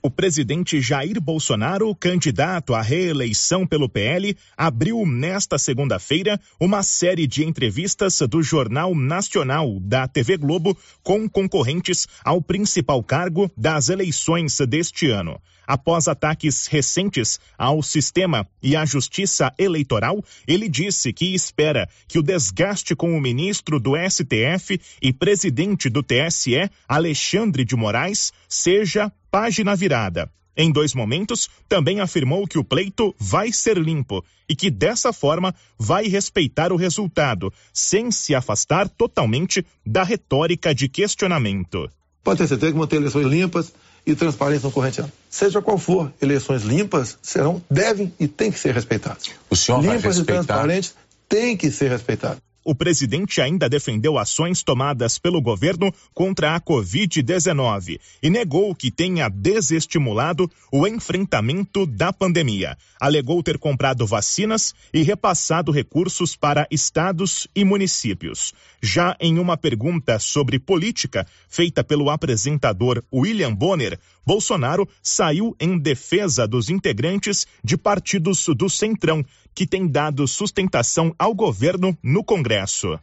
O 0.01 0.09
presidente 0.09 0.81
Jair 0.81 1.21
Bolsonaro, 1.21 1.93
candidato 1.93 2.73
à 2.73 2.81
reeleição 2.81 3.67
pelo 3.67 3.89
PL, 3.89 4.37
abriu 4.57 5.05
nesta 5.05 5.59
segunda-feira 5.59 6.41
uma 6.61 6.85
série 6.85 7.27
de 7.27 7.45
entrevistas 7.45 8.21
do 8.21 8.41
Jornal 8.41 8.95
Nacional 8.95 9.81
da 9.81 10.07
TV 10.07 10.37
Globo 10.37 10.79
com 11.03 11.29
concorrentes 11.29 12.07
ao 12.25 12.41
principal 12.41 13.03
cargo 13.03 13.51
das 13.57 13.89
eleições 13.89 14.57
deste 14.69 15.11
ano. 15.11 15.41
Após 15.69 16.09
ataques 16.09 16.67
recentes 16.67 17.39
ao 17.59 17.83
sistema 17.83 18.49
e 18.63 18.75
à 18.75 18.87
justiça 18.87 19.53
eleitoral, 19.59 20.25
ele 20.47 20.67
disse 20.67 21.13
que 21.13 21.35
espera 21.35 21.87
que 22.07 22.19
o 22.19 22.23
desgaste 22.23 22.97
com 22.97 23.15
o 23.15 23.21
ministro 23.21 23.79
do 23.79 23.93
STF 23.95 24.81
e 25.03 25.13
presidente 25.13 25.91
do 25.91 26.03
TSE, 26.03 26.71
Alexandre 26.89 27.67
de 27.67 27.77
Moraes, 27.77 28.33
seja 28.49 29.13
página 29.31 29.75
virada. 29.77 30.31
Em 30.57 30.73
dois 30.73 30.93
momentos, 30.93 31.49
também 31.69 32.01
afirmou 32.01 32.45
que 32.45 32.59
o 32.59 32.65
pleito 32.65 33.15
vai 33.17 33.53
ser 33.53 33.79
limpo 33.79 34.25
e 34.49 34.57
que 34.57 34.71
dessa 34.71 35.13
forma 35.13 35.55
vai 35.79 36.09
respeitar 36.09 36.73
o 36.73 36.77
resultado, 36.77 37.53
sem 37.73 38.11
se 38.11 38.35
afastar 38.35 38.89
totalmente 38.89 39.65
da 39.87 40.03
retórica 40.03 40.75
de 40.75 40.89
questionamento. 40.89 41.89
Pode 42.25 42.39
ter 42.39 42.49
certeza 42.49 42.73
que 42.73 42.79
manter 42.79 42.97
eleições 42.97 43.27
limpas 43.27 43.73
e 44.05 44.17
transparência 44.17 44.67
no 44.67 44.73
corrente 44.73 45.01
ano. 45.01 45.13
Seja 45.31 45.63
qual 45.63 45.79
for, 45.79 46.13
eleições 46.21 46.63
limpas 46.63 47.17
serão, 47.23 47.63
devem 47.71 48.13
e 48.19 48.27
têm 48.27 48.51
que 48.51 48.59
ser 48.59 48.75
respeitadas. 48.75 49.31
O 49.49 49.55
senhor 49.55 49.81
limpas 49.81 50.03
vai 50.03 50.13
respeitar... 50.13 50.33
e 50.33 50.47
transparentes 50.47 50.95
têm 51.29 51.57
que 51.57 51.71
ser 51.71 51.89
respeitadas. 51.91 52.48
O 52.69 52.75
presidente 52.75 53.41
ainda 53.41 53.67
defendeu 53.67 54.19
ações 54.19 54.63
tomadas 54.63 55.19
pelo 55.19 55.41
governo 55.41 55.91
contra 56.13 56.55
a 56.55 56.61
Covid-19 56.61 57.99
e 58.23 58.29
negou 58.29 58.75
que 58.75 58.91
tenha 58.91 59.31
desestimulado 59.31 60.51
o 60.71 60.87
enfrentamento 60.87 61.87
da 61.87 62.13
pandemia. 62.13 62.77
Alegou 63.01 63.43
ter 63.43 63.57
comprado 63.57 64.07
vacinas 64.07 64.75
e 64.93 65.01
repassado 65.01 65.73
recursos 65.73 66.37
para 66.37 66.69
estados 66.71 67.49
e 67.57 67.65
municípios. 67.65 68.53
Já 68.83 69.17
em 69.19 69.39
uma 69.39 69.57
pergunta 69.57 70.19
sobre 70.19 70.59
política 70.59 71.27
feita 71.49 71.83
pelo 71.83 72.11
apresentador 72.11 73.03
William 73.11 73.55
Bonner, 73.55 73.99
Bolsonaro 74.29 74.87
saiu 75.03 75.57
em 75.59 75.79
defesa 75.79 76.47
dos 76.47 76.69
integrantes 76.69 77.47
de 77.65 77.79
partidos 77.79 78.45
do 78.55 78.69
Centrão, 78.69 79.25
que 79.55 79.67
têm 79.67 79.89
dado 79.89 80.29
sustentação 80.29 81.15
ao 81.19 81.35
governo 81.35 81.97
no 82.03 82.23
Congresso. 82.23 83.01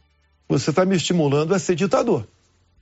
Você 0.48 0.70
está 0.70 0.84
me 0.84 0.94
estimulando 0.94 1.52
a 1.52 1.58
ser 1.58 1.74
ditador. 1.74 2.24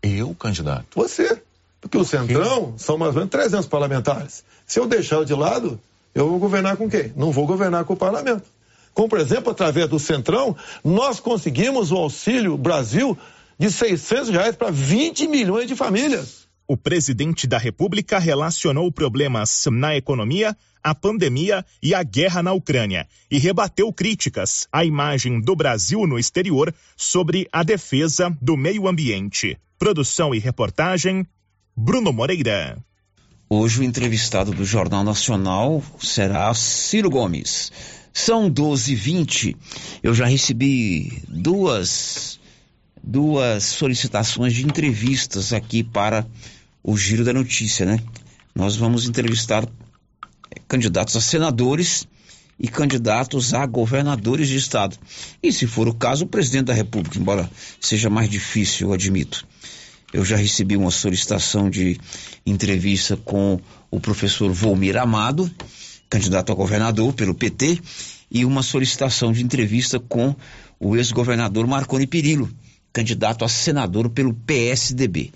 Eu, 0.02 0.34
candidato? 0.34 0.84
Você. 0.94 1.40
Porque 1.80 1.96
o 1.96 2.04
Centrão 2.04 2.74
são 2.76 2.98
mais 2.98 3.14
ou 3.14 3.20
menos 3.20 3.30
300 3.30 3.66
parlamentares. 3.66 4.44
Se 4.66 4.78
eu 4.78 4.86
deixar 4.86 5.24
de 5.24 5.32
lado, 5.32 5.80
eu 6.14 6.28
vou 6.28 6.38
governar 6.38 6.76
com 6.76 6.86
quem? 6.86 7.14
Não 7.16 7.32
vou 7.32 7.46
governar 7.46 7.86
com 7.86 7.94
o 7.94 7.96
parlamento. 7.96 8.44
Como, 8.92 9.08
por 9.08 9.20
exemplo, 9.20 9.52
através 9.52 9.88
do 9.88 9.98
Centrão, 9.98 10.54
nós 10.84 11.18
conseguimos 11.18 11.90
o 11.90 11.96
Auxílio 11.96 12.58
Brasil 12.58 13.16
de 13.58 13.70
600 13.70 14.28
reais 14.28 14.54
para 14.54 14.70
20 14.70 15.28
milhões 15.28 15.66
de 15.66 15.74
famílias. 15.74 16.43
O 16.66 16.78
presidente 16.78 17.46
da 17.46 17.58
República 17.58 18.18
relacionou 18.18 18.90
problemas 18.90 19.66
na 19.70 19.94
economia, 19.96 20.56
a 20.82 20.94
pandemia 20.94 21.64
e 21.82 21.94
a 21.94 22.02
guerra 22.02 22.42
na 22.42 22.54
Ucrânia 22.54 23.06
e 23.30 23.38
rebateu 23.38 23.92
críticas 23.92 24.66
à 24.72 24.82
imagem 24.82 25.42
do 25.42 25.54
Brasil 25.54 26.06
no 26.06 26.18
exterior 26.18 26.74
sobre 26.96 27.46
a 27.52 27.62
defesa 27.62 28.34
do 28.40 28.56
meio 28.56 28.88
ambiente. 28.88 29.58
Produção 29.78 30.34
e 30.34 30.38
reportagem, 30.38 31.26
Bruno 31.76 32.14
Moreira. 32.14 32.78
Hoje 33.48 33.80
o 33.80 33.84
entrevistado 33.84 34.50
do 34.52 34.64
Jornal 34.64 35.04
Nacional 35.04 35.82
será 36.00 36.54
Ciro 36.54 37.10
Gomes. 37.10 37.70
São 38.10 38.50
12h20. 38.50 39.54
Eu 40.02 40.14
já 40.14 40.24
recebi 40.24 41.22
duas 41.28 42.40
duas 43.06 43.64
solicitações 43.64 44.54
de 44.54 44.64
entrevistas 44.64 45.52
aqui 45.52 45.82
para 45.82 46.26
o 46.82 46.96
Giro 46.96 47.24
da 47.24 47.32
Notícia, 47.32 47.84
né? 47.84 48.00
Nós 48.54 48.76
vamos 48.76 49.06
entrevistar 49.06 49.64
eh, 49.64 50.60
candidatos 50.66 51.14
a 51.16 51.20
senadores 51.20 52.06
e 52.58 52.68
candidatos 52.68 53.52
a 53.52 53.66
governadores 53.66 54.48
de 54.48 54.56
estado. 54.56 54.96
E 55.42 55.52
se 55.52 55.66
for 55.66 55.86
o 55.86 55.94
caso, 55.94 56.24
o 56.24 56.28
presidente 56.28 56.66
da 56.66 56.74
República, 56.74 57.18
embora 57.18 57.50
seja 57.80 58.08
mais 58.08 58.30
difícil, 58.30 58.88
eu 58.88 58.94
admito. 58.94 59.46
Eu 60.12 60.24
já 60.24 60.36
recebi 60.36 60.76
uma 60.76 60.92
solicitação 60.92 61.68
de 61.68 61.98
entrevista 62.46 63.16
com 63.16 63.60
o 63.90 64.00
professor 64.00 64.52
Volmir 64.52 64.96
Amado, 64.96 65.50
candidato 66.08 66.52
a 66.52 66.54
governador 66.54 67.12
pelo 67.12 67.34
PT, 67.34 67.80
e 68.30 68.44
uma 68.44 68.62
solicitação 68.62 69.32
de 69.32 69.42
entrevista 69.42 69.98
com 69.98 70.34
o 70.78 70.96
ex-governador 70.96 71.66
Marconi 71.66 72.06
Perillo, 72.06 72.48
candidato 72.94 73.44
a 73.44 73.48
senador 73.48 74.08
pelo 74.08 74.32
PSDB. 74.32 75.32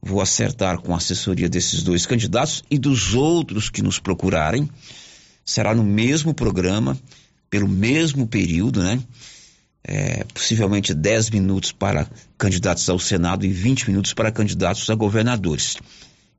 Vou 0.00 0.20
acertar 0.20 0.78
com 0.78 0.94
a 0.94 0.96
assessoria 0.96 1.48
desses 1.48 1.82
dois 1.82 2.06
candidatos 2.06 2.64
e 2.70 2.78
dos 2.78 3.14
outros 3.14 3.68
que 3.68 3.82
nos 3.82 4.00
procurarem. 4.00 4.68
Será 5.44 5.74
no 5.74 5.84
mesmo 5.84 6.32
programa, 6.32 6.98
pelo 7.50 7.68
mesmo 7.68 8.26
período, 8.26 8.82
né? 8.82 9.00
É, 9.84 10.24
possivelmente 10.32 10.94
10 10.94 11.30
minutos 11.30 11.70
para 11.70 12.08
candidatos 12.38 12.88
ao 12.88 12.98
Senado 12.98 13.44
e 13.44 13.52
20 13.52 13.90
minutos 13.90 14.14
para 14.14 14.32
candidatos 14.32 14.88
a 14.88 14.94
governadores. 14.94 15.76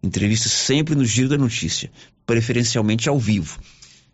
Entrevista 0.01 0.49
sempre 0.49 0.95
no 0.95 1.05
Giro 1.05 1.29
da 1.29 1.37
Notícia, 1.37 1.91
preferencialmente 2.25 3.07
ao 3.07 3.19
vivo. 3.19 3.59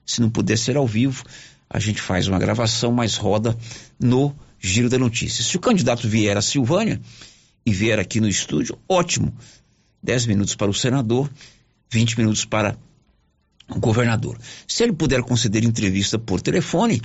Se 0.06 0.20
não 0.20 0.30
puder 0.30 0.58
ser 0.58 0.76
ao 0.78 0.86
vivo, 0.86 1.24
a 1.70 1.80
gente 1.80 2.02
faz 2.02 2.28
uma 2.28 2.40
gravação, 2.40 2.92
mas 2.92 3.16
roda 3.16 3.56
no 4.00 4.36
Giro 4.60 4.90
da 4.90 4.98
Notícia. 4.98 5.44
Se 5.44 5.56
o 5.56 5.60
candidato 5.60 6.08
vier 6.08 6.38
a 6.38 6.42
Silvânia 6.42 7.00
e 7.66 7.72
vier 7.72 8.00
aqui 8.00 8.20
no 8.20 8.28
estúdio, 8.28 8.78
ótimo. 8.88 9.34
10 10.02 10.28
minutos 10.28 10.56
para 10.56 10.72
o 10.72 10.74
senador, 10.74 11.30
20 11.90 12.18
minutos 12.18 12.46
para 12.46 12.78
o 13.70 13.80
governador. 13.80 14.38
Se 14.68 14.84
ele 14.84 14.94
puder 14.94 15.22
conceder 15.22 15.64
entrevista 15.64 16.18
por 16.18 16.42
telefone, 16.42 17.02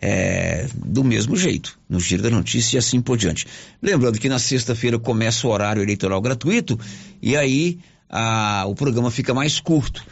é, 0.00 0.66
do 0.74 1.04
mesmo 1.04 1.36
jeito, 1.36 1.78
no 1.88 2.00
Giro 2.00 2.22
da 2.22 2.30
Notícia 2.30 2.76
e 2.76 2.78
assim 2.78 3.00
por 3.00 3.18
diante. 3.18 3.46
Lembrando 3.82 4.18
que 4.18 4.28
na 4.28 4.38
sexta-feira 4.38 4.98
começa 4.98 5.46
o 5.46 5.50
horário 5.50 5.82
eleitoral 5.82 6.20
gratuito 6.20 6.78
e 7.20 7.36
aí 7.36 7.78
a, 8.08 8.64
o 8.66 8.74
programa 8.74 9.10
fica 9.10 9.34
mais 9.34 9.60
curto. 9.60 10.02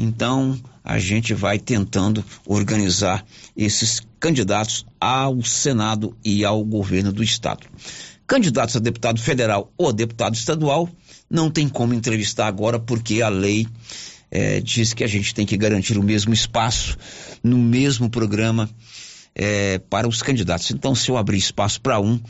Então, 0.00 0.56
a 0.84 0.96
gente 0.96 1.34
vai 1.34 1.58
tentando 1.58 2.24
organizar 2.46 3.26
esses 3.56 4.00
candidatos 4.20 4.86
ao 5.00 5.42
Senado 5.42 6.16
e 6.24 6.44
ao 6.44 6.64
governo 6.64 7.12
do 7.12 7.20
Estado. 7.20 7.66
Candidatos 8.24 8.76
a 8.76 8.78
deputado 8.78 9.20
federal 9.20 9.72
ou 9.76 9.92
deputado 9.92 10.36
estadual, 10.36 10.88
não 11.28 11.50
tem 11.50 11.68
como 11.68 11.94
entrevistar 11.94 12.46
agora, 12.46 12.78
porque 12.78 13.22
a 13.22 13.28
lei 13.28 13.66
é, 14.30 14.60
diz 14.60 14.94
que 14.94 15.02
a 15.02 15.08
gente 15.08 15.34
tem 15.34 15.44
que 15.44 15.56
garantir 15.56 15.98
o 15.98 16.02
mesmo 16.02 16.32
espaço 16.32 16.96
no 17.42 17.58
mesmo 17.58 18.08
programa 18.08 18.70
é, 19.34 19.78
para 19.78 20.06
os 20.06 20.22
candidatos. 20.22 20.70
Então, 20.70 20.94
se 20.94 21.10
eu 21.10 21.16
abrir 21.16 21.38
espaço 21.38 21.80
para 21.80 21.98
um, 21.98 22.20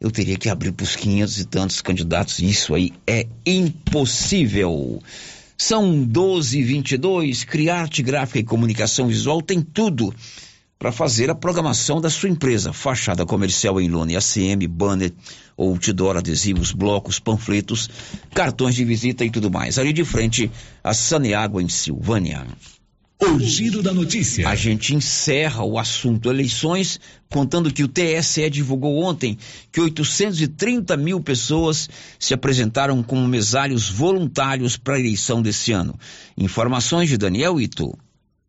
eu 0.00 0.10
teria 0.10 0.38
que 0.38 0.48
abrir 0.48 0.72
para 0.72 0.84
os 0.84 0.96
500 0.96 1.38
e 1.38 1.44
tantos 1.44 1.82
candidatos. 1.82 2.38
Isso 2.38 2.74
aí 2.74 2.94
é 3.06 3.26
impossível. 3.44 5.02
São 5.62 6.02
12 6.02 6.58
e 6.58 6.62
22 6.62 7.44
Criarte 7.44 8.02
Gráfica 8.02 8.38
e 8.38 8.42
Comunicação 8.42 9.08
Visual 9.08 9.42
tem 9.42 9.60
tudo 9.60 10.12
para 10.78 10.90
fazer 10.90 11.28
a 11.28 11.34
programação 11.34 12.00
da 12.00 12.08
sua 12.08 12.30
empresa. 12.30 12.72
Fachada 12.72 13.26
comercial 13.26 13.78
em 13.78 13.86
lona 13.86 14.16
ACM, 14.16 14.66
banner, 14.66 15.12
outdoor, 15.58 16.16
adesivos, 16.16 16.72
blocos, 16.72 17.18
panfletos, 17.18 17.90
cartões 18.34 18.74
de 18.74 18.86
visita 18.86 19.22
e 19.22 19.30
tudo 19.30 19.50
mais. 19.50 19.78
Ali 19.78 19.92
de 19.92 20.02
frente, 20.02 20.50
a 20.82 20.94
Saneágua 20.94 21.62
em 21.62 21.68
Silvânia. 21.68 22.46
O 23.22 23.38
giro 23.38 23.82
da 23.82 23.92
notícia. 23.92 24.48
A 24.48 24.54
gente 24.54 24.94
encerra 24.94 25.62
o 25.62 25.78
assunto 25.78 26.30
eleições, 26.30 26.98
contando 27.28 27.72
que 27.72 27.84
o 27.84 27.88
TSE 27.88 28.48
divulgou 28.48 29.02
ontem 29.02 29.36
que 29.70 29.80
830 29.80 30.96
mil 30.96 31.20
pessoas 31.20 31.88
se 32.18 32.32
apresentaram 32.32 33.02
como 33.02 33.28
mesários 33.28 33.90
voluntários 33.90 34.78
para 34.78 34.94
a 34.94 35.00
eleição 35.00 35.42
desse 35.42 35.70
ano. 35.70 35.98
Informações 36.36 37.10
de 37.10 37.18
Daniel 37.18 37.60
Ito 37.60 37.94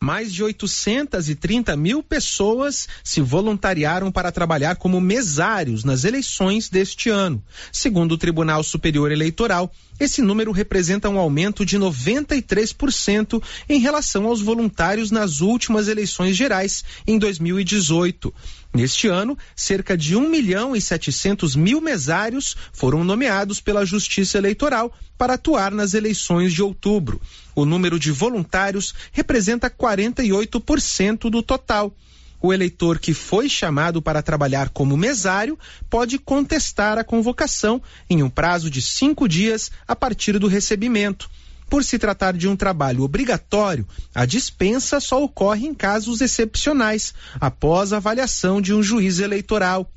mais 0.03 0.33
de 0.33 0.43
830 0.43 1.77
mil 1.77 2.01
pessoas 2.01 2.87
se 3.03 3.21
voluntariaram 3.21 4.11
para 4.11 4.31
trabalhar 4.31 4.75
como 4.75 4.99
mesários 4.99 5.83
nas 5.83 6.03
eleições 6.03 6.69
deste 6.69 7.11
ano. 7.11 7.41
Segundo 7.71 8.13
o 8.13 8.17
Tribunal 8.17 8.63
Superior 8.63 9.11
Eleitoral, 9.11 9.71
esse 9.99 10.19
número 10.19 10.51
representa 10.51 11.07
um 11.07 11.19
aumento 11.19 11.63
de 11.63 11.77
93% 11.77 13.43
em 13.69 13.79
relação 13.79 14.25
aos 14.25 14.41
voluntários 14.41 15.11
nas 15.11 15.39
últimas 15.39 15.87
eleições 15.87 16.35
gerais 16.35 16.83
em 17.05 17.19
2018. 17.19 18.33
Neste 18.73 19.07
ano, 19.07 19.37
cerca 19.55 19.95
de 19.95 20.15
1 20.15 20.29
milhão 20.29 20.75
e 20.75 20.81
700 20.81 21.55
mil 21.55 21.79
mesários 21.79 22.55
foram 22.73 23.03
nomeados 23.03 23.61
pela 23.61 23.85
Justiça 23.85 24.39
Eleitoral 24.39 24.91
para 25.15 25.35
atuar 25.35 25.71
nas 25.71 25.93
eleições 25.93 26.51
de 26.53 26.63
outubro. 26.63 27.21
O 27.61 27.65
número 27.65 27.99
de 27.99 28.11
voluntários 28.11 28.91
representa 29.11 29.69
48% 29.69 31.29
do 31.29 31.43
total. 31.43 31.95
O 32.41 32.51
eleitor 32.51 32.97
que 32.97 33.13
foi 33.13 33.47
chamado 33.47 34.01
para 34.01 34.23
trabalhar 34.23 34.69
como 34.69 34.97
mesário 34.97 35.59
pode 35.87 36.17
contestar 36.17 36.97
a 36.97 37.03
convocação 37.03 37.79
em 38.09 38.23
um 38.23 38.31
prazo 38.31 38.67
de 38.67 38.81
cinco 38.81 39.27
dias 39.29 39.69
a 39.87 39.95
partir 39.95 40.39
do 40.39 40.47
recebimento. 40.47 41.29
Por 41.69 41.83
se 41.83 41.99
tratar 41.99 42.33
de 42.33 42.47
um 42.47 42.55
trabalho 42.55 43.03
obrigatório, 43.03 43.87
a 44.11 44.25
dispensa 44.25 44.99
só 44.99 45.23
ocorre 45.23 45.67
em 45.67 45.75
casos 45.75 46.19
excepcionais, 46.19 47.13
após 47.39 47.93
avaliação 47.93 48.59
de 48.59 48.73
um 48.73 48.81
juiz 48.81 49.19
eleitoral. 49.19 49.87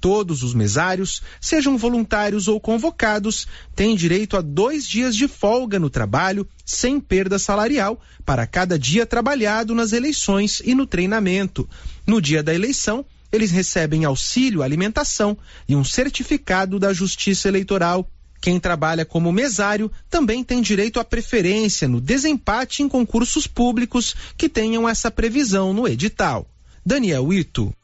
Todos 0.00 0.42
os 0.42 0.54
mesários, 0.54 1.22
sejam 1.40 1.76
voluntários 1.78 2.48
ou 2.48 2.60
convocados, 2.60 3.46
têm 3.74 3.96
direito 3.96 4.36
a 4.36 4.40
dois 4.40 4.86
dias 4.86 5.16
de 5.16 5.26
folga 5.26 5.78
no 5.78 5.88
trabalho, 5.88 6.46
sem 6.64 7.00
perda 7.00 7.38
salarial, 7.38 8.00
para 8.24 8.46
cada 8.46 8.78
dia 8.78 9.06
trabalhado 9.06 9.74
nas 9.74 9.92
eleições 9.92 10.60
e 10.64 10.74
no 10.74 10.86
treinamento. 10.86 11.68
No 12.06 12.20
dia 12.20 12.42
da 12.42 12.54
eleição, 12.54 13.04
eles 13.32 13.50
recebem 13.50 14.04
auxílio 14.04 14.62
alimentação 14.62 15.36
e 15.68 15.74
um 15.74 15.84
certificado 15.84 16.78
da 16.78 16.92
Justiça 16.92 17.48
Eleitoral. 17.48 18.08
Quem 18.40 18.60
trabalha 18.60 19.04
como 19.04 19.32
mesário 19.32 19.90
também 20.10 20.44
tem 20.44 20.60
direito 20.60 21.00
à 21.00 21.04
preferência 21.04 21.88
no 21.88 22.00
desempate 22.00 22.82
em 22.82 22.88
concursos 22.88 23.46
públicos 23.46 24.14
que 24.36 24.48
tenham 24.48 24.88
essa 24.88 25.10
previsão 25.10 25.72
no 25.72 25.88
edital. 25.88 26.46
Daniel 26.84 27.32
Ito. 27.32 27.74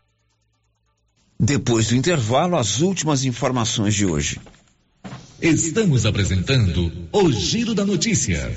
Depois 1.44 1.89
do 1.89 1.97
intervalo, 1.97 2.56
as 2.56 2.81
últimas 2.81 3.24
informações 3.24 3.97
de 3.97 4.06
hoje. 4.06 4.40
Estamos 5.40 6.06
apresentando 6.06 7.09
o 7.10 7.32
Giro 7.32 7.74
da 7.74 7.85
Notícia. 7.85 8.56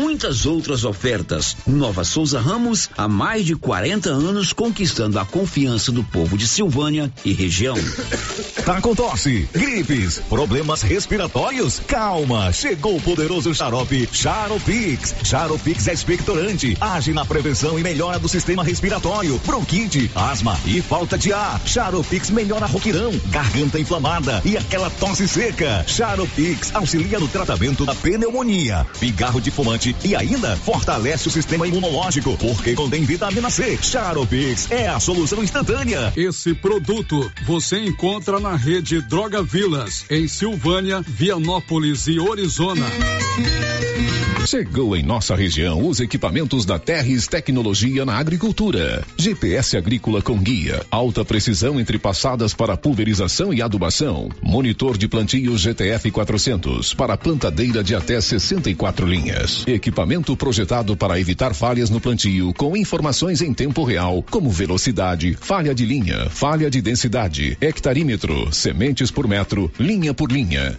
muitas 0.01 0.47
outras 0.47 0.83
ofertas. 0.83 1.55
Nova 1.67 2.03
Souza 2.03 2.39
Ramos, 2.39 2.89
há 2.97 3.07
mais 3.07 3.45
de 3.45 3.55
40 3.55 4.09
anos 4.09 4.51
conquistando 4.51 5.19
a 5.19 5.25
confiança 5.25 5.91
do 5.91 6.03
povo 6.03 6.35
de 6.35 6.47
Silvânia 6.47 7.13
e 7.23 7.31
região. 7.31 7.75
Tá 8.65 8.79
com 8.79 8.93
tosse, 8.93 9.49
gripes, 9.51 10.21
problemas 10.29 10.83
respiratórios? 10.83 11.81
Calma, 11.87 12.53
chegou 12.53 12.95
o 12.95 13.01
poderoso 13.01 13.55
xarope 13.55 14.07
Charopix. 14.11 15.15
Charopix 15.23 15.87
é 15.87 15.93
expectorante, 15.93 16.77
age 16.79 17.11
na 17.11 17.25
prevenção 17.25 17.79
e 17.79 17.81
melhora 17.81 18.19
do 18.19 18.29
sistema 18.29 18.63
respiratório, 18.63 19.41
bronquite, 19.45 20.11
asma 20.13 20.59
e 20.65 20.79
falta 20.79 21.17
de 21.17 21.33
ar. 21.33 21.59
Charopix 21.65 22.29
melhora 22.29 22.67
roquirão, 22.67 23.11
garganta 23.29 23.79
inflamada 23.79 24.41
e 24.45 24.55
aquela 24.55 24.91
tosse 24.91 25.27
seca. 25.27 25.83
Charopix 25.87 26.73
auxilia 26.75 27.19
no 27.19 27.27
tratamento 27.27 27.83
da 27.83 27.95
pneumonia, 27.95 28.85
pigarro 28.99 29.41
de 29.41 29.49
fumante 29.49 29.90
e 30.03 30.15
ainda 30.15 30.55
fortalece 30.55 31.27
o 31.27 31.31
sistema 31.31 31.67
imunológico, 31.67 32.37
porque 32.37 32.73
contém 32.73 33.03
vitamina 33.03 33.49
C. 33.49 33.77
Charopix 33.81 34.69
é 34.71 34.87
a 34.87 34.99
solução 34.99 35.43
instantânea. 35.43 36.13
Esse 36.15 36.53
produto 36.53 37.31
você 37.45 37.79
encontra 37.79 38.39
na 38.39 38.55
rede 38.55 39.01
Droga 39.01 39.43
Vilas, 39.43 40.05
em 40.09 40.27
Silvânia, 40.27 41.01
Vianópolis 41.07 42.07
e 42.07 42.19
Orizona. 42.19 42.85
Chegou 44.45 44.97
em 44.97 45.03
nossa 45.03 45.35
região 45.35 45.87
os 45.87 45.99
equipamentos 45.99 46.65
da 46.65 46.79
Terres 46.79 47.27
Tecnologia 47.27 48.03
na 48.03 48.17
Agricultura. 48.17 49.03
GPS 49.15 49.77
agrícola 49.77 50.21
com 50.21 50.37
guia, 50.37 50.83
alta 50.89 51.23
precisão 51.23 51.79
entre 51.79 51.99
passadas 51.99 52.53
para 52.53 52.75
pulverização 52.75 53.53
e 53.53 53.61
adubação. 53.61 54.29
Monitor 54.41 54.97
de 54.97 55.07
plantio 55.07 55.55
GTF 55.57 56.09
400 56.09 56.93
para 56.95 57.15
plantadeira 57.15 57.83
de 57.83 57.95
até 57.95 58.19
64 58.19 59.05
linhas. 59.05 59.63
Equipamento 59.81 60.37
projetado 60.37 60.95
para 60.95 61.19
evitar 61.19 61.55
falhas 61.55 61.89
no 61.89 61.99
plantio 61.99 62.53
com 62.53 62.77
informações 62.77 63.41
em 63.41 63.51
tempo 63.51 63.83
real, 63.83 64.23
como 64.29 64.47
velocidade, 64.47 65.35
falha 65.41 65.73
de 65.73 65.87
linha, 65.87 66.29
falha 66.29 66.69
de 66.69 66.79
densidade, 66.83 67.57
hectarímetro, 67.59 68.53
sementes 68.53 69.09
por 69.09 69.27
metro, 69.27 69.71
linha 69.79 70.13
por 70.13 70.31
linha. 70.31 70.77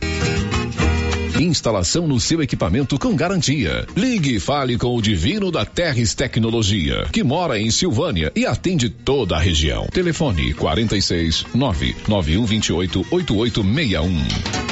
Instalação 1.36 2.06
no 2.06 2.20
seu 2.20 2.40
equipamento 2.42 2.96
com 2.96 3.16
garantia. 3.16 3.84
Ligue 3.96 4.36
e 4.36 4.40
fale 4.40 4.78
com 4.78 4.94
o 4.94 5.02
Divino 5.02 5.50
da 5.50 5.64
Terres 5.64 6.14
Tecnologia, 6.14 7.04
que 7.10 7.24
mora 7.24 7.58
em 7.58 7.72
Silvânia 7.72 8.30
e 8.36 8.46
atende 8.46 8.88
toda 8.88 9.34
a 9.34 9.40
região. 9.40 9.88
Telefone 9.92 10.54
46 10.54 11.46
99128 11.52 13.04
8861. 13.10 14.71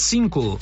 cinco. 0.01 0.57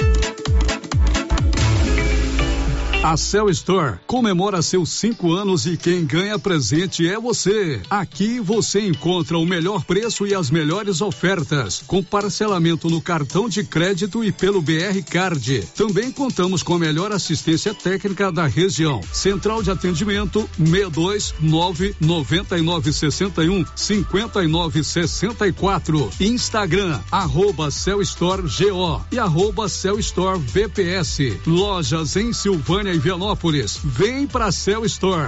A 3.01 3.15
Cell 3.15 3.49
Store 3.51 3.97
comemora 4.05 4.61
seus 4.61 4.89
cinco 4.89 5.31
anos 5.31 5.65
e 5.65 5.77
quem 5.77 6.05
ganha 6.05 6.37
presente 6.37 7.07
é 7.07 7.17
você. 7.17 7.81
Aqui 7.89 8.41
você 8.41 8.85
encontra 8.85 9.37
o 9.37 9.45
melhor 9.45 9.85
preço 9.85 10.27
e 10.27 10.35
as 10.35 10.51
melhores 10.51 10.99
ofertas, 10.99 11.81
com 11.87 12.03
parcelamento 12.03 12.89
no 12.89 13.01
cartão 13.01 13.47
de 13.47 13.63
crédito 13.63 14.21
e 14.21 14.33
pelo 14.33 14.61
BR 14.61 15.01
Card. 15.09 15.65
Também 15.77 16.11
contamos 16.11 16.61
com 16.61 16.73
a 16.73 16.79
melhor 16.79 17.13
assistência 17.13 17.73
técnica 17.73 18.33
da 18.33 18.45
região. 18.45 18.99
Central 19.13 19.63
de 19.63 19.71
atendimento 19.71 20.41
62 20.57 21.35
9 21.39 21.95
99 22.01 22.91
61 22.91 23.65
59 23.77 24.83
64. 24.83 26.09
Instagram 26.19 26.99
arroba 27.09 27.71
Cell 27.71 28.01
Store 28.01 28.41
GO 28.41 29.01
e 29.09 29.17
arroba 29.17 29.69
Cell 29.69 29.97
Store 29.99 30.37
VPS. 30.37 31.39
Lojas 31.47 32.17
em 32.17 32.33
Silvânia 32.33 32.89
Vianópolis. 32.99 33.79
Vem 33.83 34.27
pra 34.27 34.51
Cell 34.51 34.85
Store. 34.85 35.27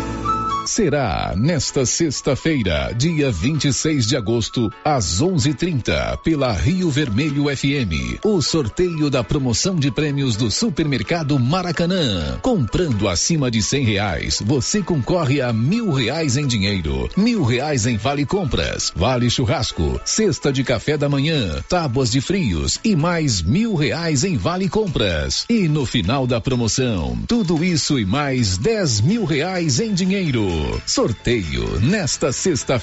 Será 0.65 1.33
nesta 1.35 1.85
sexta-feira, 1.85 2.93
dia 2.95 3.31
26 3.31 4.05
de 4.05 4.15
agosto, 4.15 4.71
às 4.85 5.19
11:30, 5.19 6.17
pela 6.23 6.51
Rio 6.53 6.89
Vermelho 6.89 7.45
FM, 7.45 8.23
o 8.23 8.41
sorteio 8.41 9.09
da 9.09 9.23
promoção 9.23 9.75
de 9.75 9.89
prêmios 9.89 10.35
do 10.35 10.51
Supermercado 10.51 11.37
Maracanã. 11.39 12.37
Comprando 12.41 13.09
acima 13.09 13.49
de 13.49 13.61
cem 13.61 13.83
reais, 13.83 14.41
você 14.45 14.83
concorre 14.83 15.41
a 15.41 15.51
mil 15.51 15.91
reais 15.91 16.37
em 16.37 16.45
dinheiro, 16.45 17.09
mil 17.17 17.43
reais 17.43 17.87
em 17.87 17.97
vale 17.97 18.25
compras, 18.25 18.93
vale 18.95 19.29
churrasco, 19.29 19.99
cesta 20.05 20.53
de 20.53 20.63
café 20.63 20.95
da 20.95 21.09
manhã, 21.09 21.61
tábuas 21.67 22.11
de 22.11 22.21
frios 22.21 22.79
e 22.83 22.95
mais 22.95 23.41
mil 23.41 23.73
reais 23.73 24.23
em 24.23 24.37
vale 24.37 24.69
compras. 24.69 25.43
E 25.49 25.67
no 25.67 25.85
final 25.87 26.27
da 26.27 26.39
promoção, 26.39 27.17
tudo 27.27 27.63
isso 27.63 27.97
e 27.97 28.05
mais 28.05 28.57
dez 28.57 29.01
mil 29.01 29.25
reais 29.25 29.79
em 29.79 29.93
dinheiro. 29.93 30.50
Sorteio 30.85 31.79
nesta 31.79 32.31
sexta 32.31 32.79